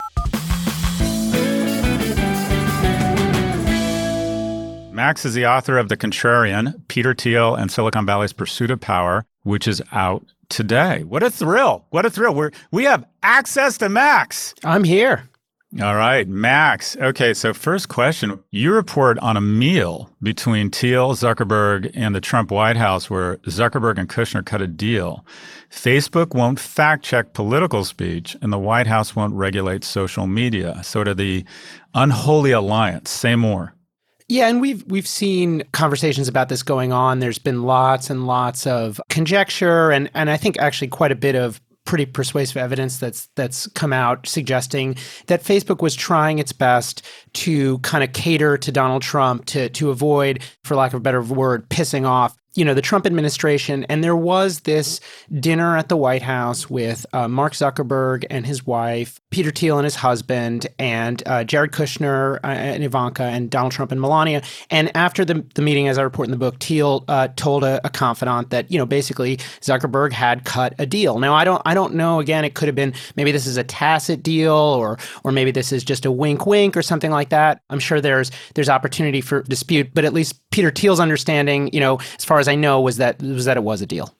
Max 5.00 5.24
is 5.24 5.34
the 5.34 5.46
author 5.46 5.78
of 5.78 5.88
The 5.88 5.96
Contrarian, 5.96 6.74
Peter 6.90 7.14
Thiel 7.14 7.56
and 7.56 7.72
Silicon 7.72 8.06
Valley's 8.06 8.34
Pursuit 8.34 8.70
of 8.70 8.82
Power, 8.82 9.24
which 9.44 9.66
is 9.66 9.82
out 9.94 10.26
today. 10.50 11.06
What 11.06 11.24
a 11.24 11.30
thrill. 11.30 11.86
What 11.90 12.06
a 12.06 12.10
thrill. 12.10 12.36
We're, 12.36 12.52
we 12.72 12.84
have 12.84 13.06
access 13.24 13.78
to 13.78 13.88
Max. 13.88 14.54
I'm 14.62 14.84
here. 14.84 15.24
All 15.82 15.96
right, 15.96 16.28
Max. 16.28 16.98
Okay, 16.98 17.34
so 17.34 17.54
first 17.54 17.88
question. 17.88 18.44
You 18.52 18.74
report 18.74 19.18
on 19.20 19.38
a 19.38 19.42
meal 19.42 20.10
between 20.22 20.70
Thiel, 20.70 21.14
Zuckerberg, 21.14 21.92
and 21.96 22.14
the 22.14 22.20
Trump 22.20 22.52
White 22.52 22.76
House 22.76 23.10
where 23.10 23.38
Zuckerberg 23.48 23.98
and 23.98 24.10
Kushner 24.10 24.46
cut 24.46 24.62
a 24.62 24.68
deal. 24.68 25.26
Facebook 25.72 26.36
won't 26.36 26.60
fact 26.60 27.06
check 27.06 27.32
political 27.32 27.86
speech, 27.86 28.36
and 28.42 28.52
the 28.52 28.60
White 28.60 28.88
House 28.88 29.16
won't 29.16 29.34
regulate 29.34 29.86
social 29.86 30.28
media. 30.28 30.84
Sort 30.84 31.08
of 31.08 31.16
the 31.16 31.46
unholy 31.94 32.52
alliance. 32.52 33.10
Say 33.10 33.38
more. 33.38 33.76
Yeah, 34.30 34.48
and 34.48 34.62
we've 34.62 34.84
we've 34.86 35.08
seen 35.08 35.64
conversations 35.72 36.28
about 36.28 36.50
this 36.50 36.62
going 36.62 36.94
on. 36.94 37.18
There's 37.18 37.40
been 37.40 37.64
lots 37.64 38.12
and 38.12 38.28
lots 38.28 38.68
of 38.68 39.02
conjecture 39.10 39.90
and 39.90 40.10
and 40.14 40.30
I 40.30 40.38
think 40.38 40.60
actually 40.60 40.90
quite 40.90 41.12
a 41.12 41.16
bit 41.16 41.36
of 41.36 41.60
pretty 41.86 42.06
persuasive 42.06 42.56
evidence 42.58 43.00
that's 43.00 43.28
that's 43.36 43.66
come 43.70 43.92
out 43.92 44.28
suggesting 44.28 44.96
that 45.26 45.44
Facebook 45.44 45.82
was 45.82 45.96
trying 45.96 46.38
its 46.38 46.52
best 46.52 47.04
to 47.34 47.80
kind 47.80 48.04
of 48.04 48.14
cater 48.14 48.60
to 48.60 48.72
Donald 48.72 49.02
Trump 49.02 49.46
to 49.46 49.70
to 49.70 49.90
avoid, 49.90 50.44
for 50.64 50.76
lack 50.76 50.94
of 50.94 50.98
a 50.98 51.02
better 51.02 51.24
word, 51.24 51.68
pissing 51.70 52.06
off 52.08 52.38
you 52.56 52.66
know 52.66 52.74
the 52.74 52.82
Trump 52.82 53.06
administration, 53.06 53.86
and 53.86 54.04
there 54.04 54.16
was 54.16 54.62
this 54.62 55.00
dinner 55.40 55.78
at 55.78 55.88
the 55.88 55.96
White 55.96 56.24
House 56.24 56.70
with 56.70 57.06
uh, 57.14 57.28
Mark 57.28 57.54
Zuckerberg 57.54 58.26
and 58.30 58.46
his 58.46 58.66
wife, 58.66 59.22
Peter 59.30 59.52
Thiel 59.52 59.78
and 59.78 59.86
his 59.86 59.96
husband, 59.96 60.68
and 60.80 61.22
uh, 61.28 61.44
Jared 61.44 61.72
Kushner 61.72 62.38
uh, 62.44 62.48
and 62.48 62.84
Ivanka, 62.84 63.24
and 63.24 63.50
Donald 63.52 63.72
Trump 63.72 63.92
and 63.92 64.02
Melania. 64.02 64.42
And 64.72 64.96
after 64.98 65.24
the, 65.24 65.46
the 65.54 65.62
meeting, 65.62 65.88
as 65.88 65.98
I 65.98 66.02
report 66.02 66.28
in 66.28 66.32
the 66.32 66.38
book, 66.38 66.60
Thiel 66.60 67.06
uh, 67.08 67.28
told 67.36 67.64
a, 67.64 67.86
a, 67.86 67.90
confidant 67.90 68.50
that 68.50 68.72
you 68.72 68.78
know 68.78 68.86
basically 68.86 69.38
Zuckerberg 69.62 70.12
had 70.12 70.44
cut 70.44 70.74
a 70.80 70.86
deal. 70.86 71.20
Now 71.20 71.36
I 71.36 71.44
don't 71.44 71.62
I 71.66 71.76
don't 71.76 71.94
know. 71.94 72.20
Again, 72.20 72.46
it 72.46 72.56
could 72.56 72.68
have 72.68 72.76
been 72.76 72.94
maybe 73.16 73.32
this 73.32 73.46
is 73.46 73.58
a 73.58 73.64
tacit 73.64 74.24
deal, 74.24 74.54
or 74.54 74.98
or 75.24 75.32
maybe 75.32 75.52
this 75.52 75.72
is 75.72 75.84
just 75.84 76.06
a 76.06 76.12
wink 76.12 76.48
wink 76.48 76.76
or 76.76 76.82
something 76.82 77.12
like 77.12 77.30
that. 77.30 77.62
I'm 77.70 77.80
sure 77.80 78.02
there's 78.02 78.32
there's 78.56 78.70
opportunity 78.70 79.22
for 79.22 79.44
dispute, 79.44 79.92
but 79.94 80.04
at 80.04 80.14
least 80.14 80.42
Peter 80.50 80.72
Thiel's 80.72 81.00
understanding, 81.00 81.70
you 81.72 81.80
know, 81.80 82.00
as 82.18 82.26
far 82.26 82.39
as 82.40 82.48
I 82.48 82.56
know, 82.56 82.82
was 82.82 82.98
that 82.98 83.22
was 83.22 83.46
that 83.46 83.58
it 83.58 83.64
was 83.64 83.82
a 83.82 83.86
deal. 83.86 84.16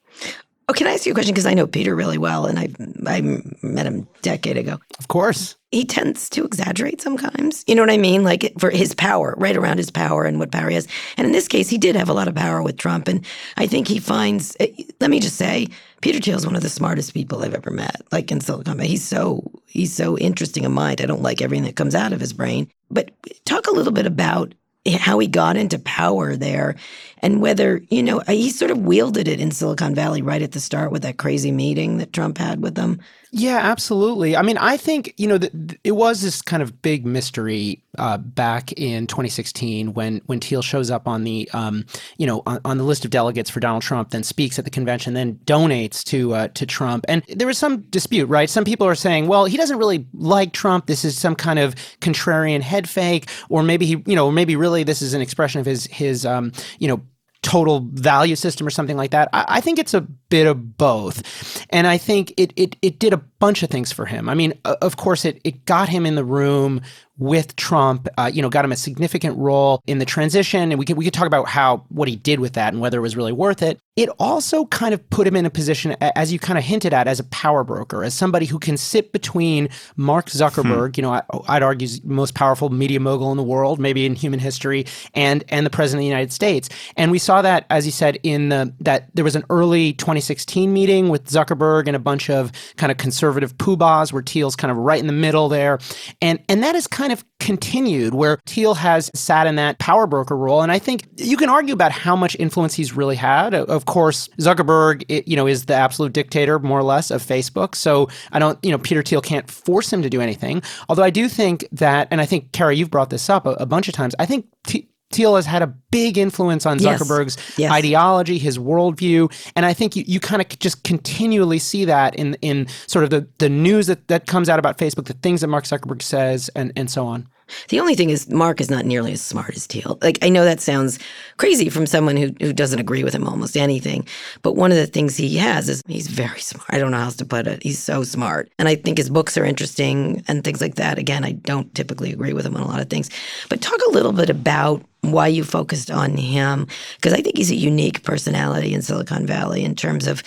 Oh, 0.70 0.74
can 0.74 0.86
I 0.86 0.94
ask 0.94 1.08
you 1.08 1.14
a 1.14 1.16
question? 1.16 1.34
Because 1.34 1.48
I 1.48 1.56
know 1.56 1.66
Peter 1.66 1.96
really 1.96 2.20
well, 2.20 2.46
and 2.46 2.60
I 2.60 2.70
I 3.08 3.22
met 3.64 3.88
him 3.88 4.08
a 4.16 4.22
decade 4.22 4.56
ago. 4.56 4.80
Of 5.00 5.08
course, 5.08 5.56
he 5.72 5.84
tends 5.84 6.30
to 6.30 6.46
exaggerate 6.46 7.02
sometimes. 7.02 7.64
You 7.66 7.74
know 7.74 7.82
what 7.82 7.90
I 7.90 7.98
mean? 7.98 8.24
Like 8.24 8.54
for 8.60 8.70
his 8.70 8.94
power, 8.94 9.34
right 9.40 9.58
around 9.58 9.78
his 9.78 9.90
power 9.90 10.26
and 10.26 10.38
what 10.38 10.52
power 10.52 10.70
he 10.70 10.76
has. 10.76 10.88
And 11.18 11.26
in 11.26 11.34
this 11.34 11.48
case, 11.48 11.70
he 11.70 11.80
did 11.80 11.96
have 11.96 12.08
a 12.08 12.14
lot 12.14 12.28
of 12.28 12.36
power 12.36 12.62
with 12.62 12.78
Trump, 12.78 13.08
and 13.08 13.26
I 13.58 13.66
think 13.66 13.88
he 13.88 14.00
finds. 14.00 14.56
Eh, 14.60 14.68
let 15.00 15.10
me 15.10 15.20
just 15.20 15.38
say, 15.38 15.70
Peter 16.02 16.20
Thiel 16.20 16.38
is 16.38 16.46
one 16.46 16.56
of 16.56 16.62
the 16.62 16.70
smartest 16.70 17.16
people 17.16 17.44
I've 17.44 17.56
ever 17.56 17.72
met. 17.72 18.02
Like 18.12 18.32
in 18.32 18.40
Silicon 18.40 18.78
Valley, 18.78 18.90
he's 18.90 19.04
so 19.04 19.52
he's 19.66 19.96
so 19.96 20.20
interesting 20.20 20.66
in 20.66 20.72
mind. 20.72 21.02
I 21.02 21.08
don't 21.08 21.24
like 21.24 21.42
everything 21.42 21.66
that 21.66 21.78
comes 21.78 21.96
out 21.96 22.14
of 22.14 22.20
his 22.20 22.34
brain. 22.34 22.70
But 22.92 23.10
talk 23.46 23.66
a 23.66 23.74
little 23.74 23.94
bit 23.94 24.06
about 24.06 24.54
how 24.98 25.20
he 25.20 25.28
got 25.28 25.58
into 25.58 25.80
power 25.80 26.36
there 26.36 26.76
and 27.20 27.42
whether, 27.42 27.82
you 27.90 28.04
know, 28.04 28.22
he 28.28 28.50
sort 28.50 28.72
of 28.72 28.80
wielded 28.80 29.28
it 29.28 29.40
in 29.40 29.52
Silicon 29.52 29.96
Valley 29.96 30.22
right 30.22 30.42
at 30.42 30.52
the 30.52 30.60
start 30.60 30.92
with 30.92 31.02
that 31.04 31.18
crazy 31.18 31.52
meeting 31.52 31.98
that 31.98 32.14
Trump 32.14 32.38
had 32.38 32.62
with 32.62 32.76
them. 32.76 33.00
Yeah, 33.32 33.58
absolutely. 33.58 34.36
I 34.36 34.42
mean, 34.42 34.58
I 34.58 34.76
think, 34.76 35.14
you 35.18 35.28
know, 35.28 35.38
the, 35.38 35.78
it 35.84 35.92
was 35.92 36.22
this 36.22 36.42
kind 36.42 36.64
of 36.64 36.82
big 36.82 37.06
mystery 37.06 37.84
uh, 37.98 38.18
back 38.18 38.72
in 38.74 39.06
2016 39.06 39.94
when 39.94 40.22
when 40.26 40.40
Thiel 40.40 40.64
shows 40.64 40.90
up 40.90 41.08
on 41.08 41.26
the, 41.26 41.48
um, 41.54 41.86
you 42.18 42.26
know, 42.26 42.42
on, 42.48 42.60
on, 42.66 42.78
the 42.80 42.84
list 42.84 43.06
of 43.06 43.12
delegates 43.12 43.50
for 43.50 43.60
Donald 43.60 43.84
Trump, 43.84 44.10
then 44.10 44.24
speaks 44.24 44.58
at 44.58 44.66
the 44.66 44.72
convention, 44.72 45.14
then 45.14 45.36
donates 45.46 46.04
to 46.06 46.34
uh, 46.34 46.48
to 46.50 46.66
Trump. 46.66 47.06
And 47.08 47.24
there 47.28 47.46
was 47.46 47.60
some 47.60 47.82
dispute, 47.82 48.26
right? 48.26 48.50
Some 48.50 48.64
people 48.64 48.88
are 48.88 48.96
saying, 48.96 49.28
well, 49.28 49.46
he 49.46 49.58
doesn't 49.58 49.78
really 49.78 50.08
like 50.14 50.52
Trump. 50.52 50.88
This 50.88 51.06
is 51.06 51.18
some 51.18 51.36
kind 51.36 51.60
of 51.60 51.76
contrarian 52.00 52.62
head 52.62 52.90
fake, 52.90 53.30
or 53.50 53.62
maybe 53.62 53.86
he, 53.86 54.04
you 54.08 54.16
know, 54.16 54.32
maybe 54.32 54.56
really 54.56 54.84
this 54.84 55.04
is 55.04 55.14
an 55.14 55.22
expression 55.22 55.60
of 55.60 55.68
his 55.68 55.86
his, 55.86 56.26
um, 56.26 56.52
you 56.80 56.88
know, 56.88 57.02
total 57.42 57.88
value 57.94 58.36
system 58.36 58.68
or 58.68 58.70
something 58.70 58.98
like 58.98 59.12
that. 59.12 59.30
I, 59.32 59.46
I, 59.48 59.62
think 59.62 59.80
it's 59.80 59.94
a 59.94 60.02
bit 60.02 60.46
of 60.46 60.78
both. 60.78 61.66
And 61.70 61.88
I 61.88 61.98
think 61.98 62.34
it, 62.38 62.52
it, 62.56 62.76
it 62.82 63.00
did 63.00 63.14
a 63.14 63.22
bunch 63.40 63.64
of 63.64 63.70
things 63.70 63.92
for 63.92 64.06
him. 64.06 64.30
I 64.30 64.36
mean, 64.36 64.54
of 64.66 64.98
course, 64.98 65.26
it, 65.26 65.42
it 65.44 65.66
got 65.66 65.90
him 65.90 66.06
in 66.06 66.16
the 66.16 66.24
room 66.26 66.82
with 67.20 67.56
Trump, 67.58 68.08
uh, 68.18 68.32
you 68.34 68.42
know, 68.42 68.50
got 68.50 68.64
him 68.64 68.72
a 68.72 68.78
significant 68.78 69.38
role 69.38 69.84
in 69.86 70.00
the 70.00 70.06
transition. 70.06 70.72
And 70.72 70.80
we 70.80 70.86
could, 70.86 70.98
we 70.98 71.04
could 71.04 71.14
talk 71.14 71.28
about 71.28 71.50
how, 71.50 71.86
what 71.90 72.08
he 72.08 72.16
did 72.16 72.40
with 72.40 72.54
that 72.54 72.74
and 72.74 72.82
whether 72.82 72.98
it 72.98 73.02
was 73.02 73.18
really 73.18 73.34
worth 73.34 73.62
it. 73.62 73.78
It 73.98 74.08
also 74.18 74.66
kind 74.68 74.94
of 74.94 75.10
put 75.10 75.28
him 75.28 75.36
in 75.36 75.46
a 75.46 75.50
position, 75.50 75.98
as 76.00 76.32
you 76.32 76.40
kind 76.40 76.58
of 76.58 76.64
hinted 76.64 76.94
at, 76.94 77.10
as 77.10 77.20
a 77.20 77.26
power 77.26 77.66
broker, 77.66 78.06
as 78.06 78.14
somebody 78.14 78.46
who 78.46 78.58
can 78.58 78.78
sit 78.78 79.12
between 79.12 79.68
Mark 79.98 80.28
Zuckerberg, 80.28 80.96
hmm. 80.96 81.00
you 81.00 81.02
know, 81.02 81.12
I, 81.12 81.22
I'd 81.50 81.64
argue 81.64 81.90
most 82.06 82.34
powerful 82.34 82.70
media 82.70 83.02
mogul 83.02 83.32
in 83.32 83.38
the 83.38 83.44
world, 83.44 83.80
maybe 83.80 84.06
in 84.06 84.16
human 84.16 84.40
history, 84.40 84.86
and, 85.14 85.44
and 85.50 85.66
the 85.66 85.70
president 85.70 86.00
of 86.00 86.04
the 86.04 86.08
United 86.08 86.32
States. 86.32 86.70
And 86.96 87.12
we 87.12 87.20
saw 87.20 87.42
that, 87.42 87.66
as 87.70 87.86
you 87.86 87.92
said, 87.92 88.18
in 88.24 88.48
the, 88.48 88.74
that 88.80 89.10
there 89.14 89.26
was 89.26 89.36
an 89.36 89.44
early 89.50 89.92
2016 89.92 90.72
meeting 90.72 91.10
with 91.10 91.26
Zuckerberg 91.26 91.88
and 91.88 91.98
a 91.98 92.00
bunch 92.00 92.30
of 92.30 92.54
kind 92.78 92.94
of 92.94 92.98
conservative 92.98 93.29
poobahs 93.34 94.14
where 94.14 94.24
Thiel's 94.24 94.56
kind 94.56 94.72
of 94.72 94.78
right 94.78 95.00
in 95.00 95.08
the 95.08 95.14
middle 95.14 95.50
there. 95.50 95.80
And, 96.22 96.40
and 96.50 96.64
that 96.64 96.76
is 96.76 96.88
kind 96.88 97.12
of 97.12 97.24
continued 97.40 98.14
where 98.14 98.38
Teal 98.46 98.74
has 98.76 99.10
sat 99.16 99.48
in 99.48 99.56
that 99.56 99.80
power 99.80 100.08
broker 100.08 100.36
role. 100.36 100.62
And 100.62 100.72
I 100.72 100.80
think 100.80 101.08
you 101.18 101.38
can 101.38 101.50
argue 101.50 101.74
about 101.74 101.92
how 101.92 102.16
much 102.16 102.36
influence 102.40 102.74
he's 102.74 102.94
really 102.94 103.16
had. 103.16 103.54
Of 103.54 103.86
course, 103.86 104.28
Zuckerberg, 104.40 105.04
you 105.28 105.36
know, 105.36 105.48
is 105.48 105.66
the 105.66 105.74
absolute 105.74 106.14
dictator, 106.14 106.60
more 106.60 106.80
or 106.80 106.84
less, 106.84 107.12
of 107.12 107.24
Facebook. 107.24 107.76
So 107.76 108.10
I 108.32 108.40
don't, 108.40 108.58
you 108.64 108.72
know, 108.72 108.78
Peter 108.78 109.02
Thiel 109.02 109.22
can't 109.22 109.50
force 109.50 109.92
him 109.92 110.02
to 110.02 110.10
do 110.10 110.22
anything. 110.22 110.62
Although 110.88 111.04
I 111.04 111.10
do 111.10 111.30
think 111.30 111.66
that, 111.72 112.08
and 112.12 112.22
I 112.22 112.26
think, 112.26 112.52
Kara, 112.52 112.76
you've 112.76 112.92
brought 112.92 113.10
this 113.10 113.30
up 113.30 113.46
a, 113.46 113.52
a 113.52 113.66
bunch 113.66 113.88
of 113.88 113.94
times, 113.94 114.16
I 114.20 114.26
think 114.26 114.46
T- 114.68 114.90
Thiel 115.12 115.36
has 115.36 115.46
had 115.46 115.64
a 115.64 115.68
big 115.68 116.18
influence 116.18 116.66
on 116.66 116.78
Zuckerberg's 116.78 117.36
yes. 117.36 117.60
Yes. 117.60 117.72
ideology, 117.72 118.38
his 118.38 118.60
worldview, 118.60 119.32
and 119.56 119.66
I 119.66 119.74
think 119.74 119.96
you, 119.96 120.04
you 120.06 120.20
kind 120.20 120.42
of 120.42 120.60
just 120.60 120.84
continually 120.84 121.58
see 121.60 121.86
that 121.86 122.16
in 122.16 122.36
in 122.42 122.68
sort 122.86 123.04
of 123.04 123.10
the 123.10 123.28
the 123.40 123.50
news 123.50 123.88
that, 123.88 124.08
that 124.08 124.28
comes 124.28 124.50
out 124.50 124.60
about 124.60 124.78
Facebook, 124.78 125.06
the 125.06 125.14
things 125.14 125.42
that 125.42 125.48
Mark 125.48 125.64
Zuckerberg 125.66 126.02
says, 126.04 126.50
and 126.56 126.72
and 126.76 126.92
so 126.92 127.06
on. 127.08 127.28
The 127.70 127.80
only 127.80 127.96
thing 127.96 128.12
is, 128.12 128.30
Mark 128.30 128.62
is 128.62 128.70
not 128.70 128.86
nearly 128.86 129.14
as 129.14 129.22
smart 129.22 129.56
as 129.56 129.66
Thiel. 129.66 129.98
Like, 130.04 130.20
I 130.22 130.30
know 130.30 130.44
that 130.46 130.62
sounds 130.62 131.00
crazy 131.38 131.70
from 131.70 131.88
someone 131.88 132.16
who, 132.16 132.32
who 132.40 132.54
doesn't 132.54 132.78
agree 132.80 133.04
with 133.04 133.16
him 133.16 133.28
almost 133.28 133.58
anything. 133.58 134.08
But 134.44 134.56
one 134.56 134.72
of 134.72 134.78
the 134.78 134.86
things 134.86 135.18
he 135.18 135.38
has 135.38 135.68
is 135.68 135.82
he's 135.88 136.08
very 136.08 136.40
smart. 136.40 136.68
I 136.70 136.78
don't 136.78 136.92
know 136.92 136.98
how 136.98 137.06
else 137.06 137.16
to 137.18 137.26
put 137.26 137.48
it. 137.48 137.64
He's 137.64 137.80
so 137.80 138.04
smart. 138.04 138.52
And 138.60 138.68
I 138.68 138.76
think 138.76 139.00
his 139.00 139.10
books 139.10 139.38
are 139.38 139.46
interesting 139.46 140.24
and 140.28 140.44
things 140.44 140.62
like 140.62 140.76
that. 140.76 141.00
Again, 141.00 141.26
I 141.26 141.32
don't 141.32 141.74
typically 141.74 142.14
agree 142.14 142.34
with 142.34 142.46
him 142.46 142.56
on 142.56 142.62
a 142.62 142.68
lot 142.68 142.82
of 142.82 142.90
things. 142.90 143.10
But 143.50 143.62
talk 143.62 143.80
a 143.88 143.92
little 143.92 144.14
bit 144.14 144.30
about 144.30 144.84
why 145.02 145.28
you 145.28 145.44
focused 145.44 145.90
on 145.90 146.18
him 146.18 146.68
because 146.98 147.14
I 147.14 147.22
think 147.22 147.38
he's 147.38 147.52
a 147.52 147.56
unique 147.56 148.04
personality 148.04 148.74
in 148.74 148.82
Silicon 148.82 149.26
Valley 149.26 149.64
in 149.64 149.76
terms 149.76 150.08
of 150.08 150.24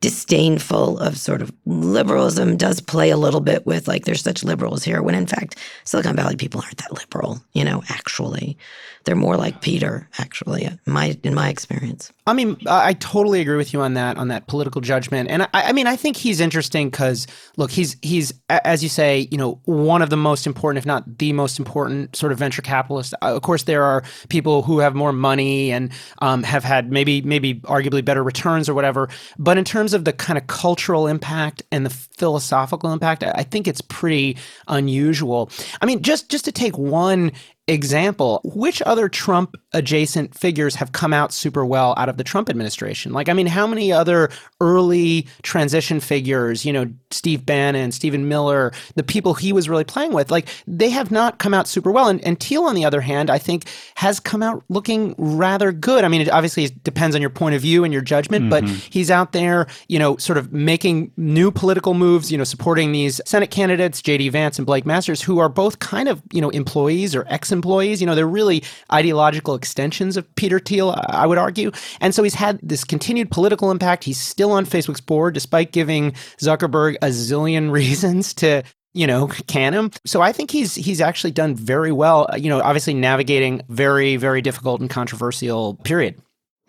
disdainful 0.00 0.98
of 0.98 1.18
sort 1.18 1.42
of 1.42 1.52
liberalism 1.66 2.56
does 2.56 2.80
play 2.80 3.10
a 3.10 3.16
little 3.16 3.40
bit 3.40 3.66
with 3.66 3.86
like 3.86 4.06
there's 4.06 4.22
such 4.22 4.42
liberals 4.42 4.82
here 4.82 5.02
when 5.02 5.14
in 5.14 5.26
fact 5.26 5.56
Silicon 5.84 6.16
Valley 6.16 6.36
people 6.36 6.60
aren't 6.62 6.78
that 6.78 6.92
liberal, 6.92 7.42
you 7.52 7.64
know, 7.64 7.82
actually. 7.88 8.56
They're 9.04 9.16
more 9.16 9.36
like 9.36 9.62
Peter, 9.62 10.08
actually, 10.18 10.64
in 10.64 10.78
my 10.86 11.18
in 11.22 11.34
my 11.34 11.48
experience. 11.48 12.12
I 12.26 12.34
mean, 12.34 12.58
I 12.68 12.92
totally 12.94 13.40
agree 13.40 13.56
with 13.56 13.72
you 13.72 13.80
on 13.80 13.94
that 13.94 14.18
on 14.18 14.28
that 14.28 14.46
political 14.46 14.82
judgment, 14.82 15.30
and 15.30 15.42
I, 15.42 15.48
I 15.54 15.72
mean, 15.72 15.86
I 15.86 15.96
think 15.96 16.18
he's 16.18 16.38
interesting 16.38 16.90
because 16.90 17.26
look, 17.56 17.70
he's 17.70 17.96
he's 18.02 18.34
as 18.50 18.82
you 18.82 18.90
say, 18.90 19.26
you 19.30 19.38
know, 19.38 19.58
one 19.64 20.02
of 20.02 20.10
the 20.10 20.18
most 20.18 20.46
important, 20.46 20.78
if 20.78 20.86
not 20.86 21.18
the 21.18 21.32
most 21.32 21.58
important, 21.58 22.14
sort 22.14 22.30
of 22.30 22.38
venture 22.38 22.60
capitalists. 22.60 23.14
Uh, 23.22 23.34
of 23.34 23.42
course, 23.42 23.62
there 23.62 23.84
are 23.84 24.04
people 24.28 24.62
who 24.62 24.80
have 24.80 24.94
more 24.94 25.12
money 25.12 25.72
and 25.72 25.90
um, 26.20 26.42
have 26.42 26.62
had 26.62 26.92
maybe 26.92 27.22
maybe 27.22 27.54
arguably 27.60 28.04
better 28.04 28.22
returns 28.22 28.68
or 28.68 28.74
whatever, 28.74 29.08
but 29.38 29.56
in 29.56 29.64
terms 29.64 29.89
of 29.94 30.04
the 30.04 30.12
kind 30.12 30.38
of 30.38 30.46
cultural 30.46 31.06
impact 31.06 31.62
and 31.70 31.84
the 31.84 31.90
philosophical 31.90 32.92
impact, 32.92 33.22
I 33.22 33.42
think 33.42 33.68
it's 33.68 33.80
pretty 33.80 34.36
unusual. 34.68 35.50
I 35.80 35.86
mean, 35.86 36.02
just 36.02 36.30
just 36.30 36.44
to 36.46 36.52
take 36.52 36.76
one 36.78 37.32
example, 37.70 38.40
which 38.44 38.82
other 38.82 39.08
Trump 39.08 39.56
adjacent 39.72 40.34
figures 40.36 40.74
have 40.74 40.92
come 40.92 41.12
out 41.12 41.32
super 41.32 41.64
well 41.64 41.94
out 41.96 42.08
of 42.08 42.18
the 42.18 42.24
Trump 42.24 42.50
administration? 42.50 43.12
Like, 43.12 43.28
I 43.28 43.32
mean, 43.32 43.46
how 43.46 43.66
many 43.66 43.92
other 43.92 44.30
early 44.60 45.26
transition 45.42 46.00
figures, 46.00 46.66
you 46.66 46.72
know, 46.72 46.92
Steve 47.10 47.46
Bannon, 47.46 47.92
Stephen 47.92 48.28
Miller, 48.28 48.72
the 48.96 49.02
people 49.02 49.34
he 49.34 49.52
was 49.52 49.68
really 49.68 49.84
playing 49.84 50.12
with, 50.12 50.30
like, 50.30 50.48
they 50.66 50.90
have 50.90 51.10
not 51.10 51.38
come 51.38 51.54
out 51.54 51.66
super 51.66 51.90
well. 51.90 52.08
And, 52.08 52.22
and 52.24 52.38
Thiel, 52.38 52.64
on 52.64 52.74
the 52.74 52.84
other 52.84 53.00
hand, 53.00 53.30
I 53.30 53.38
think 53.38 53.64
has 53.96 54.20
come 54.20 54.42
out 54.42 54.62
looking 54.68 55.14
rather 55.16 55.72
good. 55.72 56.04
I 56.04 56.08
mean, 56.08 56.28
obviously, 56.28 56.50
it 56.50 56.50
obviously 56.50 56.80
depends 56.82 57.14
on 57.14 57.20
your 57.20 57.30
point 57.30 57.54
of 57.54 57.62
view 57.62 57.84
and 57.84 57.92
your 57.92 58.02
judgment, 58.02 58.50
mm-hmm. 58.50 58.66
but 58.66 58.68
he's 58.68 59.10
out 59.10 59.32
there, 59.32 59.66
you 59.88 59.98
know, 59.98 60.16
sort 60.16 60.38
of 60.38 60.52
making 60.52 61.12
new 61.16 61.50
political 61.50 61.94
moves, 61.94 62.30
you 62.30 62.38
know, 62.38 62.44
supporting 62.44 62.92
these 62.92 63.20
Senate 63.24 63.50
candidates, 63.50 64.02
J.D. 64.02 64.28
Vance 64.30 64.58
and 64.58 64.66
Blake 64.66 64.86
Masters, 64.86 65.22
who 65.22 65.38
are 65.38 65.48
both 65.48 65.78
kind 65.78 66.08
of, 66.08 66.22
you 66.32 66.40
know, 66.40 66.50
employees 66.50 67.14
or 67.14 67.24
ex 67.28 67.52
employees. 67.60 68.00
You 68.00 68.06
know, 68.06 68.14
they're 68.14 68.26
really 68.26 68.62
ideological 68.92 69.54
extensions 69.54 70.16
of 70.16 70.32
Peter 70.34 70.58
Thiel, 70.58 70.94
I 71.08 71.26
would 71.26 71.38
argue. 71.38 71.70
And 72.00 72.14
so 72.14 72.22
he's 72.22 72.34
had 72.34 72.58
this 72.62 72.84
continued 72.84 73.30
political 73.30 73.70
impact. 73.70 74.04
He's 74.04 74.20
still 74.20 74.52
on 74.52 74.64
Facebook's 74.64 75.00
board, 75.00 75.34
despite 75.34 75.72
giving 75.72 76.12
Zuckerberg 76.38 76.96
a 77.02 77.08
zillion 77.08 77.70
reasons 77.80 78.34
to 78.34 78.62
you 78.92 79.06
know, 79.06 79.28
can 79.46 79.72
him. 79.72 79.90
So 80.04 80.20
I 80.20 80.32
think 80.32 80.50
he's 80.50 80.74
he's 80.74 81.00
actually 81.00 81.30
done 81.30 81.54
very 81.54 81.92
well, 81.92 82.28
you 82.36 82.48
know, 82.48 82.60
obviously 82.60 82.92
navigating 82.92 83.62
very 83.68 84.16
very 84.16 84.42
difficult 84.42 84.80
and 84.80 84.90
controversial 84.90 85.74
period. 85.84 86.20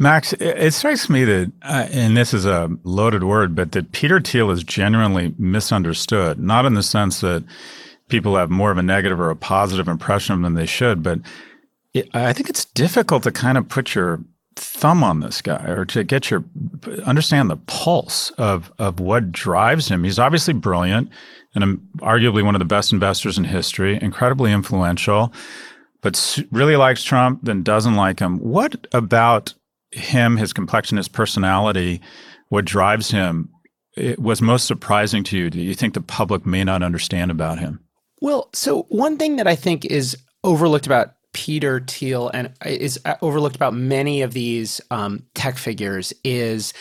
Max, 0.01 0.33
it 0.33 0.73
strikes 0.73 1.11
me 1.11 1.23
that, 1.25 1.51
uh, 1.61 1.87
and 1.91 2.17
this 2.17 2.33
is 2.33 2.43
a 2.43 2.69
loaded 2.83 3.23
word, 3.23 3.55
but 3.55 3.71
that 3.73 3.91
Peter 3.91 4.19
Thiel 4.19 4.49
is 4.49 4.63
genuinely 4.63 5.35
misunderstood, 5.37 6.39
not 6.39 6.65
in 6.65 6.73
the 6.73 6.81
sense 6.81 7.21
that 7.21 7.43
people 8.11 8.35
have 8.35 8.49
more 8.49 8.71
of 8.71 8.77
a 8.77 8.83
negative 8.83 9.19
or 9.19 9.29
a 9.29 9.35
positive 9.35 9.87
impression 9.87 10.33
of 10.33 10.37
them 10.37 10.53
than 10.53 10.61
they 10.61 10.67
should. 10.67 11.01
But 11.01 11.19
it, 11.93 12.09
I 12.13 12.33
think 12.33 12.49
it's 12.49 12.65
difficult 12.65 13.23
to 13.23 13.31
kind 13.31 13.57
of 13.57 13.67
put 13.67 13.95
your 13.95 14.23
thumb 14.55 15.03
on 15.03 15.21
this 15.21 15.41
guy 15.41 15.63
or 15.65 15.85
to 15.85 16.03
get 16.03 16.29
your 16.29 16.43
understand 17.05 17.49
the 17.49 17.57
pulse 17.57 18.31
of 18.31 18.71
of 18.77 18.99
what 18.99 19.31
drives 19.31 19.87
him. 19.87 20.03
He's 20.03 20.19
obviously 20.19 20.53
brilliant 20.53 21.09
and 21.55 21.63
um, 21.63 21.89
arguably 21.97 22.43
one 22.43 22.55
of 22.55 22.59
the 22.59 22.65
best 22.65 22.93
investors 22.93 23.37
in 23.37 23.45
history, 23.45 23.97
incredibly 24.01 24.51
influential, 24.51 25.33
but 26.01 26.39
really 26.51 26.75
likes 26.75 27.03
Trump, 27.03 27.39
then 27.43 27.63
doesn't 27.63 27.95
like 27.95 28.19
him. 28.19 28.37
What 28.39 28.87
about 28.93 29.53
him, 29.91 30.37
his 30.37 30.53
complexion, 30.53 30.97
his 30.97 31.09
personality, 31.09 32.01
what 32.49 32.65
drives 32.65 33.11
him 33.11 33.49
it 33.95 34.19
was 34.19 34.41
most 34.41 34.67
surprising 34.67 35.23
to 35.25 35.37
you? 35.37 35.49
Do 35.49 35.59
you 35.59 35.73
think 35.73 35.93
the 35.93 36.01
public 36.01 36.45
may 36.45 36.63
not 36.63 36.83
understand 36.83 37.31
about 37.31 37.59
him? 37.59 37.79
Well, 38.21 38.49
so 38.53 38.83
one 38.83 39.17
thing 39.17 39.37
that 39.37 39.47
I 39.47 39.55
think 39.55 39.83
is 39.83 40.15
overlooked 40.43 40.85
about 40.85 41.15
Peter 41.33 41.79
Thiel 41.79 42.29
and 42.33 42.53
is 42.65 42.99
uh, 43.05 43.15
overlooked 43.21 43.55
about 43.55 43.73
many 43.73 44.21
of 44.21 44.33
these 44.33 44.79
um, 44.91 45.23
tech 45.33 45.57
figures 45.57 46.13
is 46.23 46.73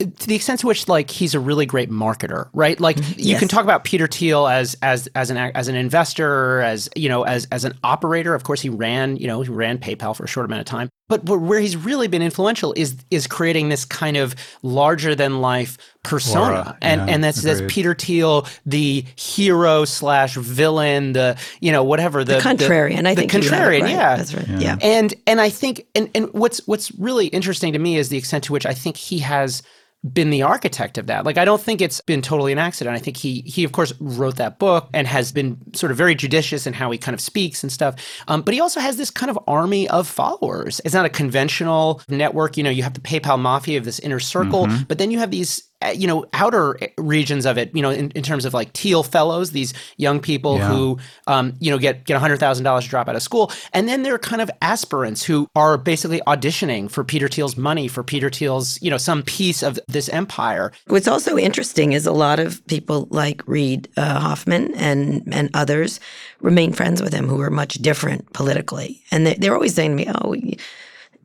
to 0.00 0.26
the 0.26 0.34
extent 0.34 0.60
to 0.60 0.66
which 0.66 0.88
like 0.88 1.10
he's 1.10 1.34
a 1.34 1.40
really 1.40 1.66
great 1.66 1.90
marketer, 1.90 2.48
right? 2.54 2.80
Like 2.80 2.96
yes. 2.96 3.18
you 3.18 3.36
can 3.36 3.48
talk 3.48 3.64
about 3.64 3.84
Peter 3.84 4.06
Thiel 4.06 4.46
as 4.46 4.74
as 4.82 5.08
as 5.14 5.30
an 5.30 5.36
as 5.36 5.68
an 5.68 5.76
investor, 5.76 6.60
as 6.60 6.88
you 6.96 7.08
know, 7.08 7.22
as 7.22 7.46
as 7.52 7.64
an 7.64 7.78
operator. 7.84 8.34
Of 8.34 8.42
course, 8.44 8.62
he 8.62 8.70
ran 8.70 9.16
you 9.16 9.26
know 9.26 9.42
he 9.42 9.50
ran 9.50 9.78
PayPal 9.78 10.16
for 10.16 10.24
a 10.24 10.28
short 10.28 10.46
amount 10.46 10.60
of 10.60 10.66
time. 10.66 10.88
But, 11.10 11.24
but 11.24 11.38
where 11.38 11.58
he's 11.58 11.76
really 11.76 12.06
been 12.06 12.22
influential 12.22 12.72
is 12.76 12.94
is 13.10 13.26
creating 13.26 13.68
this 13.68 13.84
kind 13.84 14.16
of 14.16 14.36
larger 14.62 15.16
than 15.16 15.40
life 15.40 15.76
persona, 16.04 16.54
Laura, 16.54 16.78
and 16.80 17.00
yeah, 17.00 17.14
and 17.14 17.24
that's 17.24 17.40
agreed. 17.40 17.64
that's 17.64 17.74
Peter 17.74 17.94
Thiel, 17.94 18.46
the 18.64 19.04
hero 19.16 19.84
slash 19.84 20.36
villain, 20.36 21.12
the 21.12 21.36
you 21.60 21.72
know 21.72 21.82
whatever 21.82 22.22
the, 22.22 22.34
the 22.34 22.40
contrarian. 22.40 23.02
The, 23.02 23.08
I 23.08 23.14
think 23.16 23.32
the 23.32 23.38
contrarian, 23.40 23.82
right. 23.82 23.90
yeah, 23.90 24.16
that's 24.16 24.34
right. 24.34 24.46
Yeah. 24.46 24.58
yeah, 24.60 24.76
and 24.80 25.12
and 25.26 25.40
I 25.40 25.50
think 25.50 25.84
and 25.96 26.08
and 26.14 26.32
what's 26.32 26.64
what's 26.68 26.92
really 26.92 27.26
interesting 27.26 27.72
to 27.72 27.80
me 27.80 27.96
is 27.96 28.08
the 28.08 28.16
extent 28.16 28.44
to 28.44 28.52
which 28.52 28.64
I 28.64 28.72
think 28.72 28.96
he 28.96 29.18
has 29.18 29.64
been 30.12 30.30
the 30.30 30.42
architect 30.42 30.96
of 30.96 31.06
that. 31.08 31.26
Like 31.26 31.36
I 31.36 31.44
don't 31.44 31.60
think 31.60 31.80
it's 31.80 32.00
been 32.00 32.22
totally 32.22 32.52
an 32.52 32.58
accident. 32.58 32.96
I 32.96 32.98
think 32.98 33.16
he 33.16 33.42
he 33.42 33.64
of 33.64 33.72
course 33.72 33.92
wrote 34.00 34.36
that 34.36 34.58
book 34.58 34.88
and 34.94 35.06
has 35.06 35.30
been 35.30 35.58
sort 35.74 35.92
of 35.92 35.98
very 35.98 36.14
judicious 36.14 36.66
in 36.66 36.72
how 36.72 36.90
he 36.90 36.98
kind 36.98 37.14
of 37.14 37.20
speaks 37.20 37.62
and 37.62 37.70
stuff. 37.70 37.96
Um, 38.26 38.42
but 38.42 38.54
he 38.54 38.60
also 38.60 38.80
has 38.80 38.96
this 38.96 39.10
kind 39.10 39.30
of 39.30 39.38
army 39.46 39.88
of 39.88 40.08
followers. 40.08 40.80
It's 40.84 40.94
not 40.94 41.04
a 41.04 41.10
conventional 41.10 42.00
network. 42.08 42.56
You 42.56 42.64
know, 42.64 42.70
you 42.70 42.82
have 42.82 42.94
the 42.94 43.00
PayPal 43.00 43.38
mafia 43.38 43.78
of 43.78 43.84
this 43.84 43.98
inner 43.98 44.20
circle, 44.20 44.66
mm-hmm. 44.66 44.84
but 44.84 44.98
then 44.98 45.10
you 45.10 45.18
have 45.18 45.30
these 45.30 45.69
you 45.94 46.06
know 46.06 46.24
outer 46.32 46.78
regions 46.98 47.46
of 47.46 47.56
it 47.56 47.74
you 47.74 47.82
know 47.82 47.90
in, 47.90 48.10
in 48.12 48.22
terms 48.22 48.44
of 48.44 48.54
like 48.54 48.72
Thiel 48.72 49.02
fellows 49.02 49.52
these 49.52 49.72
young 49.96 50.20
people 50.20 50.58
yeah. 50.58 50.68
who 50.68 50.98
um, 51.26 51.54
you 51.60 51.70
know 51.70 51.78
get 51.78 52.04
get 52.04 52.20
$100000 52.20 52.82
to 52.82 52.88
drop 52.88 53.08
out 53.08 53.16
of 53.16 53.22
school. 53.22 53.50
And 53.72 53.88
then 53.88 54.02
there 54.02 54.14
are 54.14 54.18
kind 54.18 54.42
of 54.42 54.50
aspirants 54.62 55.22
who 55.24 55.48
are 55.56 55.78
basically 55.78 56.20
auditioning 56.26 56.90
for 56.90 57.04
peter 57.04 57.28
thiel's 57.28 57.56
money 57.56 57.88
for 57.88 58.02
peter 58.02 58.30
thiel's 58.30 58.80
you 58.82 58.90
know 58.90 58.98
some 58.98 59.22
piece 59.22 59.62
of 59.62 59.78
this 59.88 60.08
empire. 60.10 60.72
What's 60.86 61.08
also 61.08 61.38
interesting 61.38 61.92
is 61.92 62.06
a 62.06 62.12
lot 62.12 62.38
of 62.40 62.64
people 62.66 63.08
like 63.10 63.46
reid 63.46 63.88
uh, 63.96 64.20
hoffman 64.20 64.74
and 64.74 65.22
and 65.32 65.50
others 65.54 66.00
remain 66.40 66.72
friends 66.72 67.02
with 67.02 67.12
him 67.12 67.28
who 67.28 67.40
are 67.40 67.50
much 67.50 67.74
different 67.74 68.32
politically. 68.32 69.02
And 69.10 69.26
they, 69.26 69.34
they're 69.34 69.54
always 69.54 69.74
saying 69.74 69.90
to 69.90 69.96
me 69.96 70.10
oh 70.14 70.34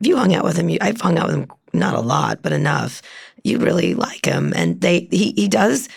if 0.00 0.06
you 0.06 0.16
hung 0.16 0.34
out 0.34 0.44
with 0.44 0.56
him 0.56 0.68
you, 0.68 0.78
i've 0.80 1.00
hung 1.00 1.18
out 1.18 1.26
with 1.26 1.36
him 1.36 1.50
not 1.72 1.94
a 1.94 2.00
lot 2.00 2.42
but 2.42 2.52
enough 2.52 3.02
you 3.46 3.58
really 3.58 3.94
like 3.94 4.26
him. 4.26 4.52
And 4.56 4.80
they 4.80 5.08
he, 5.10 5.32
he 5.32 5.48
does 5.48 5.88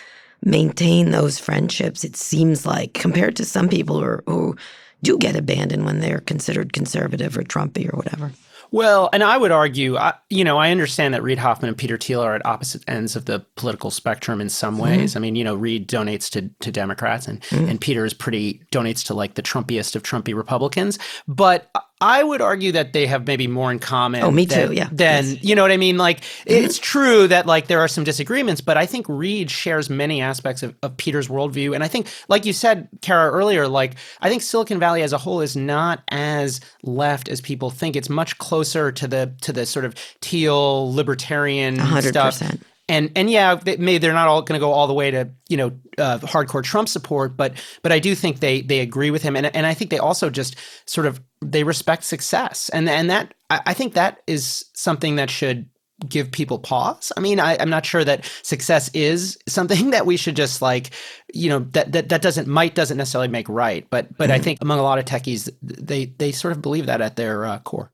maintain 0.44 1.12
those 1.12 1.40
friendships, 1.40 2.04
it 2.04 2.16
seems 2.16 2.66
like, 2.66 2.94
compared 2.94 3.36
to 3.36 3.46
some 3.46 3.68
people 3.68 4.00
who, 4.00 4.06
are, 4.06 4.24
who 4.26 4.56
do 5.04 5.18
get 5.18 5.36
abandoned 5.36 5.86
when 5.86 6.00
they're 6.00 6.22
considered 6.22 6.72
conservative 6.72 7.38
or 7.38 7.44
Trumpy 7.44 7.92
or 7.92 7.98
whatever. 7.98 8.32
Well, 8.72 9.10
and 9.12 9.24
I 9.24 9.36
would 9.36 9.52
argue, 9.52 9.98
I, 9.98 10.14
you 10.30 10.44
know, 10.44 10.58
I 10.58 10.70
understand 10.70 11.16
that 11.16 11.24
Reid 11.24 11.40
Hoffman 11.40 11.70
and 11.70 11.78
Peter 11.78 11.98
Thiel 11.98 12.22
are 12.22 12.36
at 12.36 12.46
opposite 12.46 12.84
ends 12.88 13.16
of 13.16 13.26
the 13.26 13.40
political 13.56 13.90
spectrum 13.90 14.40
in 14.40 14.48
some 14.48 14.78
ways. 14.78 15.12
Mm-hmm. 15.12 15.18
I 15.18 15.22
mean, 15.22 15.36
you 15.36 15.44
know, 15.44 15.56
Reid 15.56 15.90
donates 15.90 16.30
to 16.32 16.52
to 16.60 16.72
Democrats, 16.72 17.28
and 17.28 17.42
mm-hmm. 17.42 17.68
and 17.68 17.82
Peter 17.82 18.06
is 18.06 18.14
pretty 18.14 18.62
donates 18.72 19.04
to 19.08 19.16
like 19.16 19.34
the 19.34 19.42
Trumpiest 19.42 19.96
of 19.96 20.04
Trumpy 20.04 20.36
Republicans. 20.36 21.00
But 21.28 21.72
I 22.02 22.24
would 22.24 22.42
argue 22.42 22.72
that 22.74 22.94
they 22.94 23.08
have 23.08 23.28
maybe 23.28 23.48
more 23.48 23.72
in 23.72 23.80
common. 23.80 24.24
Oh, 24.24 24.32
me 24.32 24.46
too. 24.46 24.72
yeah. 24.72 24.88
Then 24.92 25.26
yes. 25.26 25.44
you 25.44 25.54
know 25.54 25.62
what 25.62 25.72
I 25.72 25.78
mean. 25.78 25.98
Like 25.98 26.22
mm-hmm. 26.22 26.52
it's 26.52 26.80
true 26.80 27.28
that 27.28 27.46
like 27.46 27.68
there 27.68 27.80
are 27.80 27.90
some 27.90 28.06
disagreements, 28.06 28.62
but 28.62 28.78
I 28.78 28.86
think 28.86 29.06
Reid 29.10 29.52
shares 29.52 29.90
many 29.90 30.22
aspects 30.22 30.64
of, 30.64 30.76
of 30.82 30.96
Peter's 30.96 31.28
worldview, 31.28 31.76
and 31.76 31.84
I 31.84 31.90
think, 31.90 32.08
like 32.30 32.46
you 32.46 32.54
said, 32.54 32.88
Kara 33.02 33.30
earlier, 33.32 33.68
like 33.68 33.96
I 34.22 34.30
think 34.30 34.44
Silicon 34.44 34.80
Valley 34.80 35.02
as 35.02 35.12
a 35.12 35.18
whole 35.18 35.42
is 35.42 35.58
not 35.58 36.04
as 36.10 36.62
left 36.84 37.28
as 37.28 37.42
people 37.42 37.70
think. 37.70 37.98
It's 37.98 38.10
much 38.10 38.38
closer 38.38 38.92
to 38.94 39.08
the 39.08 39.36
to 39.42 39.52
the 39.52 39.66
sort 39.66 39.84
of 39.84 39.94
Thiel 40.22 40.94
libertarian 40.94 41.76
100%. 41.78 42.04
stuff 42.04 42.42
and 42.90 43.12
and 43.16 43.30
yeah, 43.30 43.56
they, 43.56 43.78
maybe 43.78 44.00
they're 44.00 44.14
not 44.14 44.28
all 44.28 44.42
going 44.42 44.60
to 44.60 44.66
go 44.66 44.72
all 44.72 44.88
the 44.88 44.94
way 44.94 45.12
to 45.12 45.30
you 45.48 45.58
know 45.58 45.72
uh, 45.98 46.18
hardcore 46.20 46.64
Trump 46.64 46.90
support, 46.90 47.38
but 47.38 47.54
but 47.84 47.92
I 47.92 48.00
do 48.00 48.16
think 48.16 48.40
they 48.40 48.62
they 48.62 48.80
agree 48.80 49.12
with 49.12 49.22
him, 49.22 49.36
and 49.36 49.46
and 49.56 49.66
I 49.66 49.76
think 49.76 49.92
they 49.92 50.00
also 50.00 50.30
just 50.30 50.56
sort 50.88 51.06
of 51.06 51.22
they 51.42 51.64
respect 51.64 52.04
success, 52.04 52.70
and 52.70 52.90
and 52.90 53.10
that 53.10 53.34
I, 53.50 53.62
I 53.68 53.74
think 53.74 53.94
that 53.94 54.22
is 54.28 54.66
something 54.74 55.16
that 55.16 55.30
should 55.30 55.70
give 56.08 56.32
people 56.32 56.60
pause. 56.60 57.12
I 57.18 57.20
mean, 57.20 57.40
I, 57.40 57.56
am 57.56 57.70
not 57.70 57.86
sure 57.86 58.06
that 58.06 58.30
success 58.42 58.90
is 58.94 59.38
something 59.48 59.90
that 59.92 60.06
we 60.06 60.18
should 60.18 60.36
just 60.36 60.62
like, 60.62 60.92
you 61.34 61.50
know, 61.50 61.60
that 61.72 61.92
that 61.92 62.10
that 62.10 62.22
doesn't 62.22 62.48
might 62.48 62.76
doesn't 62.76 62.98
necessarily 62.98 63.28
make 63.28 63.50
right, 63.50 63.86
but 63.90 64.16
but 64.18 64.30
mm-hmm. 64.30 64.34
I 64.34 64.40
think 64.40 64.60
among 64.62 64.80
a 64.80 64.84
lot 64.84 65.00
of 65.00 65.06
techies, 65.06 65.50
they 65.62 66.06
they 66.06 66.32
sort 66.32 66.54
of 66.54 66.62
believe 66.62 66.86
that 66.86 67.02
at 67.02 67.16
their 67.16 67.46
uh, 67.46 67.60
core. 67.60 67.92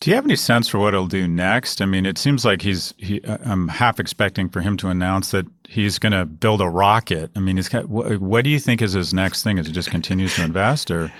Do 0.00 0.10
you 0.10 0.16
have 0.16 0.26
any 0.26 0.36
sense 0.36 0.68
for 0.68 0.78
what 0.78 0.92
he'll 0.92 1.06
do 1.06 1.26
next? 1.26 1.80
I 1.80 1.86
mean, 1.86 2.04
it 2.04 2.18
seems 2.18 2.44
like 2.44 2.60
he's. 2.60 2.92
He, 2.98 3.22
uh, 3.22 3.38
I'm 3.44 3.68
half 3.68 3.98
expecting 3.98 4.50
for 4.50 4.60
him 4.60 4.76
to 4.78 4.88
announce 4.88 5.30
that 5.30 5.46
he's 5.66 5.98
going 5.98 6.12
to 6.12 6.26
build 6.26 6.60
a 6.60 6.68
rocket. 6.68 7.30
I 7.34 7.40
mean, 7.40 7.62
what, 7.86 8.20
what 8.20 8.44
do 8.44 8.50
you 8.50 8.58
think 8.58 8.82
is 8.82 8.92
his 8.92 9.14
next 9.14 9.42
thing? 9.42 9.56
Is 9.56 9.66
he 9.66 9.72
just 9.72 9.90
continues 9.90 10.34
to 10.36 10.44
invest, 10.44 10.90
or? 10.90 11.10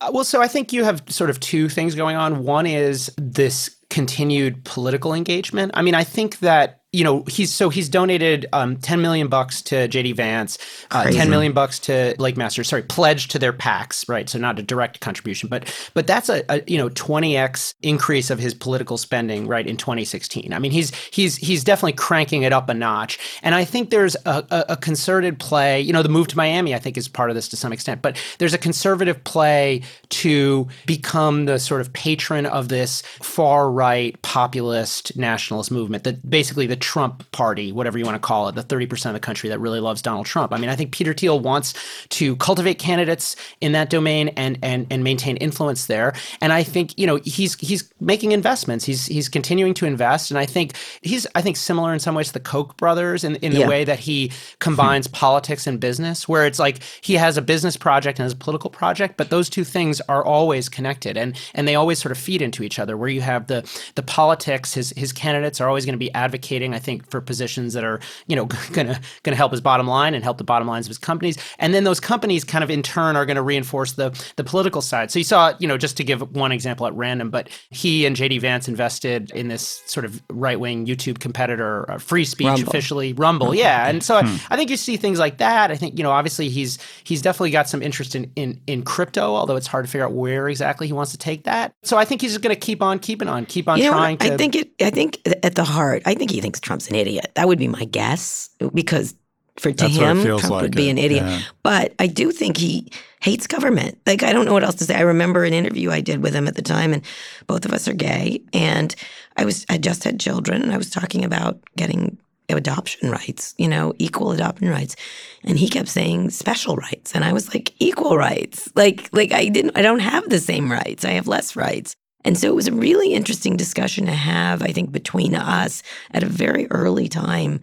Uh, 0.00 0.10
well, 0.12 0.24
so 0.24 0.42
I 0.42 0.48
think 0.48 0.72
you 0.72 0.84
have 0.84 1.02
sort 1.08 1.30
of 1.30 1.40
two 1.40 1.68
things 1.68 1.94
going 1.94 2.16
on. 2.16 2.44
One 2.44 2.66
is 2.66 3.10
this 3.16 3.75
continued 3.90 4.64
political 4.64 5.14
engagement. 5.14 5.72
I 5.74 5.82
mean, 5.82 5.94
I 5.94 6.04
think 6.04 6.40
that 6.40 6.80
you 6.96 7.04
know, 7.04 7.24
he's 7.28 7.52
so 7.52 7.68
he's 7.68 7.90
donated 7.90 8.46
um, 8.54 8.78
10 8.78 9.02
million 9.02 9.28
bucks 9.28 9.60
to 9.60 9.86
JD 9.86 10.16
Vance, 10.16 10.56
uh, 10.90 11.04
10 11.10 11.28
million 11.28 11.52
bucks 11.52 11.78
to 11.80 12.14
Blake 12.16 12.38
Masters 12.38 12.68
sorry, 12.68 12.84
pledged 12.84 13.32
to 13.32 13.38
their 13.38 13.52
PACs, 13.52 14.08
right? 14.08 14.26
So 14.30 14.38
not 14.38 14.58
a 14.58 14.62
direct 14.62 15.00
contribution, 15.00 15.50
but 15.50 15.70
but 15.92 16.06
that's 16.06 16.30
a, 16.30 16.42
a, 16.48 16.62
you 16.66 16.78
know 16.78 16.88
20x 16.88 17.74
increase 17.82 18.30
of 18.30 18.38
his 18.38 18.54
political 18.54 18.96
spending, 18.96 19.46
right, 19.46 19.66
in 19.66 19.76
2016. 19.76 20.54
I 20.54 20.58
mean, 20.58 20.70
he's 20.70 20.94
he's 21.10 21.36
he's 21.36 21.62
definitely 21.64 21.92
cranking 21.92 22.44
it 22.44 22.54
up 22.54 22.70
a 22.70 22.74
notch. 22.74 23.18
And 23.42 23.54
I 23.54 23.66
think 23.66 23.90
there's 23.90 24.16
a, 24.24 24.46
a, 24.50 24.64
a 24.70 24.76
concerted 24.78 25.38
play, 25.38 25.78
you 25.78 25.92
know, 25.92 26.02
the 26.02 26.08
move 26.08 26.28
to 26.28 26.36
Miami, 26.36 26.74
I 26.74 26.78
think, 26.78 26.96
is 26.96 27.08
part 27.08 27.28
of 27.28 27.36
this 27.36 27.48
to 27.48 27.58
some 27.58 27.74
extent, 27.74 28.00
but 28.00 28.16
there's 28.38 28.54
a 28.54 28.58
conservative 28.58 29.22
play 29.22 29.82
to 30.08 30.66
become 30.86 31.44
the 31.44 31.58
sort 31.58 31.82
of 31.82 31.92
patron 31.92 32.46
of 32.46 32.68
this 32.70 33.02
far 33.20 33.70
right 33.76 34.20
populist 34.22 35.14
nationalist 35.18 35.70
movement 35.70 36.04
that 36.04 36.28
basically 36.28 36.66
the 36.66 36.76
Trump 36.76 37.30
party, 37.30 37.72
whatever 37.72 37.98
you 37.98 38.06
want 38.06 38.14
to 38.14 38.26
call 38.26 38.48
it, 38.48 38.54
the 38.54 38.62
30% 38.62 39.06
of 39.06 39.12
the 39.12 39.20
country 39.20 39.50
that 39.50 39.60
really 39.60 39.80
loves 39.80 40.00
Donald 40.00 40.24
Trump. 40.24 40.50
I 40.54 40.56
mean, 40.56 40.70
I 40.70 40.76
think 40.76 40.92
Peter 40.92 41.12
Thiel 41.12 41.38
wants 41.38 41.74
to 42.08 42.36
cultivate 42.36 42.78
candidates 42.78 43.36
in 43.60 43.72
that 43.72 43.90
domain 43.90 44.28
and 44.28 44.58
and 44.62 44.86
and 44.90 45.04
maintain 45.04 45.36
influence 45.36 45.86
there. 45.86 46.14
And 46.40 46.54
I 46.54 46.62
think, 46.62 46.98
you 46.98 47.06
know, 47.06 47.16
he's 47.22 47.54
he's 47.60 47.92
making 48.00 48.32
investments. 48.32 48.86
He's 48.86 49.04
he's 49.04 49.28
continuing 49.28 49.74
to 49.74 49.84
invest. 49.86 50.30
And 50.30 50.38
I 50.38 50.46
think 50.46 50.72
he's 51.02 51.26
I 51.34 51.42
think 51.42 51.58
similar 51.58 51.92
in 51.92 51.98
some 51.98 52.14
ways 52.14 52.28
to 52.28 52.32
the 52.32 52.40
Koch 52.40 52.78
brothers 52.78 53.24
in, 53.24 53.36
in 53.36 53.52
the 53.52 53.60
yeah. 53.60 53.68
way 53.68 53.84
that 53.84 53.98
he 53.98 54.32
combines 54.58 55.06
hmm. 55.06 55.12
politics 55.12 55.66
and 55.66 55.78
business, 55.78 56.26
where 56.26 56.46
it's 56.46 56.58
like 56.58 56.78
he 57.02 57.14
has 57.14 57.36
a 57.36 57.42
business 57.42 57.76
project 57.76 58.18
and 58.18 58.24
has 58.24 58.32
a 58.32 58.36
political 58.36 58.70
project, 58.70 59.18
but 59.18 59.28
those 59.28 59.50
two 59.50 59.64
things 59.64 60.00
are 60.08 60.24
always 60.24 60.70
connected 60.70 61.18
and 61.18 61.38
and 61.54 61.68
they 61.68 61.74
always 61.74 61.98
sort 61.98 62.12
of 62.12 62.16
feed 62.16 62.40
into 62.40 62.62
each 62.62 62.78
other, 62.78 62.96
where 62.96 63.10
you 63.10 63.20
have 63.20 63.48
the 63.48 63.65
the 63.94 64.02
politics, 64.02 64.74
his 64.74 64.92
his 64.96 65.12
candidates 65.12 65.60
are 65.60 65.68
always 65.68 65.84
going 65.84 65.94
to 65.94 65.98
be 65.98 66.12
advocating 66.14 66.74
I 66.74 66.78
think, 66.78 67.10
for 67.10 67.20
positions 67.20 67.72
that 67.74 67.84
are, 67.84 68.00
you 68.26 68.36
know, 68.36 68.46
gonna 68.72 69.00
gonna 69.22 69.36
help 69.36 69.52
his 69.52 69.60
bottom 69.60 69.86
line 69.86 70.14
and 70.14 70.22
help 70.22 70.38
the 70.38 70.44
bottom 70.44 70.68
lines 70.68 70.86
of 70.86 70.90
his 70.90 70.98
companies. 70.98 71.38
And 71.58 71.74
then 71.74 71.84
those 71.84 72.00
companies 72.00 72.44
kind 72.44 72.62
of 72.62 72.70
in 72.70 72.82
turn 72.82 73.16
are 73.16 73.26
going 73.26 73.36
to 73.36 73.42
reinforce 73.42 73.92
the 73.92 74.10
the 74.36 74.44
political 74.44 74.82
side. 74.82 75.10
So 75.10 75.18
you 75.18 75.24
saw, 75.24 75.54
you 75.58 75.66
know, 75.66 75.78
just 75.78 75.96
to 75.96 76.04
give 76.04 76.34
one 76.34 76.52
example 76.52 76.86
at 76.86 76.94
random, 76.94 77.30
but 77.30 77.48
he 77.70 78.06
and 78.06 78.16
JD 78.16 78.40
Vance 78.40 78.68
invested 78.68 79.30
in 79.32 79.48
this 79.48 79.82
sort 79.86 80.04
of 80.04 80.22
right 80.30 80.58
wing 80.58 80.86
YouTube 80.86 81.18
competitor, 81.18 81.90
uh, 81.90 81.98
Free 81.98 82.24
Speech 82.24 82.46
Rumble. 82.46 82.68
officially, 82.68 83.12
Rumble. 83.14 83.48
Mm-hmm. 83.48 83.58
Yeah, 83.58 83.88
and 83.88 84.02
so 84.02 84.20
hmm. 84.20 84.26
I, 84.26 84.54
I 84.54 84.56
think 84.56 84.70
you 84.70 84.76
see 84.76 84.96
things 84.96 85.18
like 85.18 85.38
that. 85.38 85.70
I 85.70 85.76
think 85.76 85.98
you 85.98 86.04
know, 86.04 86.10
obviously 86.10 86.48
he's 86.48 86.78
he's 87.04 87.22
definitely 87.22 87.50
got 87.50 87.68
some 87.68 87.82
interest 87.82 88.14
in 88.14 88.30
in 88.36 88.60
in 88.66 88.82
crypto, 88.82 89.34
although 89.34 89.56
it's 89.56 89.66
hard 89.66 89.84
to 89.84 89.90
figure 89.90 90.04
out 90.04 90.12
where 90.12 90.48
exactly 90.48 90.86
he 90.86 90.92
wants 90.92 91.12
to 91.12 91.18
take 91.18 91.44
that. 91.44 91.72
So 91.82 91.96
I 91.96 92.04
think 92.04 92.20
he's 92.20 92.32
just 92.32 92.42
going 92.42 92.54
to 92.54 92.60
keep 92.60 92.82
on 92.82 92.98
keeping 92.98 93.28
on, 93.28 93.46
keep 93.56 93.68
on 93.68 93.78
you 93.78 93.90
trying 93.90 94.18
to. 94.18 94.32
I 94.32 94.36
think 94.36 94.54
it. 94.54 94.70
I 94.80 94.90
think 94.90 95.20
at 95.42 95.54
the 95.54 95.64
heart, 95.64 96.02
I 96.06 96.14
think 96.14 96.30
he 96.30 96.40
thinks 96.40 96.60
Trump's 96.60 96.88
an 96.88 96.94
idiot. 96.94 97.32
That 97.34 97.48
would 97.48 97.58
be 97.58 97.68
my 97.68 97.84
guess 97.84 98.50
because 98.72 99.14
for 99.56 99.72
to 99.72 99.84
That's 99.84 99.96
him, 99.96 100.22
Trump 100.22 100.50
like 100.50 100.62
would 100.62 100.76
be 100.76 100.90
an 100.90 100.98
idiot. 100.98 101.24
Yeah. 101.24 101.40
But 101.62 101.94
I 101.98 102.06
do 102.06 102.30
think 102.30 102.56
he 102.58 102.90
hates 103.20 103.46
government. 103.46 103.98
Like 104.06 104.22
I 104.22 104.32
don't 104.32 104.44
know 104.44 104.52
what 104.52 104.64
else 104.64 104.76
to 104.76 104.84
say. 104.84 104.96
I 104.96 105.00
remember 105.00 105.44
an 105.44 105.54
interview 105.54 105.90
I 105.90 106.00
did 106.00 106.22
with 106.22 106.34
him 106.34 106.46
at 106.46 106.54
the 106.54 106.62
time, 106.62 106.92
and 106.92 107.02
both 107.46 107.64
of 107.64 107.72
us 107.72 107.88
are 107.88 107.94
gay, 107.94 108.42
and 108.52 108.94
I 109.36 109.44
was 109.44 109.64
I 109.68 109.78
just 109.78 110.04
had 110.04 110.20
children, 110.20 110.62
and 110.62 110.72
I 110.72 110.76
was 110.76 110.90
talking 110.90 111.24
about 111.24 111.58
getting 111.76 112.18
adoption 112.48 113.10
rights, 113.10 113.54
you 113.58 113.68
know, 113.68 113.92
equal 113.98 114.32
adoption 114.32 114.68
rights. 114.68 114.94
And 115.42 115.58
he 115.58 115.68
kept 115.68 115.88
saying 115.88 116.30
special 116.30 116.76
rights. 116.76 117.12
And 117.12 117.24
I 117.24 117.32
was 117.32 117.52
like, 117.52 117.74
equal 117.80 118.16
rights. 118.16 118.70
Like 118.74 119.08
like 119.12 119.32
I 119.32 119.48
didn't 119.48 119.76
I 119.76 119.82
don't 119.82 120.00
have 120.00 120.28
the 120.28 120.38
same 120.38 120.70
rights. 120.70 121.04
I 121.04 121.10
have 121.10 121.26
less 121.26 121.56
rights. 121.56 121.96
And 122.26 122.36
so 122.36 122.48
it 122.48 122.56
was 122.56 122.66
a 122.66 122.72
really 122.72 123.14
interesting 123.14 123.56
discussion 123.56 124.06
to 124.06 124.12
have, 124.12 124.60
I 124.60 124.72
think, 124.72 124.90
between 124.90 125.36
us 125.36 125.82
at 126.10 126.24
a 126.24 126.26
very 126.26 126.66
early 126.72 127.08
time 127.08 127.60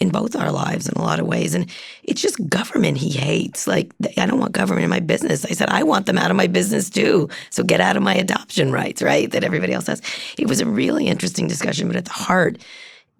in 0.00 0.10
both 0.10 0.36
our 0.36 0.52
lives 0.52 0.88
in 0.88 0.94
a 0.94 1.02
lot 1.02 1.18
of 1.18 1.26
ways. 1.26 1.54
And 1.54 1.68
it's 2.04 2.22
just 2.22 2.48
government 2.48 2.98
he 2.98 3.10
hates. 3.10 3.66
Like, 3.66 3.92
I 4.16 4.26
don't 4.26 4.38
want 4.38 4.52
government 4.52 4.84
in 4.84 4.90
my 4.90 5.00
business. 5.00 5.44
I 5.44 5.50
said, 5.50 5.68
I 5.68 5.82
want 5.82 6.06
them 6.06 6.16
out 6.16 6.30
of 6.30 6.36
my 6.36 6.46
business 6.46 6.88
too. 6.88 7.28
So 7.50 7.64
get 7.64 7.80
out 7.80 7.96
of 7.96 8.02
my 8.02 8.14
adoption 8.14 8.72
rights, 8.72 9.02
right? 9.02 9.30
That 9.30 9.44
everybody 9.44 9.72
else 9.72 9.88
has. 9.88 10.00
It 10.38 10.48
was 10.48 10.60
a 10.60 10.66
really 10.66 11.06
interesting 11.06 11.48
discussion, 11.48 11.88
but 11.88 11.96
at 11.96 12.04
the 12.04 12.12
heart, 12.12 12.58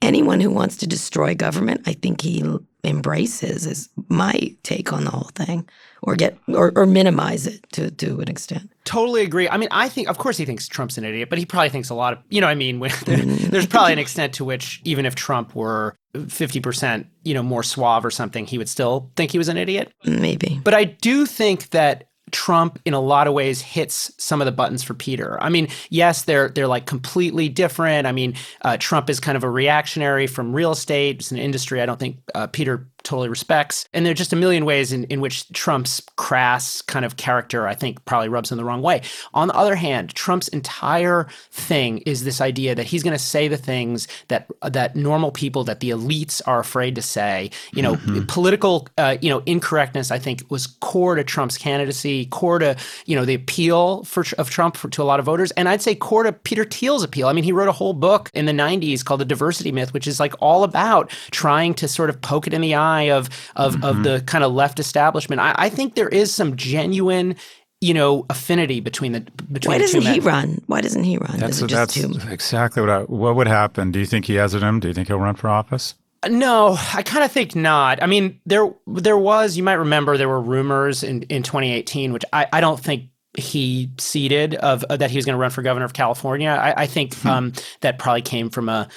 anyone 0.00 0.40
who 0.40 0.50
wants 0.50 0.76
to 0.78 0.86
destroy 0.86 1.34
government, 1.34 1.82
I 1.86 1.94
think 1.94 2.20
he 2.20 2.44
embraces 2.84 3.66
is 3.66 3.88
my 4.08 4.54
take 4.62 4.92
on 4.92 5.04
the 5.04 5.10
whole 5.10 5.30
thing 5.34 5.68
or 6.04 6.14
get 6.16 6.38
or, 6.48 6.72
or 6.76 6.86
minimize 6.86 7.46
it 7.46 7.64
to 7.72 7.90
to 7.90 8.20
an 8.20 8.28
extent. 8.28 8.70
Totally 8.84 9.22
agree. 9.22 9.48
I 9.48 9.56
mean, 9.56 9.70
I 9.70 9.88
think, 9.88 10.08
of 10.08 10.18
course, 10.18 10.36
he 10.36 10.44
thinks 10.44 10.68
Trump's 10.68 10.98
an 10.98 11.04
idiot, 11.04 11.30
but 11.30 11.38
he 11.38 11.46
probably 11.46 11.70
thinks 11.70 11.88
a 11.88 11.94
lot 11.94 12.12
of, 12.12 12.18
you 12.28 12.42
know, 12.42 12.46
I 12.46 12.54
mean, 12.54 12.78
when, 12.80 12.92
there's 13.06 13.66
probably 13.66 13.94
an 13.94 13.98
extent 13.98 14.34
to 14.34 14.44
which 14.44 14.82
even 14.84 15.06
if 15.06 15.14
Trump 15.14 15.54
were 15.54 15.96
50%, 16.14 17.06
you 17.24 17.32
know, 17.32 17.42
more 17.42 17.62
suave 17.62 18.04
or 18.04 18.10
something, 18.10 18.44
he 18.44 18.58
would 18.58 18.68
still 18.68 19.10
think 19.16 19.30
he 19.30 19.38
was 19.38 19.48
an 19.48 19.56
idiot. 19.56 19.90
Maybe. 20.04 20.60
But 20.62 20.74
I 20.74 20.84
do 20.84 21.24
think 21.24 21.70
that 21.70 22.08
Trump 22.30 22.78
in 22.84 22.94
a 22.94 23.00
lot 23.00 23.26
of 23.26 23.32
ways 23.32 23.62
hits 23.62 24.12
some 24.18 24.40
of 24.40 24.44
the 24.46 24.52
buttons 24.52 24.82
for 24.82 24.92
Peter. 24.92 25.40
I 25.42 25.48
mean, 25.48 25.68
yes, 25.88 26.24
they're 26.24 26.48
they're 26.48 26.66
like 26.66 26.84
completely 26.84 27.48
different. 27.48 28.06
I 28.06 28.12
mean, 28.12 28.34
uh, 28.62 28.76
Trump 28.78 29.08
is 29.08 29.20
kind 29.20 29.36
of 29.36 29.44
a 29.44 29.50
reactionary 29.50 30.26
from 30.26 30.52
real 30.52 30.72
estate. 30.72 31.16
It's 31.16 31.30
an 31.30 31.38
industry 31.38 31.80
I 31.80 31.86
don't 31.86 32.00
think 32.00 32.18
uh, 32.34 32.48
Peter 32.48 32.88
totally 33.04 33.28
respects. 33.28 33.86
And 33.92 34.04
there 34.04 34.10
are 34.10 34.14
just 34.14 34.32
a 34.32 34.36
million 34.36 34.64
ways 34.64 34.92
in, 34.92 35.04
in 35.04 35.20
which 35.20 35.50
Trump's 35.52 36.00
crass 36.16 36.82
kind 36.82 37.04
of 37.04 37.16
character, 37.16 37.68
I 37.68 37.74
think, 37.74 38.04
probably 38.06 38.28
rubs 38.28 38.50
him 38.50 38.56
the 38.56 38.64
wrong 38.64 38.82
way. 38.82 39.02
On 39.34 39.48
the 39.48 39.54
other 39.54 39.76
hand, 39.76 40.14
Trump's 40.14 40.48
entire 40.48 41.28
thing 41.52 41.98
is 41.98 42.24
this 42.24 42.40
idea 42.40 42.74
that 42.74 42.86
he's 42.86 43.02
going 43.02 43.16
to 43.16 43.22
say 43.22 43.46
the 43.46 43.56
things 43.56 44.08
that 44.28 44.50
that 44.62 44.96
normal 44.96 45.30
people, 45.30 45.64
that 45.64 45.80
the 45.80 45.90
elites 45.90 46.40
are 46.46 46.58
afraid 46.58 46.94
to 46.94 47.02
say. 47.02 47.50
You 47.72 47.82
know, 47.82 47.94
mm-hmm. 47.94 48.24
political, 48.26 48.88
uh, 48.98 49.18
you 49.20 49.30
know, 49.30 49.42
incorrectness. 49.46 50.10
I 50.10 50.18
think 50.18 50.42
was 50.48 50.66
core 50.66 51.14
to 51.14 51.24
Trump's 51.24 51.58
candidacy, 51.58 52.26
core 52.26 52.58
to 52.58 52.76
you 53.06 53.14
know 53.14 53.24
the 53.24 53.34
appeal 53.34 54.04
for 54.04 54.24
of 54.38 54.50
Trump 54.50 54.76
for, 54.76 54.88
to 54.88 55.02
a 55.02 55.04
lot 55.04 55.20
of 55.20 55.26
voters, 55.26 55.50
and 55.52 55.68
I'd 55.68 55.82
say 55.82 55.94
core 55.94 56.22
to 56.22 56.32
Peter 56.32 56.64
Thiel's 56.64 57.04
appeal. 57.04 57.28
I 57.28 57.34
mean, 57.34 57.44
he 57.44 57.52
wrote 57.52 57.68
a 57.68 57.72
whole 57.72 57.92
book 57.92 58.30
in 58.32 58.46
the 58.46 58.52
'90s 58.52 59.04
called 59.04 59.20
The 59.20 59.26
Diversity 59.26 59.72
Myth, 59.72 59.92
which 59.92 60.06
is 60.06 60.18
like 60.18 60.34
all 60.40 60.64
about 60.64 61.10
trying 61.30 61.74
to 61.74 61.86
sort 61.86 62.08
of 62.08 62.20
poke 62.22 62.46
it 62.46 62.54
in 62.54 62.62
the 62.62 62.74
eye 62.74 62.93
of 63.02 63.28
of, 63.56 63.74
mm-hmm. 63.74 63.84
of 63.84 64.02
the 64.02 64.22
kind 64.26 64.44
of 64.44 64.52
left 64.52 64.78
establishment. 64.78 65.40
I, 65.40 65.54
I, 65.56 65.68
think 65.68 65.94
there 65.94 66.08
is 66.08 66.34
some 66.34 66.56
genuine, 66.56 67.36
you 67.80 67.94
know, 67.94 68.26
affinity 68.30 68.80
between 68.80 69.12
the 69.12 69.20
between. 69.52 69.74
Why 69.74 69.78
doesn't 69.78 70.02
he 70.02 70.20
run? 70.20 70.62
Why 70.66 70.80
doesn't 70.80 71.04
he 71.04 71.18
run? 71.18 71.38
That's, 71.38 71.60
that's 71.60 71.96
exactly 71.96 72.82
what 72.82 72.90
I, 72.90 73.00
what 73.02 73.36
would 73.36 73.48
happen. 73.48 73.92
Do 73.92 73.98
you 73.98 74.06
think 74.06 74.24
he 74.26 74.34
has 74.34 74.54
it 74.54 74.62
in 74.62 74.68
him? 74.68 74.80
Do 74.80 74.88
you 74.88 74.94
think 74.94 75.08
he'll 75.08 75.18
run 75.18 75.36
for 75.36 75.48
office? 75.48 75.94
No, 76.28 76.76
I 76.94 77.02
kind 77.02 77.24
of 77.24 77.32
think 77.32 77.54
not. 77.54 78.02
I 78.02 78.06
mean, 78.06 78.40
there 78.46 78.72
there 78.86 79.18
was, 79.18 79.56
you 79.56 79.62
might 79.62 79.74
remember, 79.74 80.16
there 80.16 80.28
were 80.28 80.40
rumors 80.40 81.02
in, 81.02 81.22
in 81.24 81.42
2018, 81.42 82.12
which 82.12 82.24
I, 82.32 82.46
I 82.52 82.60
don't 82.60 82.80
think 82.80 83.10
he 83.36 83.90
seeded 83.98 84.54
of 84.54 84.84
uh, 84.88 84.96
that 84.96 85.10
he 85.10 85.16
was 85.16 85.24
going 85.24 85.34
to 85.34 85.40
run 85.40 85.50
for 85.50 85.62
governor 85.62 85.84
of 85.84 85.92
California. 85.92 86.50
I, 86.50 86.82
I 86.82 86.86
think 86.86 87.14
hmm. 87.16 87.28
um, 87.28 87.52
that 87.80 87.98
probably 87.98 88.22
came 88.22 88.50
from 88.50 88.68
a 88.68 88.88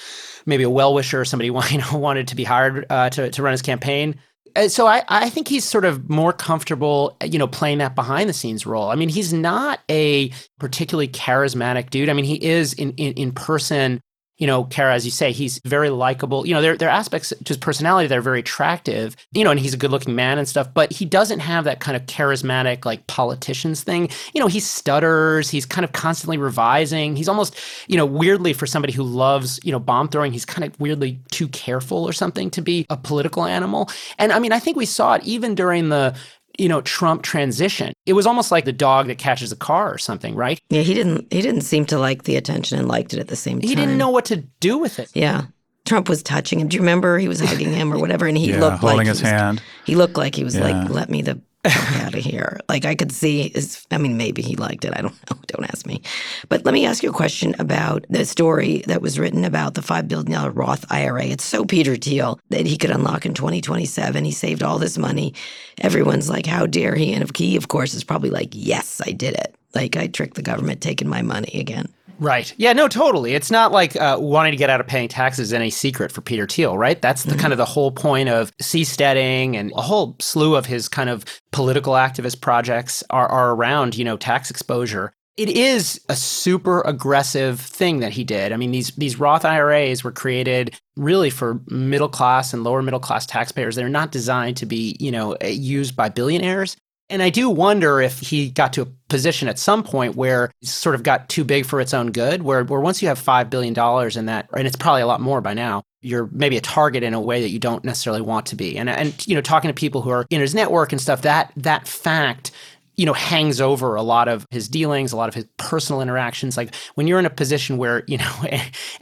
maybe 0.48 0.64
a 0.64 0.70
well 0.70 0.94
wisher, 0.94 1.24
somebody 1.24 1.46
you 1.70 1.78
know, 1.78 1.98
wanted 1.98 2.28
to 2.28 2.34
be 2.34 2.44
hired 2.44 2.86
uh, 2.90 3.10
to 3.10 3.30
to 3.30 3.42
run 3.42 3.52
his 3.52 3.62
campaign. 3.62 4.16
Uh, 4.56 4.66
so 4.66 4.86
I, 4.86 5.04
I 5.08 5.30
think 5.30 5.46
he's 5.46 5.64
sort 5.64 5.84
of 5.84 6.08
more 6.08 6.32
comfortable, 6.32 7.16
you 7.22 7.38
know, 7.38 7.46
playing 7.46 7.78
that 7.78 7.94
behind 7.94 8.28
the 8.28 8.32
scenes 8.32 8.66
role. 8.66 8.90
I 8.90 8.94
mean, 8.94 9.10
he's 9.10 9.32
not 9.32 9.80
a 9.90 10.30
particularly 10.58 11.08
charismatic 11.08 11.90
dude. 11.90 12.08
I 12.08 12.14
mean, 12.14 12.24
he 12.24 12.42
is 12.42 12.72
in 12.72 12.92
in, 12.92 13.12
in 13.12 13.32
person 13.32 14.00
you 14.38 14.46
know, 14.46 14.64
Kara, 14.64 14.94
as 14.94 15.04
you 15.04 15.10
say, 15.10 15.32
he's 15.32 15.60
very 15.64 15.90
likable. 15.90 16.46
You 16.46 16.54
know, 16.54 16.62
there, 16.62 16.76
there 16.76 16.88
are 16.88 16.92
aspects 16.92 17.30
to 17.30 17.48
his 17.48 17.56
personality 17.56 18.06
that 18.06 18.16
are 18.16 18.22
very 18.22 18.38
attractive, 18.38 19.16
you 19.32 19.42
know, 19.42 19.50
and 19.50 19.58
he's 19.58 19.74
a 19.74 19.76
good 19.76 19.90
looking 19.90 20.14
man 20.14 20.38
and 20.38 20.48
stuff, 20.48 20.72
but 20.72 20.92
he 20.92 21.04
doesn't 21.04 21.40
have 21.40 21.64
that 21.64 21.80
kind 21.80 21.96
of 21.96 22.06
charismatic, 22.06 22.84
like 22.84 23.06
politicians 23.08 23.82
thing. 23.82 24.08
You 24.34 24.40
know, 24.40 24.46
he 24.46 24.60
stutters, 24.60 25.50
he's 25.50 25.66
kind 25.66 25.84
of 25.84 25.92
constantly 25.92 26.38
revising. 26.38 27.16
He's 27.16 27.28
almost, 27.28 27.58
you 27.88 27.96
know, 27.96 28.06
weirdly 28.06 28.52
for 28.52 28.66
somebody 28.66 28.92
who 28.92 29.02
loves, 29.02 29.58
you 29.64 29.72
know, 29.72 29.80
bomb 29.80 30.08
throwing, 30.08 30.32
he's 30.32 30.44
kind 30.44 30.64
of 30.64 30.78
weirdly 30.80 31.20
too 31.32 31.48
careful 31.48 32.04
or 32.04 32.12
something 32.12 32.50
to 32.52 32.62
be 32.62 32.86
a 32.90 32.96
political 32.96 33.44
animal. 33.44 33.90
And 34.18 34.30
I 34.30 34.38
mean, 34.38 34.52
I 34.52 34.60
think 34.60 34.76
we 34.76 34.86
saw 34.86 35.14
it 35.14 35.24
even 35.24 35.56
during 35.56 35.88
the 35.88 36.16
you 36.58 36.68
know 36.68 36.80
Trump 36.82 37.22
transition. 37.22 37.92
It 38.04 38.12
was 38.12 38.26
almost 38.26 38.50
like 38.50 38.64
the 38.64 38.72
dog 38.72 39.06
that 39.06 39.18
catches 39.18 39.52
a 39.52 39.56
car 39.56 39.92
or 39.92 39.98
something, 39.98 40.34
right? 40.34 40.60
Yeah, 40.68 40.82
he 40.82 40.94
didn't 40.94 41.32
he 41.32 41.40
didn't 41.40 41.62
seem 41.62 41.86
to 41.86 41.98
like 41.98 42.24
the 42.24 42.36
attention 42.36 42.78
and 42.78 42.88
liked 42.88 43.14
it 43.14 43.20
at 43.20 43.28
the 43.28 43.36
same 43.36 43.60
time. 43.60 43.68
He 43.68 43.74
didn't 43.74 43.96
know 43.96 44.10
what 44.10 44.26
to 44.26 44.36
do 44.36 44.78
with 44.78 44.98
it. 44.98 45.10
Yeah. 45.14 45.46
Trump 45.86 46.08
was 46.08 46.22
touching 46.22 46.60
him. 46.60 46.68
Do 46.68 46.76
you 46.76 46.82
remember 46.82 47.18
he 47.18 47.28
was 47.28 47.40
hugging 47.40 47.72
him 47.72 47.90
or 47.90 47.98
whatever? 47.98 48.26
And 48.26 48.36
he 48.36 48.50
yeah, 48.50 48.60
looked 48.60 48.80
holding 48.80 48.98
like 48.98 49.06
his 49.06 49.20
he 49.20 49.24
was, 49.24 49.30
hand. 49.30 49.62
He 49.86 49.94
looked 49.94 50.18
like 50.18 50.34
he 50.34 50.44
was 50.44 50.54
yeah. 50.54 50.64
like, 50.64 50.90
"Let 50.90 51.08
me 51.08 51.22
the 51.22 51.40
out 51.70 52.14
of 52.14 52.24
here." 52.24 52.60
Like 52.68 52.84
I 52.84 52.94
could 52.94 53.12
see 53.12 53.50
his. 53.50 53.86
I 53.90 53.98
mean, 53.98 54.16
maybe 54.16 54.42
he 54.42 54.56
liked 54.56 54.84
it. 54.84 54.92
I 54.96 55.02
don't 55.02 55.14
know. 55.30 55.38
Don't 55.48 55.64
ask 55.70 55.86
me. 55.86 56.02
But 56.50 56.64
let 56.66 56.74
me 56.74 56.84
ask 56.84 57.02
you 57.02 57.08
a 57.08 57.12
question 57.12 57.54
about 57.58 58.04
the 58.10 58.26
story 58.26 58.82
that 58.86 59.00
was 59.00 59.18
written 59.18 59.44
about 59.44 59.74
the 59.74 59.82
five 59.82 60.08
billion 60.08 60.32
dollar 60.32 60.50
Roth 60.50 60.84
IRA. 60.90 61.24
It's 61.24 61.44
so 61.44 61.64
Peter 61.64 61.96
Thiel 61.96 62.38
that 62.50 62.66
he 62.66 62.76
could 62.76 62.90
unlock 62.90 63.24
in 63.24 63.32
2027. 63.34 64.24
He 64.24 64.30
saved 64.30 64.62
all 64.62 64.78
this 64.78 64.98
money. 64.98 65.34
Everyone's 65.80 66.28
like, 66.28 66.46
"How 66.46 66.66
dare 66.66 66.94
he?" 66.94 67.14
And 67.14 67.34
he, 67.36 67.56
of 67.56 67.68
course, 67.68 67.94
is 67.94 68.04
probably 68.04 68.30
like, 68.30 68.50
"Yes, 68.52 69.00
I 69.06 69.12
did 69.12 69.34
it. 69.34 69.54
Like 69.74 69.96
I 69.96 70.06
tricked 70.06 70.34
the 70.34 70.42
government, 70.42 70.80
taking 70.80 71.08
my 71.08 71.22
money 71.22 71.52
again." 71.54 71.88
Right. 72.18 72.52
Yeah, 72.56 72.72
no, 72.72 72.88
totally. 72.88 73.34
It's 73.34 73.50
not 73.50 73.70
like 73.70 73.94
uh, 73.96 74.16
wanting 74.20 74.52
to 74.52 74.56
get 74.56 74.70
out 74.70 74.80
of 74.80 74.86
paying 74.86 75.08
taxes 75.08 75.48
is 75.48 75.52
any 75.52 75.70
secret 75.70 76.10
for 76.10 76.20
Peter 76.20 76.46
Thiel, 76.46 76.76
right? 76.76 77.00
That's 77.00 77.22
the 77.22 77.30
mm-hmm. 77.30 77.40
kind 77.40 77.52
of 77.52 77.58
the 77.58 77.64
whole 77.64 77.92
point 77.92 78.28
of 78.28 78.56
seasteading 78.58 79.54
and 79.54 79.72
a 79.76 79.82
whole 79.82 80.16
slew 80.20 80.56
of 80.56 80.66
his 80.66 80.88
kind 80.88 81.10
of 81.10 81.24
political 81.52 81.92
activist 81.92 82.40
projects 82.40 83.04
are, 83.10 83.28
are 83.28 83.52
around, 83.52 83.96
you 83.96 84.04
know, 84.04 84.16
tax 84.16 84.50
exposure. 84.50 85.12
It 85.36 85.50
is 85.50 86.00
a 86.08 86.16
super 86.16 86.80
aggressive 86.80 87.60
thing 87.60 88.00
that 88.00 88.10
he 88.10 88.24
did. 88.24 88.50
I 88.50 88.56
mean, 88.56 88.72
these 88.72 88.90
these 88.96 89.20
Roth 89.20 89.44
IRAs 89.44 90.02
were 90.02 90.10
created 90.10 90.76
really 90.96 91.30
for 91.30 91.60
middle 91.68 92.08
class 92.08 92.52
and 92.52 92.64
lower 92.64 92.82
middle 92.82 92.98
class 92.98 93.24
taxpayers. 93.24 93.76
They're 93.76 93.88
not 93.88 94.10
designed 94.10 94.56
to 94.56 94.66
be, 94.66 94.96
you 94.98 95.12
know, 95.12 95.36
used 95.44 95.94
by 95.94 96.08
billionaires. 96.08 96.76
And 97.10 97.22
I 97.22 97.30
do 97.30 97.48
wonder 97.48 98.00
if 98.00 98.18
he 98.18 98.50
got 98.50 98.74
to 98.74 98.82
a 98.82 98.86
position 99.08 99.48
at 99.48 99.58
some 99.58 99.82
point 99.82 100.14
where 100.14 100.50
it 100.60 100.68
sort 100.68 100.94
of 100.94 101.02
got 101.02 101.28
too 101.28 101.42
big 101.42 101.64
for 101.64 101.80
its 101.80 101.94
own 101.94 102.12
good, 102.12 102.42
where, 102.42 102.64
where 102.64 102.80
once 102.80 103.00
you 103.00 103.08
have 103.08 103.18
$5 103.18 103.48
billion 103.48 103.74
in 104.18 104.26
that, 104.26 104.48
and 104.54 104.66
it's 104.66 104.76
probably 104.76 105.00
a 105.00 105.06
lot 105.06 105.20
more 105.20 105.40
by 105.40 105.54
now, 105.54 105.82
you're 106.02 106.28
maybe 106.32 106.56
a 106.56 106.60
target 106.60 107.02
in 107.02 107.14
a 107.14 107.20
way 107.20 107.40
that 107.40 107.48
you 107.48 107.58
don't 107.58 107.82
necessarily 107.82 108.20
want 108.20 108.46
to 108.46 108.56
be. 108.56 108.76
And, 108.76 108.90
and 108.90 109.26
you 109.26 109.34
know, 109.34 109.40
talking 109.40 109.68
to 109.68 109.74
people 109.74 110.02
who 110.02 110.10
are 110.10 110.26
in 110.30 110.40
his 110.40 110.54
network 110.54 110.92
and 110.92 111.00
stuff, 111.00 111.22
that, 111.22 111.52
that 111.56 111.88
fact 111.88 112.50
you 112.98 113.06
know, 113.06 113.12
hangs 113.12 113.60
over 113.60 113.94
a 113.94 114.02
lot 114.02 114.26
of 114.26 114.44
his 114.50 114.68
dealings, 114.68 115.12
a 115.12 115.16
lot 115.16 115.28
of 115.28 115.34
his 115.34 115.46
personal 115.56 116.02
interactions. 116.02 116.56
Like 116.56 116.74
when 116.96 117.06
you're 117.06 117.20
in 117.20 117.26
a 117.26 117.30
position 117.30 117.78
where, 117.78 118.02
you 118.08 118.18
know, 118.18 118.44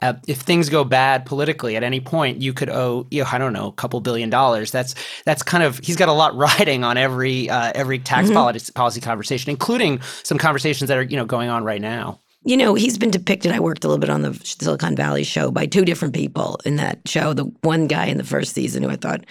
uh, 0.02 0.12
if 0.28 0.42
things 0.42 0.68
go 0.68 0.84
bad 0.84 1.24
politically 1.24 1.76
at 1.76 1.82
any 1.82 2.00
point, 2.00 2.42
you 2.42 2.52
could 2.52 2.68
owe, 2.68 3.06
you 3.10 3.22
know, 3.22 3.28
I 3.32 3.38
don't 3.38 3.54
know, 3.54 3.68
a 3.68 3.72
couple 3.72 3.98
billion 4.02 4.28
dollars. 4.28 4.70
That's 4.70 4.94
that's 5.24 5.42
kind 5.42 5.64
of 5.64 5.78
he's 5.78 5.96
got 5.96 6.10
a 6.10 6.12
lot 6.12 6.36
riding 6.36 6.84
on 6.84 6.98
every 6.98 7.48
uh, 7.48 7.72
every 7.74 7.98
tax 7.98 8.26
mm-hmm. 8.26 8.34
policy, 8.34 8.72
policy 8.72 9.00
conversation, 9.00 9.50
including 9.50 10.00
some 10.22 10.36
conversations 10.36 10.88
that 10.88 10.98
are 10.98 11.02
you 11.02 11.16
know 11.16 11.24
going 11.24 11.48
on 11.48 11.64
right 11.64 11.80
now. 11.80 12.20
You 12.44 12.56
know, 12.56 12.74
he's 12.74 12.98
been 12.98 13.10
depicted. 13.10 13.50
I 13.50 13.58
worked 13.58 13.82
a 13.82 13.88
little 13.88 13.98
bit 13.98 14.10
on 14.10 14.22
the 14.22 14.34
Silicon 14.44 14.94
Valley 14.94 15.24
show 15.24 15.50
by 15.50 15.66
two 15.66 15.84
different 15.84 16.14
people 16.14 16.60
in 16.64 16.76
that 16.76 17.00
show. 17.08 17.32
The 17.32 17.46
one 17.62 17.88
guy 17.88 18.06
in 18.06 18.18
the 18.18 18.24
first 18.24 18.52
season 18.52 18.84
who 18.84 18.90
I 18.90 18.96
thought 18.96 19.24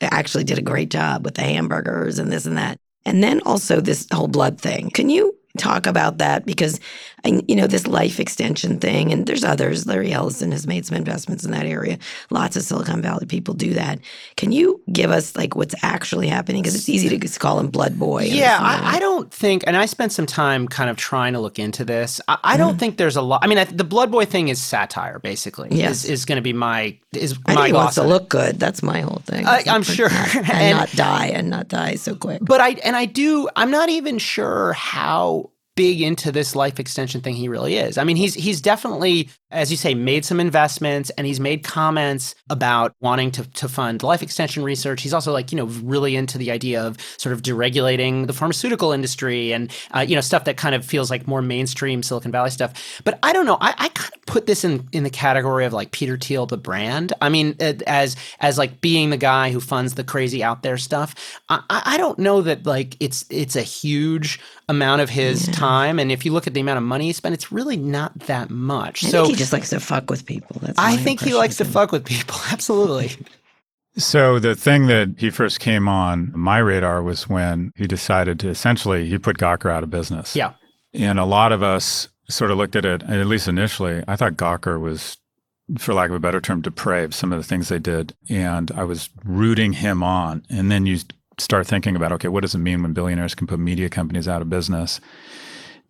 actually 0.00 0.44
did 0.44 0.58
a 0.58 0.62
great 0.62 0.90
job 0.90 1.24
with 1.24 1.34
the 1.34 1.42
hamburgers 1.42 2.18
and 2.18 2.32
this 2.32 2.46
and 2.46 2.56
that. 2.56 2.80
And 3.08 3.24
then 3.24 3.40
also 3.46 3.80
this 3.80 4.06
whole 4.12 4.28
blood 4.28 4.60
thing. 4.60 4.90
Can 4.90 5.08
you 5.08 5.34
talk 5.58 5.86
about 5.86 6.18
that 6.18 6.46
because 6.46 6.80
I, 7.24 7.42
you 7.48 7.56
know 7.56 7.66
this 7.66 7.86
life 7.86 8.20
extension 8.20 8.78
thing 8.78 9.12
and 9.12 9.26
there's 9.26 9.44
others 9.44 9.86
larry 9.86 10.12
ellison 10.12 10.52
has 10.52 10.66
made 10.66 10.86
some 10.86 10.96
investments 10.96 11.44
in 11.44 11.50
that 11.50 11.66
area. 11.66 11.98
Lots 12.30 12.56
of 12.56 12.62
silicon 12.62 13.02
valley 13.02 13.26
people 13.26 13.54
do 13.54 13.74
that. 13.74 13.98
Can 14.36 14.52
you 14.52 14.80
give 14.92 15.10
us 15.10 15.36
like 15.36 15.56
what's 15.56 15.74
actually 15.82 16.28
happening? 16.28 16.62
Because 16.62 16.74
it's 16.74 16.88
easy 16.88 17.08
to 17.08 17.18
just 17.18 17.40
call 17.40 17.58
him 17.58 17.68
blood 17.68 17.98
boy 17.98 18.22
yeah 18.22 18.58
I, 18.60 18.96
I, 18.96 18.98
don't 18.98 19.32
think 19.32 19.64
and 19.66 19.76
i 19.76 19.86
spent 19.86 20.12
some 20.12 20.26
time 20.26 20.68
kind 20.68 20.90
of 20.90 20.96
trying 20.96 21.32
to 21.32 21.40
look 21.40 21.58
into 21.58 21.84
this. 21.84 22.20
I, 22.28 22.38
I 22.44 22.56
don't 22.56 22.76
mm. 22.76 22.78
think 22.78 22.96
there's 22.96 23.16
a 23.16 23.22
lot 23.22 23.40
i 23.42 23.46
mean 23.46 23.58
I, 23.58 23.64
the 23.64 23.84
blood 23.84 24.10
boy 24.10 24.24
thing 24.24 24.48
is 24.48 24.62
satire 24.62 25.18
basically 25.18 25.68
yes. 25.72 26.04
is, 26.04 26.10
is 26.10 26.24
going 26.24 26.36
to 26.36 26.42
be 26.42 26.52
my 26.52 26.96
is 27.12 27.38
I 27.46 27.54
my 27.54 27.62
think 27.64 27.76
wants 27.76 27.94
to 27.94 28.02
look 28.02 28.28
good. 28.28 28.58
That's 28.60 28.82
my 28.82 29.00
whole 29.00 29.22
thing. 29.24 29.46
I, 29.46 29.62
am 29.66 29.82
sure. 29.82 30.10
not, 30.10 30.36
and, 30.36 30.50
and 30.50 30.78
not 30.78 30.90
die 30.92 31.26
and 31.28 31.48
not 31.48 31.68
die 31.68 31.94
so 31.94 32.14
quick. 32.14 32.40
But 32.42 32.60
i 32.60 32.70
and 32.84 32.96
i 32.96 33.04
do 33.04 33.48
i'm 33.56 33.70
not 33.70 33.88
even 33.88 34.18
sure 34.18 34.72
how 34.74 35.47
big 35.78 36.00
into 36.02 36.32
this 36.32 36.56
life 36.56 36.80
extension 36.80 37.20
thing 37.20 37.36
he 37.36 37.46
really 37.46 37.76
is. 37.76 37.98
I 37.98 38.02
mean, 38.02 38.16
he's 38.16 38.34
he's 38.34 38.60
definitely, 38.60 39.28
as 39.52 39.70
you 39.70 39.76
say, 39.76 39.94
made 39.94 40.24
some 40.24 40.40
investments 40.40 41.08
and 41.10 41.24
he's 41.24 41.38
made 41.38 41.62
comments 41.62 42.34
about 42.50 42.96
wanting 43.00 43.30
to, 43.30 43.48
to 43.52 43.68
fund 43.68 44.02
life 44.02 44.20
extension 44.20 44.64
research. 44.64 45.02
He's 45.02 45.14
also 45.14 45.30
like, 45.32 45.52
you 45.52 45.56
know, 45.56 45.66
really 45.66 46.16
into 46.16 46.36
the 46.36 46.50
idea 46.50 46.82
of 46.82 46.96
sort 47.16 47.32
of 47.32 47.42
deregulating 47.42 48.26
the 48.26 48.32
pharmaceutical 48.32 48.90
industry 48.90 49.52
and 49.52 49.70
uh, 49.94 50.00
you 50.00 50.16
know, 50.16 50.20
stuff 50.20 50.42
that 50.46 50.56
kind 50.56 50.74
of 50.74 50.84
feels 50.84 51.12
like 51.12 51.28
more 51.28 51.42
mainstream 51.42 52.02
Silicon 52.02 52.32
Valley 52.32 52.50
stuff. 52.50 53.00
But 53.04 53.20
I 53.22 53.32
don't 53.32 53.46
know. 53.46 53.58
I, 53.60 53.72
I 53.78 53.88
kind 53.90 54.12
of 54.12 54.26
put 54.26 54.46
this 54.46 54.64
in 54.64 54.88
in 54.90 55.04
the 55.04 55.10
category 55.10 55.64
of 55.64 55.72
like 55.72 55.92
Peter 55.92 56.18
Thiel, 56.18 56.46
the 56.46 56.56
brand. 56.56 57.12
I 57.22 57.28
mean, 57.28 57.54
as 57.60 58.16
as 58.40 58.58
like 58.58 58.80
being 58.80 59.10
the 59.10 59.16
guy 59.16 59.52
who 59.52 59.60
funds 59.60 59.94
the 59.94 60.02
crazy 60.02 60.42
out 60.42 60.64
there 60.64 60.76
stuff. 60.76 61.40
I, 61.48 61.62
I 61.70 61.96
don't 61.98 62.18
know 62.18 62.42
that 62.42 62.66
like 62.66 62.96
it's 62.98 63.24
it's 63.30 63.54
a 63.54 63.62
huge 63.62 64.40
amount 64.68 65.00
of 65.00 65.10
his 65.10 65.46
yeah. 65.46 65.54
time. 65.54 65.98
And 65.98 66.12
if 66.12 66.24
you 66.24 66.32
look 66.32 66.46
at 66.46 66.54
the 66.54 66.60
amount 66.60 66.78
of 66.78 66.84
money 66.84 67.06
he 67.06 67.12
spent, 67.12 67.34
it's 67.34 67.50
really 67.50 67.76
not 67.76 68.18
that 68.20 68.50
much. 68.50 69.04
I 69.04 69.08
so 69.08 69.26
he 69.26 69.34
just 69.34 69.52
likes 69.52 69.70
to 69.70 69.80
fuck 69.80 70.10
with 70.10 70.26
people. 70.26 70.56
That's 70.60 70.78
I 70.78 70.96
think 70.96 71.20
he 71.20 71.34
likes 71.34 71.56
to 71.56 71.64
fuck 71.64 71.92
with 71.92 72.04
people. 72.04 72.36
Absolutely. 72.50 73.12
So 73.96 74.38
the 74.38 74.54
thing 74.54 74.86
that 74.86 75.14
he 75.18 75.30
first 75.30 75.58
came 75.58 75.88
on 75.88 76.30
my 76.34 76.58
radar 76.58 77.02
was 77.02 77.28
when 77.28 77.72
he 77.74 77.86
decided 77.86 78.38
to 78.40 78.48
essentially 78.48 79.08
he 79.08 79.18
put 79.18 79.38
Gawker 79.38 79.70
out 79.70 79.82
of 79.82 79.90
business. 79.90 80.36
Yeah. 80.36 80.52
And 80.94 81.18
a 81.18 81.24
lot 81.24 81.52
of 81.52 81.62
us 81.62 82.08
sort 82.28 82.50
of 82.50 82.58
looked 82.58 82.76
at 82.76 82.84
it, 82.84 83.02
at 83.02 83.26
least 83.26 83.48
initially, 83.48 84.04
I 84.06 84.16
thought 84.16 84.34
Gawker 84.34 84.80
was, 84.80 85.16
for 85.78 85.94
lack 85.94 86.10
of 86.10 86.16
a 86.16 86.20
better 86.20 86.40
term, 86.40 86.60
depraved, 86.60 87.14
some 87.14 87.32
of 87.32 87.38
the 87.38 87.44
things 87.44 87.68
they 87.68 87.78
did. 87.78 88.14
And 88.28 88.70
I 88.72 88.84
was 88.84 89.10
rooting 89.24 89.74
him 89.74 90.02
on. 90.02 90.44
And 90.48 90.70
then 90.70 90.86
you 90.86 91.00
start 91.38 91.66
thinking 91.66 91.96
about, 91.96 92.12
okay, 92.12 92.28
what 92.28 92.42
does 92.42 92.54
it 92.54 92.58
mean 92.58 92.82
when 92.82 92.92
billionaires 92.92 93.34
can 93.34 93.46
put 93.46 93.58
media 93.58 93.88
companies 93.88 94.28
out 94.28 94.42
of 94.42 94.50
business? 94.50 95.00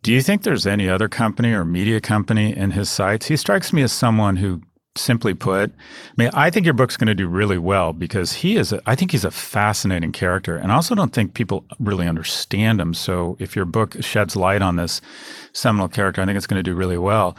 Do 0.01 0.13
you 0.13 0.21
think 0.21 0.43
there's 0.43 0.65
any 0.65 0.87
other 0.87 1.09
company 1.09 1.51
or 1.51 1.65
media 1.65 1.99
company 1.99 2.55
in 2.55 2.71
his 2.71 2.89
sights? 2.89 3.27
He 3.27 3.35
strikes 3.35 3.73
me 3.73 3.81
as 3.81 3.91
someone 3.91 4.37
who, 4.37 4.61
simply 4.95 5.33
put, 5.33 5.71
I 5.71 6.13
mean, 6.17 6.29
I 6.33 6.49
think 6.49 6.65
your 6.65 6.73
book's 6.73 6.97
going 6.97 7.07
to 7.07 7.15
do 7.15 7.27
really 7.27 7.57
well 7.57 7.93
because 7.93 8.33
he 8.33 8.57
is, 8.57 8.73
a, 8.73 8.81
I 8.85 8.95
think 8.95 9.11
he's 9.11 9.23
a 9.23 9.31
fascinating 9.31 10.11
character. 10.11 10.57
And 10.57 10.71
I 10.71 10.75
also 10.75 10.95
don't 10.95 11.13
think 11.13 11.35
people 11.35 11.63
really 11.79 12.07
understand 12.07 12.81
him. 12.81 12.93
So 12.93 13.37
if 13.39 13.55
your 13.55 13.65
book 13.65 13.95
sheds 14.01 14.35
light 14.35 14.61
on 14.61 14.75
this 14.75 14.99
seminal 15.53 15.87
character, 15.87 16.21
I 16.21 16.25
think 16.25 16.37
it's 16.37 16.47
going 16.47 16.63
to 16.63 16.69
do 16.69 16.75
really 16.75 16.97
well 16.97 17.37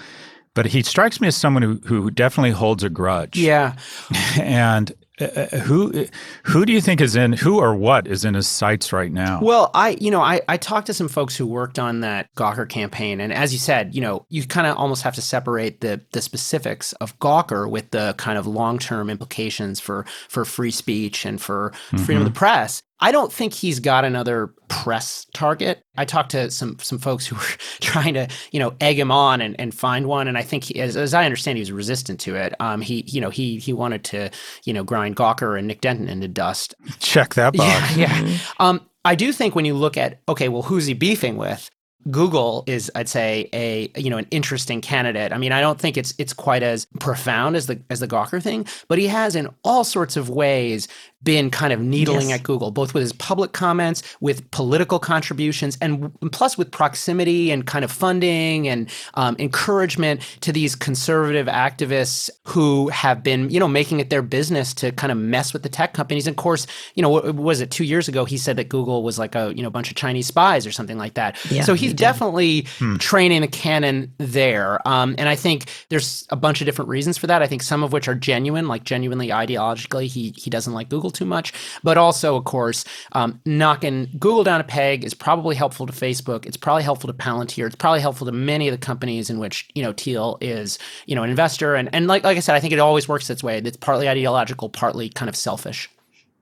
but 0.54 0.66
he 0.66 0.82
strikes 0.82 1.20
me 1.20 1.28
as 1.28 1.36
someone 1.36 1.62
who, 1.62 1.80
who 1.86 2.10
definitely 2.10 2.50
holds 2.50 2.82
a 2.82 2.90
grudge. 2.90 3.36
Yeah. 3.36 3.76
and 4.40 4.92
uh, 5.20 5.24
uh, 5.24 5.58
who 5.58 6.06
who 6.44 6.64
do 6.64 6.72
you 6.72 6.80
think 6.80 7.00
is 7.00 7.16
in 7.16 7.32
who 7.32 7.58
or 7.58 7.74
what 7.74 8.06
is 8.06 8.24
in 8.24 8.34
his 8.34 8.48
sights 8.48 8.92
right 8.92 9.12
now? 9.12 9.40
Well, 9.42 9.70
I 9.74 9.90
you 10.00 10.10
know 10.10 10.20
I 10.20 10.40
I 10.48 10.56
talked 10.56 10.86
to 10.86 10.94
some 10.94 11.08
folks 11.08 11.36
who 11.36 11.46
worked 11.46 11.78
on 11.78 12.00
that 12.00 12.28
Gawker 12.36 12.68
campaign, 12.68 13.20
and 13.20 13.32
as 13.32 13.52
you 13.52 13.58
said, 13.58 13.94
you 13.94 14.00
know 14.00 14.26
you 14.28 14.46
kind 14.46 14.66
of 14.66 14.76
almost 14.76 15.02
have 15.02 15.14
to 15.14 15.22
separate 15.22 15.80
the 15.80 16.00
the 16.12 16.22
specifics 16.22 16.92
of 16.94 17.18
Gawker 17.18 17.70
with 17.70 17.90
the 17.90 18.14
kind 18.18 18.38
of 18.38 18.46
long 18.46 18.78
term 18.78 19.10
implications 19.10 19.80
for 19.80 20.06
for 20.28 20.44
free 20.44 20.70
speech 20.70 21.24
and 21.24 21.40
for 21.40 21.70
mm-hmm. 21.70 21.98
freedom 21.98 22.26
of 22.26 22.32
the 22.32 22.38
press. 22.38 22.82
I 23.00 23.12
don't 23.12 23.32
think 23.32 23.54
he's 23.54 23.80
got 23.80 24.04
another 24.04 24.52
press 24.68 25.26
target. 25.32 25.82
I 25.96 26.04
talked 26.04 26.32
to 26.32 26.50
some 26.50 26.78
some 26.80 26.98
folks 26.98 27.26
who 27.26 27.36
were 27.36 27.56
trying 27.80 28.14
to, 28.14 28.28
you 28.52 28.58
know, 28.58 28.74
egg 28.80 28.98
him 28.98 29.10
on 29.10 29.40
and, 29.40 29.58
and 29.58 29.74
find 29.74 30.06
one. 30.06 30.28
And 30.28 30.36
I 30.36 30.42
think, 30.42 30.64
he, 30.64 30.80
as, 30.80 30.96
as 30.96 31.14
I 31.14 31.24
understand, 31.24 31.56
he 31.56 31.62
was 31.62 31.72
resistant 31.72 32.20
to 32.20 32.36
it. 32.36 32.54
Um, 32.60 32.80
he, 32.80 33.04
you 33.06 33.20
know, 33.20 33.30
he 33.30 33.58
he 33.58 33.72
wanted 33.72 34.04
to, 34.04 34.30
you 34.64 34.72
know, 34.72 34.84
grind 34.84 35.16
Gawker 35.16 35.58
and 35.58 35.66
Nick 35.66 35.80
Denton 35.80 36.08
into 36.08 36.28
dust. 36.28 36.74
Check 36.98 37.34
that 37.34 37.54
box. 37.54 37.96
Yeah, 37.96 37.96
yeah. 37.96 38.20
Mm-hmm. 38.20 38.62
Um, 38.62 38.80
I 39.04 39.14
do 39.14 39.32
think 39.32 39.54
when 39.54 39.64
you 39.64 39.74
look 39.74 39.96
at, 39.96 40.20
okay, 40.28 40.48
well, 40.48 40.62
who's 40.62 40.86
he 40.86 40.94
beefing 40.94 41.36
with? 41.36 41.70
Google 42.10 42.64
is, 42.66 42.90
I'd 42.94 43.08
say, 43.08 43.48
a 43.52 43.90
you 43.96 44.10
know 44.10 44.18
an 44.18 44.26
interesting 44.30 44.80
candidate. 44.80 45.32
I 45.32 45.38
mean, 45.38 45.52
I 45.52 45.60
don't 45.60 45.78
think 45.78 45.96
it's 45.96 46.14
it's 46.18 46.32
quite 46.32 46.62
as 46.62 46.86
profound 46.98 47.56
as 47.56 47.66
the 47.66 47.80
as 47.90 48.00
the 48.00 48.08
Gawker 48.08 48.42
thing, 48.42 48.66
but 48.88 48.98
he 48.98 49.06
has 49.08 49.36
in 49.36 49.48
all 49.64 49.84
sorts 49.84 50.16
of 50.16 50.30
ways 50.30 50.88
been 51.22 51.50
kind 51.50 51.72
of 51.72 51.80
needling 51.80 52.30
yes. 52.30 52.38
at 52.38 52.44
Google, 52.44 52.70
both 52.70 52.94
with 52.94 53.02
his 53.02 53.12
public 53.12 53.52
comments, 53.52 54.02
with 54.20 54.50
political 54.50 54.98
contributions, 54.98 55.76
and 55.80 56.10
plus 56.32 56.56
with 56.56 56.70
proximity 56.70 57.50
and 57.50 57.66
kind 57.66 57.84
of 57.84 57.92
funding 57.92 58.68
and 58.68 58.88
um, 59.14 59.36
encouragement 59.38 60.22
to 60.40 60.52
these 60.52 60.74
conservative 60.74 61.46
activists 61.46 62.30
who 62.46 62.88
have 62.88 63.22
been, 63.22 63.50
you 63.50 63.60
know, 63.60 63.68
making 63.68 64.00
it 64.00 64.08
their 64.08 64.22
business 64.22 64.72
to 64.72 64.92
kind 64.92 65.12
of 65.12 65.18
mess 65.18 65.52
with 65.52 65.62
the 65.62 65.68
tech 65.68 65.92
companies. 65.92 66.26
And 66.26 66.32
of 66.32 66.42
course, 66.42 66.66
you 66.94 67.02
know, 67.02 67.10
what 67.10 67.34
was 67.34 67.60
it 67.60 67.70
two 67.70 67.84
years 67.84 68.08
ago? 68.08 68.24
He 68.24 68.38
said 68.38 68.56
that 68.56 68.68
Google 68.70 69.02
was 69.02 69.18
like 69.18 69.34
a 69.34 69.52
you 69.54 69.62
know 69.62 69.70
bunch 69.70 69.90
of 69.90 69.96
Chinese 69.96 70.26
spies 70.26 70.66
or 70.66 70.72
something 70.72 70.96
like 70.96 71.14
that. 71.14 71.36
Yeah, 71.50 71.62
so 71.62 71.74
he's 71.74 71.89
he 71.90 71.94
definitely 71.94 72.66
hmm. 72.78 72.96
training 72.96 73.42
a 73.42 73.48
cannon 73.48 74.12
there. 74.18 74.86
Um, 74.86 75.14
and 75.18 75.28
I 75.28 75.34
think 75.34 75.66
there's 75.88 76.26
a 76.30 76.36
bunch 76.36 76.60
of 76.60 76.66
different 76.66 76.88
reasons 76.88 77.18
for 77.18 77.26
that. 77.26 77.42
I 77.42 77.46
think 77.46 77.62
some 77.62 77.82
of 77.82 77.92
which 77.92 78.08
are 78.08 78.14
genuine, 78.14 78.68
like 78.68 78.84
genuinely 78.84 79.28
ideologically, 79.28 80.06
he 80.06 80.32
he 80.36 80.50
doesn't 80.50 80.72
like 80.72 80.88
Google 80.88 81.10
too 81.10 81.24
much. 81.24 81.52
But 81.82 81.98
also, 81.98 82.36
of 82.36 82.44
course, 82.44 82.84
um, 83.12 83.40
knocking 83.44 84.08
Google 84.18 84.44
down 84.44 84.60
a 84.60 84.64
peg 84.64 85.04
is 85.04 85.14
probably 85.14 85.56
helpful 85.56 85.86
to 85.86 85.92
Facebook. 85.92 86.46
It's 86.46 86.56
probably 86.56 86.82
helpful 86.82 87.08
to 87.08 87.14
Palantir. 87.14 87.66
It's 87.66 87.76
probably 87.76 88.00
helpful 88.00 88.26
to 88.26 88.32
many 88.32 88.68
of 88.68 88.72
the 88.72 88.78
companies 88.78 89.30
in 89.30 89.38
which 89.38 89.68
you 89.74 89.82
know 89.82 89.92
Thiel 89.92 90.38
is 90.40 90.78
you 91.06 91.16
know 91.16 91.22
an 91.22 91.30
investor. 91.30 91.74
And 91.74 91.88
and 91.92 92.06
like 92.06 92.22
like 92.22 92.36
I 92.36 92.40
said, 92.40 92.54
I 92.54 92.60
think 92.60 92.72
it 92.72 92.78
always 92.78 93.08
works 93.08 93.28
its 93.30 93.42
way. 93.42 93.58
It's 93.58 93.76
partly 93.76 94.08
ideological, 94.08 94.68
partly 94.68 95.08
kind 95.08 95.28
of 95.28 95.36
selfish. 95.36 95.88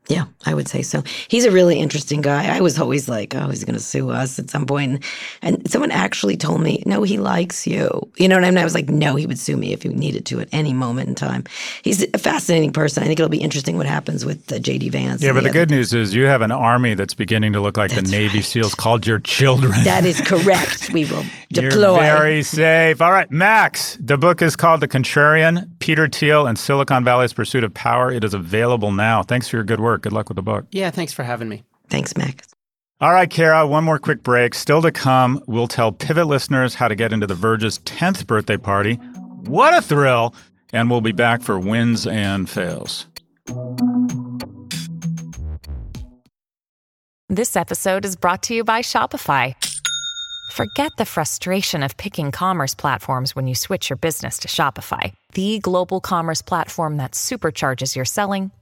Yeah, 0.08 0.24
I 0.46 0.54
would 0.54 0.68
say 0.68 0.80
so. 0.80 1.02
He's 1.28 1.44
a 1.44 1.50
really 1.50 1.78
interesting 1.78 2.22
guy. 2.22 2.56
I 2.56 2.62
was 2.62 2.78
always 2.78 3.10
like, 3.10 3.34
oh, 3.34 3.50
he's 3.50 3.64
going 3.64 3.74
to 3.74 3.82
sue 3.82 4.10
us 4.10 4.38
at 4.38 4.48
some 4.48 4.64
point. 4.64 5.04
And 5.42 5.70
someone 5.70 5.90
actually 5.90 6.38
told 6.38 6.62
me, 6.62 6.82
no, 6.86 7.02
he 7.02 7.18
likes 7.18 7.66
you. 7.66 8.10
You 8.16 8.26
know 8.26 8.36
what 8.36 8.44
I 8.44 8.50
mean? 8.50 8.56
I 8.56 8.64
was 8.64 8.74
like, 8.74 8.88
no, 8.88 9.16
he 9.16 9.26
would 9.26 9.38
sue 9.38 9.58
me 9.58 9.74
if 9.74 9.82
he 9.82 9.90
needed 9.90 10.24
to 10.26 10.40
at 10.40 10.48
any 10.50 10.72
moment 10.72 11.10
in 11.10 11.14
time. 11.14 11.44
He's 11.82 12.06
a 12.14 12.18
fascinating 12.18 12.72
person. 12.72 13.02
I 13.02 13.06
think 13.06 13.20
it'll 13.20 13.28
be 13.28 13.36
interesting 13.36 13.76
what 13.76 13.84
happens 13.84 14.24
with 14.24 14.50
uh, 14.50 14.56
JD 14.56 14.90
Vance. 14.92 15.22
Yeah, 15.22 15.32
but 15.32 15.42
the, 15.42 15.48
the 15.48 15.52
good 15.52 15.70
news 15.70 15.92
is 15.92 16.14
you 16.14 16.24
have 16.24 16.40
an 16.40 16.52
army 16.52 16.94
that's 16.94 17.14
beginning 17.14 17.52
to 17.52 17.60
look 17.60 17.76
like 17.76 17.90
that's 17.90 18.10
the 18.10 18.16
Navy 18.16 18.38
right. 18.38 18.44
SEALs 18.44 18.74
called 18.74 19.06
your 19.06 19.18
children. 19.18 19.72
That 19.84 20.06
is 20.06 20.22
correct. 20.22 20.90
We 20.90 21.04
will 21.04 21.24
deploy. 21.52 21.96
You're 21.96 22.16
very 22.16 22.42
safe. 22.42 23.02
All 23.02 23.12
right, 23.12 23.30
Max. 23.30 23.98
The 24.00 24.16
book 24.16 24.40
is 24.40 24.56
called 24.56 24.80
The 24.80 24.88
Contrarian 24.88 25.68
Peter 25.80 26.08
Thiel 26.08 26.46
and 26.46 26.58
Silicon 26.58 27.04
Valley's 27.04 27.34
Pursuit 27.34 27.62
of 27.62 27.74
Power. 27.74 28.10
It 28.10 28.24
is 28.24 28.32
available 28.32 28.90
now. 28.90 29.22
Thanks 29.22 29.48
for 29.48 29.56
your 29.56 29.64
good 29.64 29.80
work. 29.80 29.97
Good 30.02 30.12
luck 30.12 30.28
with 30.28 30.36
the 30.36 30.42
book. 30.42 30.66
Yeah, 30.72 30.90
thanks 30.90 31.12
for 31.12 31.22
having 31.22 31.48
me. 31.48 31.64
Thanks, 31.88 32.16
Max. 32.16 32.46
All 33.00 33.12
right, 33.12 33.30
Kara, 33.30 33.64
one 33.64 33.84
more 33.84 34.00
quick 34.00 34.24
break. 34.24 34.54
Still 34.54 34.82
to 34.82 34.90
come, 34.90 35.40
we'll 35.46 35.68
tell 35.68 35.92
Pivot 35.92 36.26
listeners 36.26 36.74
how 36.74 36.88
to 36.88 36.96
get 36.96 37.12
into 37.12 37.28
The 37.28 37.34
Verge's 37.34 37.78
10th 37.80 38.26
birthday 38.26 38.56
party. 38.56 38.94
What 39.44 39.72
a 39.72 39.80
thrill! 39.80 40.34
And 40.72 40.90
we'll 40.90 41.00
be 41.00 41.12
back 41.12 41.40
for 41.40 41.60
wins 41.60 42.06
and 42.08 42.50
fails. 42.50 43.06
This 47.28 47.56
episode 47.56 48.04
is 48.04 48.16
brought 48.16 48.42
to 48.44 48.54
you 48.54 48.64
by 48.64 48.80
Shopify. 48.80 49.54
Forget 50.50 50.90
the 50.98 51.04
frustration 51.04 51.84
of 51.84 51.96
picking 51.96 52.32
commerce 52.32 52.74
platforms 52.74 53.36
when 53.36 53.46
you 53.46 53.54
switch 53.54 53.90
your 53.90 53.96
business 53.96 54.40
to 54.40 54.48
Shopify, 54.48 55.12
the 55.34 55.60
global 55.60 56.00
commerce 56.00 56.42
platform 56.42 56.96
that 56.96 57.12
supercharges 57.12 57.94
your 57.94 58.04
selling 58.04 58.50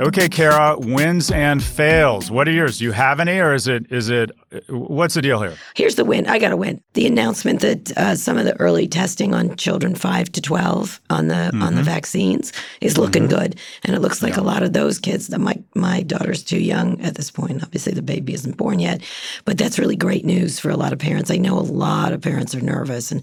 Okay, 0.00 0.28
Kara, 0.28 0.76
wins 0.76 1.30
and 1.30 1.62
fails. 1.62 2.28
What 2.28 2.48
are 2.48 2.50
yours? 2.50 2.78
Do 2.78 2.84
you 2.84 2.92
have 2.92 3.20
any, 3.20 3.38
or 3.38 3.54
is 3.54 3.68
it 3.68 3.90
is 3.92 4.10
it 4.10 4.32
what's 4.68 5.14
the 5.14 5.22
deal 5.22 5.40
here? 5.40 5.56
Here's 5.76 5.94
the 5.94 6.04
win. 6.04 6.26
I 6.26 6.40
got 6.40 6.50
a 6.50 6.56
win. 6.56 6.82
The 6.94 7.06
announcement 7.06 7.60
that 7.60 7.96
uh, 7.96 8.16
some 8.16 8.36
of 8.36 8.44
the 8.44 8.58
early 8.60 8.88
testing 8.88 9.34
on 9.34 9.54
children 9.56 9.94
five 9.94 10.32
to 10.32 10.40
twelve 10.40 11.00
on 11.10 11.28
the 11.28 11.34
mm-hmm. 11.34 11.62
on 11.62 11.74
the 11.74 11.82
mm-hmm. 11.82 11.90
vaccines 11.90 12.52
is 12.80 12.98
looking 12.98 13.28
mm-hmm. 13.28 13.38
good, 13.38 13.60
and 13.84 13.94
it 13.94 14.00
looks 14.00 14.20
like 14.20 14.34
yeah. 14.34 14.42
a 14.42 14.44
lot 14.44 14.64
of 14.64 14.72
those 14.72 14.98
kids. 14.98 15.28
That 15.28 15.40
my 15.40 15.54
my 15.76 16.02
daughter's 16.02 16.42
too 16.42 16.60
young 16.60 17.00
at 17.00 17.14
this 17.14 17.30
point. 17.30 17.62
Obviously, 17.62 17.92
the 17.92 18.02
baby 18.02 18.34
isn't 18.34 18.56
born 18.56 18.80
yet, 18.80 19.00
but 19.44 19.58
that's 19.58 19.78
really 19.78 19.96
great 19.96 20.24
news 20.24 20.58
for 20.58 20.70
a 20.70 20.76
lot 20.76 20.92
of 20.92 20.98
parents. 20.98 21.30
I 21.30 21.36
know 21.36 21.56
a 21.56 21.60
lot 21.60 22.12
of 22.12 22.20
parents 22.20 22.52
are 22.54 22.60
nervous, 22.60 23.12
and 23.12 23.22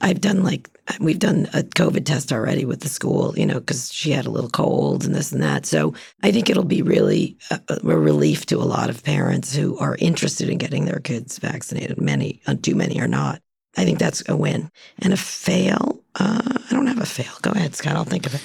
I've 0.00 0.20
done 0.20 0.42
like 0.42 0.70
we've 1.00 1.18
done 1.18 1.48
a 1.54 1.62
COVID 1.62 2.04
test 2.04 2.32
already 2.32 2.64
with 2.64 2.80
the 2.80 2.88
school, 2.88 3.34
you 3.38 3.46
know, 3.46 3.60
because 3.60 3.92
she 3.92 4.10
had 4.10 4.26
a 4.26 4.30
little 4.30 4.50
cold 4.50 5.04
and 5.04 5.14
this 5.14 5.32
and 5.32 5.42
that. 5.42 5.66
So 5.66 5.94
I 6.22 6.30
think 6.30 6.50
it'll 6.50 6.64
be 6.64 6.82
really 6.82 7.38
a, 7.50 7.60
a, 7.68 7.96
relief 7.96 8.46
to 8.46 8.58
a 8.58 8.64
lot 8.64 8.90
of 8.90 9.02
parents 9.02 9.54
who 9.54 9.78
are 9.78 9.96
interested 9.98 10.48
in 10.48 10.58
getting 10.58 10.84
their 10.84 11.00
kids 11.00 11.38
vaccinated. 11.38 12.00
Many, 12.00 12.42
uh, 12.46 12.56
too 12.60 12.74
many 12.74 13.00
are 13.00 13.08
not. 13.08 13.40
I 13.76 13.84
think 13.84 13.98
that's 13.98 14.22
a 14.28 14.36
win. 14.36 14.70
And 14.98 15.12
a 15.12 15.16
fail, 15.16 16.02
uh, 16.16 16.42
I 16.44 16.70
don't 16.70 16.86
have 16.86 17.00
a 17.00 17.06
fail. 17.06 17.32
Go 17.42 17.50
ahead, 17.50 17.74
Scott. 17.74 17.96
I'll 17.96 18.04
think 18.04 18.26
of 18.26 18.34
it. 18.34 18.42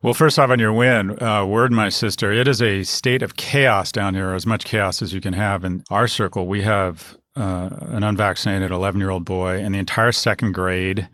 Well, 0.00 0.14
first 0.14 0.38
off, 0.38 0.50
on 0.50 0.60
your 0.60 0.72
win, 0.72 1.20
uh, 1.20 1.44
word, 1.44 1.72
my 1.72 1.88
sister, 1.88 2.30
it 2.30 2.46
is 2.46 2.62
a 2.62 2.84
state 2.84 3.20
of 3.20 3.34
chaos 3.34 3.90
down 3.90 4.14
here, 4.14 4.32
as 4.32 4.46
much 4.46 4.64
chaos 4.64 5.02
as 5.02 5.12
you 5.12 5.20
can 5.20 5.32
have. 5.32 5.64
In 5.64 5.82
our 5.90 6.06
circle, 6.06 6.46
we 6.46 6.62
have 6.62 7.17
uh, 7.38 7.68
an 7.88 8.02
unvaccinated 8.02 8.70
11 8.70 9.00
year 9.00 9.10
old 9.10 9.24
boy, 9.24 9.58
and 9.58 9.74
the 9.74 9.78
entire 9.78 10.12
second 10.12 10.52
grade. 10.52 11.08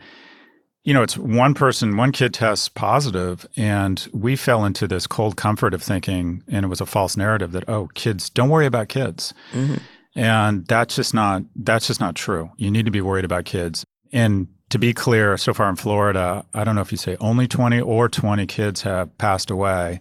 You 0.82 0.92
know, 0.92 1.02
it's 1.02 1.16
one 1.16 1.54
person, 1.54 1.96
one 1.96 2.12
kid 2.12 2.34
tests 2.34 2.68
positive, 2.68 3.46
and 3.56 4.06
we 4.12 4.36
fell 4.36 4.66
into 4.66 4.86
this 4.86 5.06
cold 5.06 5.36
comfort 5.36 5.72
of 5.72 5.82
thinking, 5.82 6.42
and 6.48 6.64
it 6.64 6.68
was 6.68 6.80
a 6.80 6.86
false 6.86 7.16
narrative 7.16 7.52
that 7.52 7.68
oh, 7.68 7.88
kids, 7.94 8.28
don't 8.28 8.50
worry 8.50 8.66
about 8.66 8.88
kids, 8.88 9.32
mm-hmm. 9.52 9.76
and 10.14 10.66
that's 10.66 10.96
just 10.96 11.14
not 11.14 11.42
that's 11.56 11.86
just 11.86 12.00
not 12.00 12.14
true. 12.14 12.50
You 12.58 12.70
need 12.70 12.84
to 12.84 12.90
be 12.90 13.00
worried 13.00 13.24
about 13.24 13.46
kids. 13.46 13.84
And 14.12 14.48
to 14.70 14.78
be 14.78 14.92
clear, 14.92 15.36
so 15.36 15.54
far 15.54 15.68
in 15.68 15.76
Florida, 15.76 16.44
I 16.52 16.64
don't 16.64 16.74
know 16.74 16.80
if 16.80 16.92
you 16.92 16.98
say 16.98 17.16
only 17.20 17.46
20 17.46 17.80
or 17.80 18.08
20 18.08 18.46
kids 18.46 18.82
have 18.82 19.16
passed 19.18 19.50
away, 19.50 20.00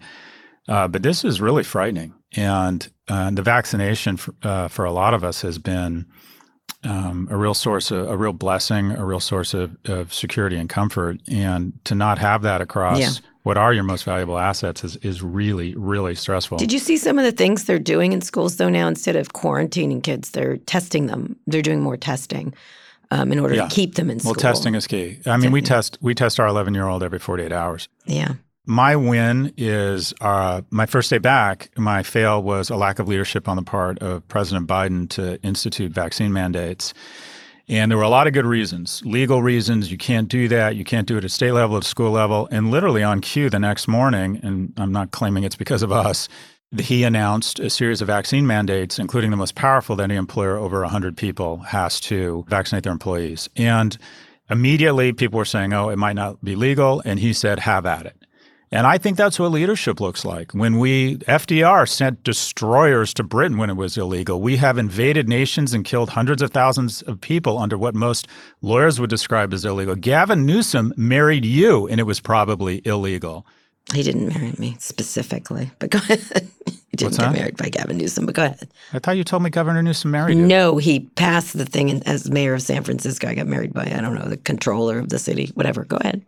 uh, 0.67 0.87
but 0.87 1.03
this 1.03 1.23
is 1.23 1.39
really 1.39 1.63
frightening. 1.63 2.13
And 2.35 2.89
uh, 3.07 3.31
the 3.31 3.41
vaccination 3.41 4.17
for, 4.17 4.33
uh, 4.43 4.67
for 4.67 4.85
a 4.85 4.91
lot 4.91 5.13
of 5.13 5.23
us 5.23 5.41
has 5.41 5.57
been 5.57 6.05
um, 6.83 7.27
a 7.31 7.37
real 7.37 7.53
source, 7.53 7.91
of, 7.91 8.09
a 8.09 8.17
real 8.17 8.33
blessing, 8.33 8.91
a 8.91 9.05
real 9.05 9.19
source 9.19 9.53
of, 9.53 9.75
of 9.85 10.13
security 10.13 10.57
and 10.57 10.69
comfort. 10.69 11.19
And 11.29 11.73
to 11.85 11.95
not 11.95 12.17
have 12.19 12.41
that 12.41 12.61
across 12.61 12.99
yeah. 12.99 13.11
what 13.43 13.57
are 13.57 13.73
your 13.73 13.83
most 13.83 14.03
valuable 14.03 14.37
assets 14.37 14.83
is, 14.83 14.95
is 14.97 15.21
really, 15.21 15.75
really 15.75 16.15
stressful. 16.15 16.57
Did 16.57 16.73
you 16.73 16.79
see 16.79 16.97
some 16.97 17.17
of 17.17 17.25
the 17.25 17.31
things 17.31 17.65
they're 17.65 17.79
doing 17.79 18.13
in 18.13 18.21
schools, 18.21 18.57
though, 18.57 18.69
now? 18.69 18.87
Instead 18.87 19.15
of 19.15 19.33
quarantining 19.33 20.03
kids, 20.03 20.31
they're 20.31 20.57
testing 20.57 21.07
them. 21.07 21.37
They're 21.47 21.61
doing 21.61 21.81
more 21.81 21.97
testing. 21.97 22.53
Um, 23.11 23.31
in 23.31 23.37
order 23.37 23.53
yeah. 23.53 23.67
to 23.67 23.75
keep 23.75 23.93
them 23.93 24.09
in 24.09 24.19
school. 24.19 24.31
Well, 24.31 24.39
testing 24.39 24.73
is 24.73 24.87
key. 24.87 25.19
I 25.27 25.37
mean, 25.37 25.51
we 25.51 25.61
test 25.61 25.99
we 26.01 26.15
test 26.15 26.39
our 26.39 26.47
11 26.47 26.73
year 26.73 26.87
old 26.87 27.03
every 27.03 27.19
48 27.19 27.51
hours. 27.51 27.87
Yeah. 28.05 28.33
My 28.65 28.95
win 28.95 29.53
is 29.57 30.13
uh, 30.21 30.61
my 30.69 30.85
first 30.85 31.09
day 31.09 31.17
back. 31.17 31.69
My 31.77 32.01
fail 32.01 32.41
was 32.41 32.69
a 32.69 32.77
lack 32.77 32.99
of 32.99 33.09
leadership 33.09 33.49
on 33.49 33.57
the 33.57 33.63
part 33.63 33.99
of 33.99 34.25
President 34.29 34.67
Biden 34.67 35.09
to 35.09 35.41
institute 35.43 35.91
vaccine 35.91 36.31
mandates. 36.31 36.93
And 37.67 37.91
there 37.91 37.97
were 37.97 38.03
a 38.03 38.09
lot 38.09 38.25
of 38.27 38.33
good 38.33 38.45
reasons, 38.45 39.01
legal 39.05 39.41
reasons. 39.41 39.91
You 39.91 39.97
can't 39.97 40.29
do 40.29 40.47
that. 40.47 40.77
You 40.77 40.85
can't 40.85 41.07
do 41.07 41.17
it 41.17 41.25
at 41.25 41.31
state 41.31 41.51
level, 41.51 41.75
at 41.75 41.83
school 41.83 42.11
level. 42.11 42.47
And 42.51 42.71
literally 42.71 43.03
on 43.03 43.19
cue 43.19 43.49
the 43.49 43.59
next 43.59 43.87
morning, 43.87 44.39
and 44.43 44.71
I'm 44.77 44.93
not 44.93 45.11
claiming 45.11 45.43
it's 45.43 45.55
because 45.57 45.83
of 45.83 45.91
us, 45.91 46.29
he 46.77 47.03
announced 47.03 47.59
a 47.59 47.69
series 47.69 48.01
of 48.01 48.07
vaccine 48.07 48.47
mandates, 48.47 48.97
including 48.97 49.31
the 49.31 49.37
most 49.37 49.55
powerful 49.55 49.97
that 49.97 50.03
any 50.03 50.15
employer 50.15 50.57
over 50.57 50.81
100 50.81 51.17
people 51.17 51.57
has 51.59 51.99
to 52.01 52.45
vaccinate 52.47 52.83
their 52.83 52.93
employees. 52.93 53.49
And 53.57 53.97
immediately 54.49 55.11
people 55.11 55.37
were 55.37 55.45
saying, 55.45 55.73
oh, 55.73 55.89
it 55.89 55.97
might 55.97 56.15
not 56.15 56.43
be 56.43 56.55
legal. 56.55 57.01
And 57.05 57.19
he 57.19 57.33
said, 57.33 57.59
have 57.59 57.85
at 57.85 58.05
it. 58.05 58.22
And 58.73 58.87
I 58.87 58.97
think 58.97 59.17
that's 59.17 59.37
what 59.37 59.51
leadership 59.51 60.01
looks 60.01 60.25
like. 60.25 60.51
When 60.51 60.79
we, 60.79 61.17
FDR 61.17 61.87
sent 61.87 62.23
destroyers 62.23 63.13
to 63.13 63.23
Britain 63.23 63.59
when 63.59 63.69
it 63.69 63.75
was 63.75 63.97
illegal. 63.97 64.41
We 64.41 64.57
have 64.57 64.79
invaded 64.79 65.29
nations 65.29 65.75
and 65.75 65.85
killed 65.85 66.09
hundreds 66.09 66.41
of 66.41 66.49
thousands 66.49 67.03
of 67.03 67.21
people 67.21 67.59
under 67.59 67.77
what 67.77 67.93
most 67.93 68.27
lawyers 68.63 68.99
would 68.99 69.11
describe 69.11 69.53
as 69.53 69.63
illegal. 69.63 69.93
Gavin 69.93 70.47
Newsom 70.47 70.91
married 70.97 71.45
you, 71.45 71.87
and 71.87 71.99
it 71.99 72.05
was 72.05 72.19
probably 72.19 72.81
illegal. 72.83 73.45
He 73.93 74.01
didn't 74.01 74.29
marry 74.29 74.55
me 74.57 74.75
specifically, 74.79 75.69
but 75.77 75.91
go 75.91 75.99
ahead. 75.99 76.23
he 76.65 76.97
didn't 76.97 77.15
get 77.15 77.31
married 77.31 77.57
by 77.57 77.69
Gavin 77.69 77.97
Newsom, 77.97 78.25
but 78.25 78.33
go 78.33 78.45
ahead. 78.45 78.71
I 78.91 78.97
thought 78.97 79.17
you 79.17 79.23
told 79.23 79.43
me 79.43 79.51
Governor 79.51 79.83
Newsom 79.83 80.09
married 80.09 80.35
you. 80.35 80.47
No, 80.47 80.77
he 80.77 81.01
passed 81.01 81.55
the 81.55 81.65
thing 81.65 82.01
as 82.07 82.31
mayor 82.31 82.55
of 82.55 82.63
San 82.63 82.81
Francisco. 82.83 83.27
I 83.27 83.35
got 83.35 83.45
married 83.45 83.71
by, 83.71 83.83
I 83.83 84.01
don't 84.01 84.15
know, 84.15 84.25
the 84.25 84.37
controller 84.37 84.97
of 84.97 85.09
the 85.09 85.19
city, 85.19 85.51
whatever. 85.53 85.85
Go 85.85 85.97
ahead. 85.97 86.25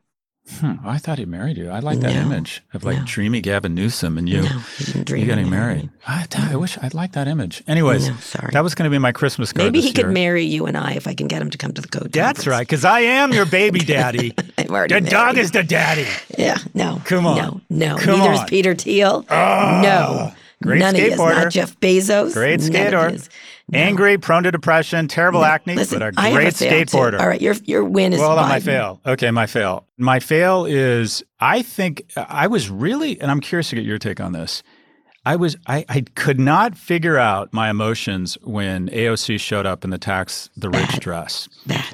Hmm, 0.47 0.73
I 0.85 0.99
thought 0.99 1.17
he 1.17 1.25
married 1.25 1.57
you. 1.57 1.69
I 1.71 1.79
like 1.79 1.99
that 2.01 2.13
no, 2.13 2.21
image 2.21 2.61
of 2.73 2.83
like 2.83 2.99
no. 2.99 3.03
dreamy 3.05 3.41
Gavin 3.41 3.73
Newsom 3.73 4.15
and 4.15 4.29
you, 4.29 4.43
no, 4.43 4.61
you 4.95 5.25
getting 5.25 5.49
married. 5.49 5.89
I, 6.07 6.27
I 6.37 6.55
wish 6.55 6.77
I'd 6.83 6.93
like 6.93 7.13
that 7.13 7.27
image. 7.27 7.63
Anyways, 7.67 8.05
sorry. 8.23 8.51
that 8.51 8.63
was 8.63 8.75
going 8.75 8.83
to 8.83 8.93
be 8.93 8.99
my 8.99 9.11
Christmas 9.11 9.51
card. 9.51 9.65
Maybe 9.65 9.81
he 9.81 9.87
year. 9.87 10.05
could 10.05 10.13
marry 10.13 10.43
you 10.43 10.67
and 10.67 10.77
I 10.77 10.93
if 10.93 11.07
I 11.07 11.15
can 11.15 11.27
get 11.27 11.41
him 11.41 11.49
to 11.49 11.57
come 11.57 11.73
to 11.73 11.81
the 11.81 11.87
code. 11.87 12.11
That's 12.11 12.39
conference. 12.39 12.47
right, 12.47 12.59
because 12.67 12.85
I 12.85 12.99
am 12.99 13.33
your 13.33 13.47
baby 13.47 13.79
daddy. 13.85 14.29
the 14.57 14.67
married. 14.69 15.05
dog 15.09 15.39
is 15.39 15.49
the 15.49 15.63
daddy. 15.63 16.05
Yeah, 16.37 16.59
no. 16.75 17.01
Come 17.05 17.25
on. 17.25 17.37
No, 17.37 17.61
no. 17.71 17.97
Come 17.97 18.19
Neither 18.19 18.33
on. 18.33 18.43
is 18.43 18.49
Peter 18.49 18.75
Thiel. 18.75 19.25
Oh, 19.27 19.79
no. 19.83 20.31
Great 20.63 20.79
None 20.79 20.95
skateboarder. 20.95 21.09
Of 21.31 21.37
his, 21.37 21.43
not 21.43 21.51
Jeff 21.51 21.79
Bezos. 21.79 22.33
Great 22.33 22.61
skater. 22.61 23.17
Angry, 23.73 24.17
prone 24.17 24.43
to 24.43 24.51
depression, 24.51 25.07
terrible 25.07 25.41
no. 25.41 25.47
acne, 25.47 25.73
Listen, 25.75 25.99
but 25.99 26.09
a 26.09 26.11
great 26.11 26.53
skateboarder. 26.53 27.19
All 27.19 27.27
right, 27.27 27.41
your 27.41 27.55
your 27.63 27.83
win 27.83 28.13
is. 28.13 28.19
Well, 28.19 28.29
hold 28.29 28.39
on 28.39 28.49
my 28.49 28.59
fail. 28.59 29.01
Okay, 29.05 29.31
my 29.31 29.47
fail. 29.47 29.87
My 29.97 30.19
fail 30.19 30.65
is 30.65 31.23
I 31.39 31.63
think 31.63 32.03
I 32.15 32.45
was 32.47 32.69
really, 32.69 33.19
and 33.19 33.31
I'm 33.31 33.39
curious 33.39 33.69
to 33.69 33.75
get 33.75 33.83
your 33.83 33.97
take 33.97 34.19
on 34.19 34.33
this. 34.33 34.61
I 35.25 35.35
was 35.35 35.57
I, 35.65 35.83
I 35.89 36.01
could 36.13 36.39
not 36.39 36.77
figure 36.77 37.17
out 37.17 37.51
my 37.53 37.71
emotions 37.71 38.37
when 38.43 38.89
AOC 38.89 39.39
showed 39.39 39.65
up 39.65 39.83
in 39.83 39.89
the 39.89 39.97
tax 39.97 40.49
the 40.55 40.69
rich 40.69 40.91
Bad. 40.91 41.01
dress. 41.01 41.49
Bad. 41.65 41.85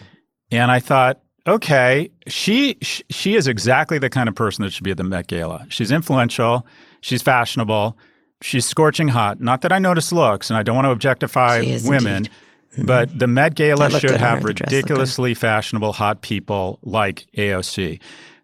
And 0.52 0.70
I 0.70 0.82
thought, 0.82 1.22
okay, 1.48 2.12
she 2.28 2.78
she 2.82 3.36
is 3.36 3.48
exactly 3.48 3.98
the 3.98 4.10
kind 4.10 4.28
of 4.28 4.36
person 4.36 4.64
that 4.64 4.74
should 4.74 4.84
be 4.84 4.92
at 4.92 4.98
the 4.98 5.06
Met 5.06 5.28
Gala. 5.28 5.66
She's 5.70 5.92
influential, 5.92 6.68
she's 7.00 7.22
fashionable, 7.22 7.98
she's 8.42 8.66
scorching 8.66 9.08
hot. 9.08 9.40
Not 9.40 9.62
that 9.62 9.72
I 9.72 9.80
notice 9.80 10.12
looks, 10.12 10.50
and 10.50 10.58
I 10.58 10.64
don't 10.64 10.76
want 10.76 10.86
to 10.86 10.92
objectify 10.92 11.60
women, 11.86 12.26
mm-hmm. 12.26 12.86
but 12.86 13.18
the 13.18 13.28
Met 13.28 13.56
Gala 13.56 13.90
should 14.00 14.12
have 14.12 14.44
ridiculously 14.44 15.34
fashionable, 15.34 15.94
hot 15.94 16.22
people 16.22 16.80
like 16.84 17.28
AOC. 17.38 18.00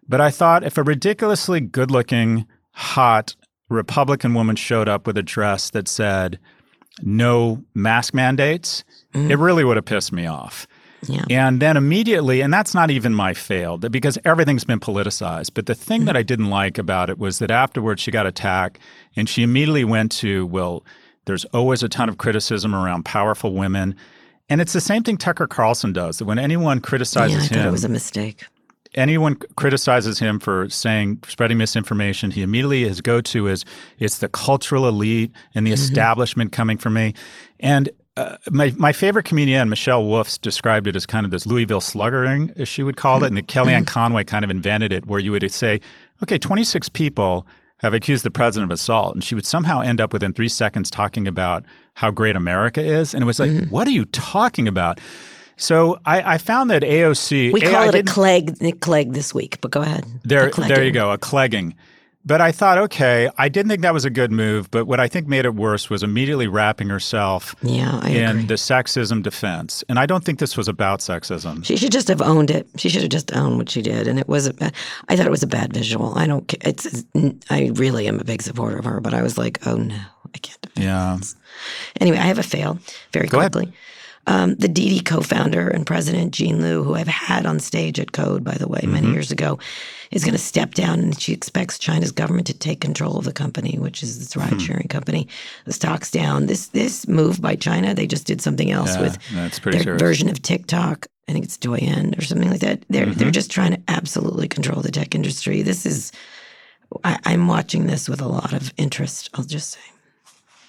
But 0.08 0.20
I 0.20 0.30
thought 0.30 0.64
if 0.64 0.78
a 0.78 0.82
ridiculously 0.82 1.60
good 1.60 1.90
looking, 1.90 2.46
hot 2.72 3.36
Republican 3.68 4.34
woman 4.34 4.56
showed 4.56 4.88
up 4.88 5.06
with 5.06 5.18
a 5.18 5.22
dress 5.22 5.70
that 5.70 5.88
said, 5.88 6.38
no 7.02 7.62
mask 7.74 8.14
mandates, 8.14 8.84
mm. 9.12 9.30
it 9.30 9.36
really 9.36 9.64
would 9.64 9.76
have 9.76 9.84
pissed 9.84 10.12
me 10.12 10.26
off. 10.26 10.66
Yeah. 11.06 11.24
And 11.30 11.60
then 11.60 11.76
immediately, 11.76 12.40
and 12.40 12.52
that's 12.52 12.74
not 12.74 12.90
even 12.90 13.14
my 13.14 13.34
fail 13.34 13.78
because 13.78 14.18
everything's 14.24 14.64
been 14.64 14.80
politicized. 14.80 15.50
But 15.54 15.66
the 15.66 15.74
thing 15.74 16.02
mm 16.02 16.06
that 16.08 16.16
I 16.16 16.22
didn't 16.22 16.48
like 16.48 16.78
about 16.78 17.10
it 17.10 17.18
was 17.18 17.38
that 17.40 17.50
afterwards 17.50 18.00
she 18.00 18.10
got 18.10 18.24
attacked 18.24 18.78
and 19.14 19.28
she 19.28 19.42
immediately 19.42 19.84
went 19.84 20.10
to, 20.12 20.46
well, 20.46 20.84
there's 21.26 21.44
always 21.46 21.82
a 21.82 21.88
ton 21.88 22.08
of 22.08 22.16
criticism 22.16 22.74
around 22.74 23.04
powerful 23.04 23.52
women. 23.52 23.94
And 24.48 24.62
it's 24.62 24.72
the 24.72 24.80
same 24.80 25.02
thing 25.02 25.18
Tucker 25.18 25.46
Carlson 25.46 25.92
does 25.92 26.16
that 26.18 26.24
when 26.24 26.38
anyone 26.38 26.80
criticizes 26.80 27.50
yeah, 27.50 27.58
him. 27.58 27.68
it 27.68 27.70
was 27.72 27.84
a 27.84 27.90
mistake 27.90 28.44
anyone 28.94 29.36
criticizes 29.56 30.18
him 30.18 30.38
for 30.38 30.68
saying 30.68 31.20
spreading 31.26 31.58
misinformation, 31.58 32.30
he 32.30 32.42
immediately 32.42 32.84
his 32.84 33.00
go 33.00 33.20
to 33.20 33.46
is 33.46 33.64
it's 33.98 34.18
the 34.18 34.28
cultural 34.28 34.88
elite 34.88 35.32
and 35.54 35.66
the 35.66 35.72
mm-hmm. 35.72 35.82
establishment 35.82 36.52
coming 36.52 36.78
for 36.78 36.90
me. 36.90 37.14
And 37.60 37.88
uh, 38.18 38.36
my 38.50 38.74
my 38.76 38.92
favorite 38.92 39.24
comedian 39.24 39.68
Michelle 39.68 40.04
Wolf 40.04 40.40
described 40.40 40.86
it 40.86 40.96
as 40.96 41.06
kind 41.06 41.24
of 41.24 41.30
this 41.30 41.46
Louisville 41.46 41.80
sluggering, 41.80 42.52
as 42.56 42.68
she 42.68 42.82
would 42.82 42.96
call 42.96 43.22
it, 43.22 43.28
and 43.28 43.38
Kellyanne 43.46 43.78
mm-hmm. 43.78 43.84
Conway 43.84 44.24
kind 44.24 44.44
of 44.44 44.50
invented 44.50 44.92
it, 44.92 45.06
where 45.06 45.20
you 45.20 45.30
would 45.30 45.50
say, 45.52 45.80
okay, 46.22 46.38
26 46.38 46.88
people 46.88 47.46
have 47.78 47.94
accused 47.94 48.24
the 48.24 48.30
president 48.30 48.72
of 48.72 48.74
assault, 48.74 49.14
and 49.14 49.22
she 49.22 49.36
would 49.36 49.46
somehow 49.46 49.80
end 49.80 50.00
up 50.00 50.12
within 50.12 50.32
three 50.32 50.48
seconds 50.48 50.90
talking 50.90 51.28
about 51.28 51.64
how 51.94 52.10
great 52.10 52.34
America 52.34 52.82
is, 52.82 53.14
and 53.14 53.22
it 53.22 53.26
was 53.26 53.38
like, 53.38 53.50
mm-hmm. 53.50 53.70
what 53.70 53.86
are 53.86 53.92
you 53.92 54.04
talking 54.06 54.66
about? 54.66 55.00
So 55.56 56.00
I, 56.04 56.34
I, 56.34 56.38
found 56.38 56.70
that 56.70 56.82
AOC. 56.82 57.52
We 57.52 57.60
call 57.60 57.84
a, 57.84 57.88
it 57.88 57.94
a 57.94 58.02
clegg, 58.04 58.60
Nick 58.60 58.80
Clegg 58.80 59.12
this 59.12 59.34
week, 59.34 59.60
but 59.60 59.72
go 59.72 59.82
ahead. 59.82 60.04
There, 60.24 60.50
there 60.50 60.84
you 60.84 60.92
go, 60.92 61.10
a 61.10 61.18
clegging. 61.18 61.74
But 62.24 62.42
I 62.42 62.52
thought, 62.52 62.76
okay, 62.78 63.30
I 63.38 63.48
didn't 63.48 63.70
think 63.70 63.80
that 63.82 63.94
was 63.94 64.04
a 64.04 64.10
good 64.10 64.30
move. 64.30 64.70
But 64.70 64.86
what 64.86 65.00
I 65.00 65.08
think 65.08 65.28
made 65.28 65.46
it 65.46 65.54
worse 65.54 65.88
was 65.88 66.02
immediately 66.02 66.46
wrapping 66.46 66.88
herself 66.90 67.54
yeah, 67.62 68.04
in 68.06 68.30
agree. 68.30 68.42
the 68.44 68.54
sexism 68.54 69.22
defense. 69.22 69.82
And 69.88 69.98
I 69.98 70.04
don't 70.04 70.24
think 70.24 70.38
this 70.38 70.56
was 70.56 70.68
about 70.68 71.00
sexism. 71.00 71.64
She 71.64 71.76
should 71.76 71.92
just 71.92 72.08
have 72.08 72.20
owned 72.20 72.50
it. 72.50 72.68
She 72.76 72.90
should 72.90 73.00
have 73.02 73.10
just 73.10 73.34
owned 73.34 73.56
what 73.56 73.70
she 73.70 73.80
did. 73.80 74.06
And 74.08 74.18
it 74.18 74.28
was, 74.28 74.46
a, 74.46 74.72
I 75.08 75.16
thought 75.16 75.26
it 75.26 75.30
was 75.30 75.42
a 75.42 75.46
bad 75.46 75.72
visual. 75.72 76.18
I 76.18 76.26
don't, 76.26 76.52
it's, 76.60 77.04
I 77.48 77.70
really 77.74 78.06
am 78.08 78.20
a 78.20 78.24
big 78.24 78.42
supporter 78.42 78.76
of 78.76 78.84
her, 78.84 79.00
but 79.00 79.14
I 79.14 79.22
was 79.22 79.38
like, 79.38 79.66
oh 79.66 79.76
no, 79.76 79.96
I 80.34 80.38
can't 80.38 80.66
Yeah. 80.76 81.16
This. 81.18 81.34
Anyway, 82.00 82.18
I 82.18 82.22
have 82.26 82.38
a 82.38 82.42
fail 82.42 82.78
very 83.12 83.28
Go 83.28 83.38
quickly. 83.38 83.64
Ahead. 83.64 83.74
Um, 84.28 84.56
the 84.56 84.68
Didi 84.68 85.00
co-founder 85.00 85.68
and 85.68 85.86
president 85.86 86.34
Jean 86.34 86.60
Liu, 86.60 86.84
who 86.84 86.94
I've 86.94 87.08
had 87.08 87.46
on 87.46 87.58
stage 87.60 87.98
at 87.98 88.12
Code, 88.12 88.44
by 88.44 88.56
the 88.58 88.68
way, 88.68 88.80
many 88.82 89.06
mm-hmm. 89.06 89.14
years 89.14 89.30
ago, 89.30 89.58
is 90.10 90.22
going 90.22 90.34
to 90.34 90.38
step 90.38 90.74
down, 90.74 91.00
and 91.00 91.18
she 91.18 91.32
expects 91.32 91.78
China's 91.78 92.12
government 92.12 92.46
to 92.48 92.52
take 92.52 92.82
control 92.82 93.16
of 93.16 93.24
the 93.24 93.32
company, 93.32 93.78
which 93.78 94.02
is 94.02 94.18
this 94.18 94.34
hmm. 94.34 94.40
ride-sharing 94.40 94.82
mm-hmm. 94.82 94.88
company. 94.88 95.28
The 95.64 95.72
stock's 95.72 96.10
down. 96.10 96.44
This 96.44 96.66
this 96.68 97.08
move 97.08 97.40
by 97.40 97.56
China, 97.56 97.94
they 97.94 98.06
just 98.06 98.26
did 98.26 98.42
something 98.42 98.70
else 98.70 98.96
yeah, 98.96 99.00
with 99.00 99.18
their 99.62 99.82
serious. 99.82 100.02
version 100.02 100.28
of 100.28 100.42
TikTok. 100.42 101.06
I 101.26 101.32
think 101.32 101.46
it's 101.46 101.56
Douyin 101.56 102.18
or 102.18 102.22
something 102.22 102.50
like 102.50 102.60
that. 102.60 102.84
They're 102.90 103.06
mm-hmm. 103.06 103.18
they're 103.18 103.30
just 103.30 103.50
trying 103.50 103.72
to 103.72 103.80
absolutely 103.88 104.48
control 104.48 104.82
the 104.82 104.90
tech 104.90 105.14
industry. 105.14 105.62
This 105.62 105.86
is, 105.86 106.12
I, 107.02 107.18
I'm 107.24 107.48
watching 107.48 107.86
this 107.86 108.10
with 108.10 108.20
a 108.20 108.28
lot 108.28 108.52
of 108.52 108.74
interest. 108.76 109.30
I'll 109.32 109.44
just 109.44 109.70
say. 109.70 109.80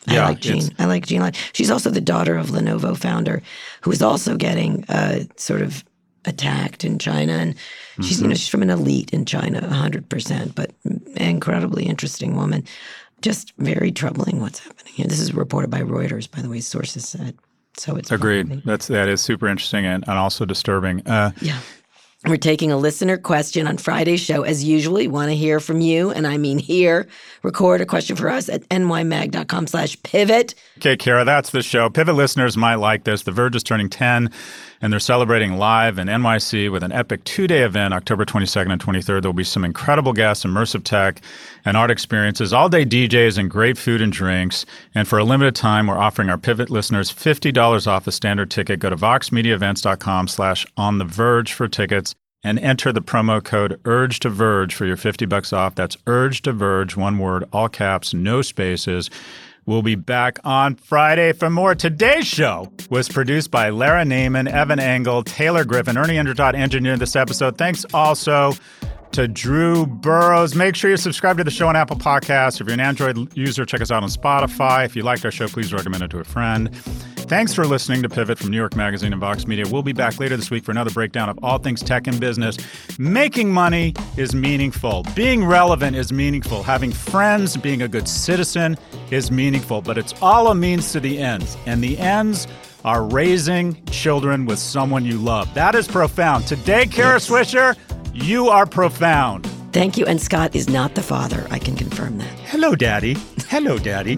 Yeah, 0.08 0.26
I 0.26 0.30
like 0.30 0.39
Jean. 0.39 0.70
I 0.80 0.86
like 0.86 1.06
Jean. 1.06 1.32
She's 1.54 1.70
also 1.72 1.89
the 1.89 2.02
daughter 2.02 2.36
of 2.36 2.47
Lenovo 2.47 2.97
founder, 2.97 3.41
who 3.82 3.91
is 3.91 4.02
also 4.02 4.36
getting 4.36 4.86
uh, 4.89 5.26
sort 5.36 5.62
of 5.62 5.84
attacked 6.26 6.84
in 6.84 7.00
China, 7.00 7.34
and 7.34 7.56
she's 7.97 8.18
mm-hmm. 8.18 8.24
you 8.24 8.30
know 8.30 8.36
she's 8.36 8.47
from 8.47 8.64
an 8.64 8.70
elite 8.70 9.12
in 9.12 9.26
China, 9.26 9.68
hundred 9.68 10.10
percent, 10.10 10.56
but 10.56 10.72
incredibly 11.16 11.86
interesting 11.86 12.36
woman. 12.36 12.64
Just 13.22 13.54
very 13.58 13.91
troubling 13.91 14.39
what's 14.39 14.60
happening 14.60 14.93
here. 14.93 15.08
This 15.08 15.20
is 15.20 15.34
reported 15.34 15.70
by 15.70 15.82
Reuters, 15.82 16.32
by 16.32 16.41
the 16.41 16.50
way. 16.50 16.62
Sources 16.62 17.08
said. 17.08 17.38
So 17.78 17.95
it's 17.95 18.12
agreed. 18.12 18.64
That's 18.66 18.88
that 18.88 19.08
is 19.08 19.22
super 19.22 19.47
interesting 19.47 19.86
and, 19.86 20.04
and 20.08 20.18
also 20.18 20.45
disturbing. 20.45 21.06
Uh, 21.08 21.32
yeah. 21.41 21.60
We're 22.28 22.36
taking 22.36 22.70
a 22.70 22.76
listener 22.76 23.15
question 23.17 23.65
on 23.65 23.78
Friday's 23.78 24.20
show. 24.20 24.41
As 24.41 24.61
usual, 24.61 24.95
we 24.95 25.07
want 25.07 25.30
to 25.30 25.38
hear 25.38 25.61
from 25.61 25.80
you, 25.80 26.11
and 26.11 26.28
I 26.28 26.38
mean 26.38 26.57
here. 26.57 27.07
Record 27.43 27.80
a 27.80 27.86
question 27.86 28.17
for 28.17 28.28
us 28.28 28.49
at 28.49 28.67
nymag.com 28.67 29.67
slash 29.67 30.01
pivot. 30.03 30.53
Okay, 30.80 30.97
Kara, 30.97 31.24
that's 31.24 31.51
the 31.51 31.61
show. 31.61 31.89
Pivot 31.89 32.15
listeners 32.15 32.57
might 32.57 32.76
like 32.76 33.05
this. 33.05 33.24
The 33.24 33.32
Verge 33.32 33.55
is 33.55 33.63
turning 33.63 33.89
10, 33.89 34.32
and 34.82 34.92
they're 34.92 35.00
celebrating 35.00 35.58
live 35.58 35.98
in 35.98 36.08
NYC 36.08 36.72
with 36.72 36.84
an 36.84 36.92
epic 36.92 37.24
two-day 37.24 37.64
event, 37.64 37.94
October 37.94 38.26
22nd 38.26 38.72
and 38.72 38.82
23rd. 38.82 39.22
There'll 39.22 39.34
be 39.34 39.44
some 39.44 39.66
incredible 39.66 40.14
guests, 40.14 40.46
immersive 40.46 40.84
tech, 40.84 41.22
and 41.66 41.76
art 41.76 41.92
experiences, 41.92 42.54
all-day 42.54 42.86
DJs, 42.86 43.38
and 43.38 43.50
great 43.50 43.78
food 43.78 44.02
and 44.02 44.12
drinks. 44.12 44.66
And 44.96 45.08
for 45.08 45.20
a 45.20 45.24
limited 45.24 45.56
time, 45.56 45.88
we're 45.88 45.98
offering 45.98 46.30
our 46.30 46.38
Pivot 46.38 46.70
listeners 46.70 47.12
$50 47.12 47.88
off 47.88 48.06
the 48.06 48.12
standard 48.12 48.50
ticket. 48.52 48.80
Go 48.80 48.90
to 48.90 48.96
voxmediaevents.com 48.96 50.28
slash 50.28 50.66
on 50.78 50.98
the 50.98 51.06
verge 51.06 51.54
for 51.54 51.68
tickets 51.68 52.16
and 52.44 52.58
enter 52.60 52.94
the 52.94 53.02
promo 53.02 53.44
code 53.44 53.80
urge 53.86 54.20
to 54.20 54.30
verge 54.30 54.74
for 54.74 54.86
your 54.86 54.96
50 54.96 55.26
bucks 55.26 55.52
off 55.52 55.76
that's 55.76 55.98
urge 56.08 56.42
to 56.42 56.54
verge 56.54 56.96
one 56.96 57.18
word 57.18 57.44
all 57.52 57.68
caps 57.68 58.14
no 58.14 58.42
spaces 58.42 59.10
we'll 59.70 59.84
be 59.84 59.93
back 59.93 60.39
on 60.43 60.76
friday 60.76 61.32
for 61.32 61.49
more. 61.49 61.76
Today's 61.76 62.26
show 62.26 62.72
was 62.89 63.07
produced 63.07 63.51
by 63.51 63.70
lara 63.70 64.03
naaman 64.03 64.47
evan 64.47 64.80
engel 64.80 65.24
taylor 65.24 65.63
griffin 65.63 65.95
ernie 65.95 66.15
Indradat 66.15 66.55
engineered 66.55 66.99
this 66.99 67.15
episode. 67.15 67.57
Thanks 67.57 67.86
also 67.93 68.53
to 69.12 69.28
Drew 69.28 69.86
Burrows. 69.86 70.55
Make 70.55 70.76
sure 70.76 70.89
you 70.89 70.97
subscribe 70.97 71.38
to 71.38 71.43
the 71.43 71.51
show 71.51 71.68
on 71.68 71.76
Apple 71.76 71.97
Podcasts. 71.97 72.62
If 72.62 72.68
you're 72.68 72.74
an 72.74 72.80
Android 72.80 73.36
user, 73.38 73.66
check 73.66 73.82
us 73.82 73.91
out 73.91 74.03
on 74.03 74.10
Spotify. 74.10 74.86
If 74.86 74.95
you 74.95 75.03
liked 75.03 75.26
our 75.26 75.32
show, 75.32 75.47
please 75.47 75.74
recommend 75.74 76.03
it 76.03 76.12
to 76.12 76.20
a 76.20 76.24
friend. 76.24 76.74
Thanks 77.30 77.53
for 77.53 77.66
listening 77.66 78.01
to 78.01 78.10
Pivot 78.10 78.39
from 78.39 78.49
New 78.49 78.57
York 78.57 78.76
Magazine 78.76 79.14
and 79.14 79.20
Vox 79.20 79.45
Media. 79.45 79.66
We'll 79.70 79.84
be 79.84 79.93
back 79.93 80.20
later 80.20 80.36
this 80.36 80.49
week 80.49 80.64
for 80.64 80.72
another 80.72 80.89
breakdown 80.89 81.30
of 81.30 81.38
all 81.43 81.60
things 81.60 81.84
tech 81.84 82.07
and 82.07 82.20
business. 82.20 82.57
Making 82.97 83.51
money 83.51 83.93
is 84.18 84.34
meaningful. 84.34 85.05
Being 85.16 85.45
relevant 85.45 85.95
is 85.95 86.12
meaningful. 86.12 86.64
Having 86.64 86.93
friends, 86.93 87.55
being 87.55 87.84
a 87.84 87.88
good 87.88 88.07
citizen 88.07 88.78
is 89.12 89.32
meaningful. 89.32 89.82
But 89.82 89.97
it's 89.97 90.14
all 90.22 90.47
a 90.47 90.55
means 90.55 90.91
to 90.93 90.99
the 90.99 91.20
ends. 91.20 91.55
And 91.68 91.84
the 91.84 91.97
ends 91.99 92.47
are 92.86 93.03
raising 93.03 93.84
children 93.86 94.45
with 94.45 94.57
someone 94.60 95.05
you 95.05 95.18
love. 95.18 95.53
That 95.53 95.76
is 95.76 95.88
profound. 95.88 96.47
Today, 96.47 96.86
Kara 96.86 97.14
yes. 97.14 97.30
Swisher, 97.30 97.76
you 98.14 98.49
are 98.49 98.66
profound. 98.66 99.45
Thank 99.72 99.97
you. 99.97 100.05
And 100.05 100.22
Scott 100.22 100.55
is 100.55 100.68
not 100.70 100.95
the 100.95 101.03
father. 101.03 101.47
I 101.51 101.60
can 101.60 101.76
confirm 101.76 102.18
that. 102.18 102.39
Hello, 102.45 102.76
Daddy. 102.76 103.16
Hello, 103.47 103.78
Daddy. 103.78 104.18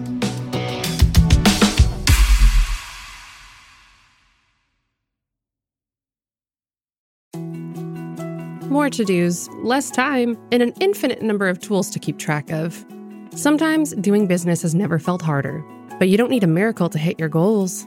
More 8.68 8.88
to 8.88 9.04
dos, 9.04 9.50
less 9.62 9.90
time, 9.90 10.38
and 10.50 10.62
an 10.62 10.72
infinite 10.80 11.20
number 11.20 11.46
of 11.46 11.60
tools 11.60 11.90
to 11.90 11.98
keep 11.98 12.18
track 12.18 12.50
of. 12.50 12.86
Sometimes 13.34 13.94
doing 13.96 14.26
business 14.26 14.62
has 14.62 14.74
never 14.74 14.98
felt 14.98 15.20
harder, 15.20 15.62
but 15.98 16.08
you 16.08 16.16
don't 16.16 16.30
need 16.30 16.42
a 16.42 16.46
miracle 16.46 16.88
to 16.88 16.98
hit 16.98 17.20
your 17.20 17.28
goals 17.28 17.86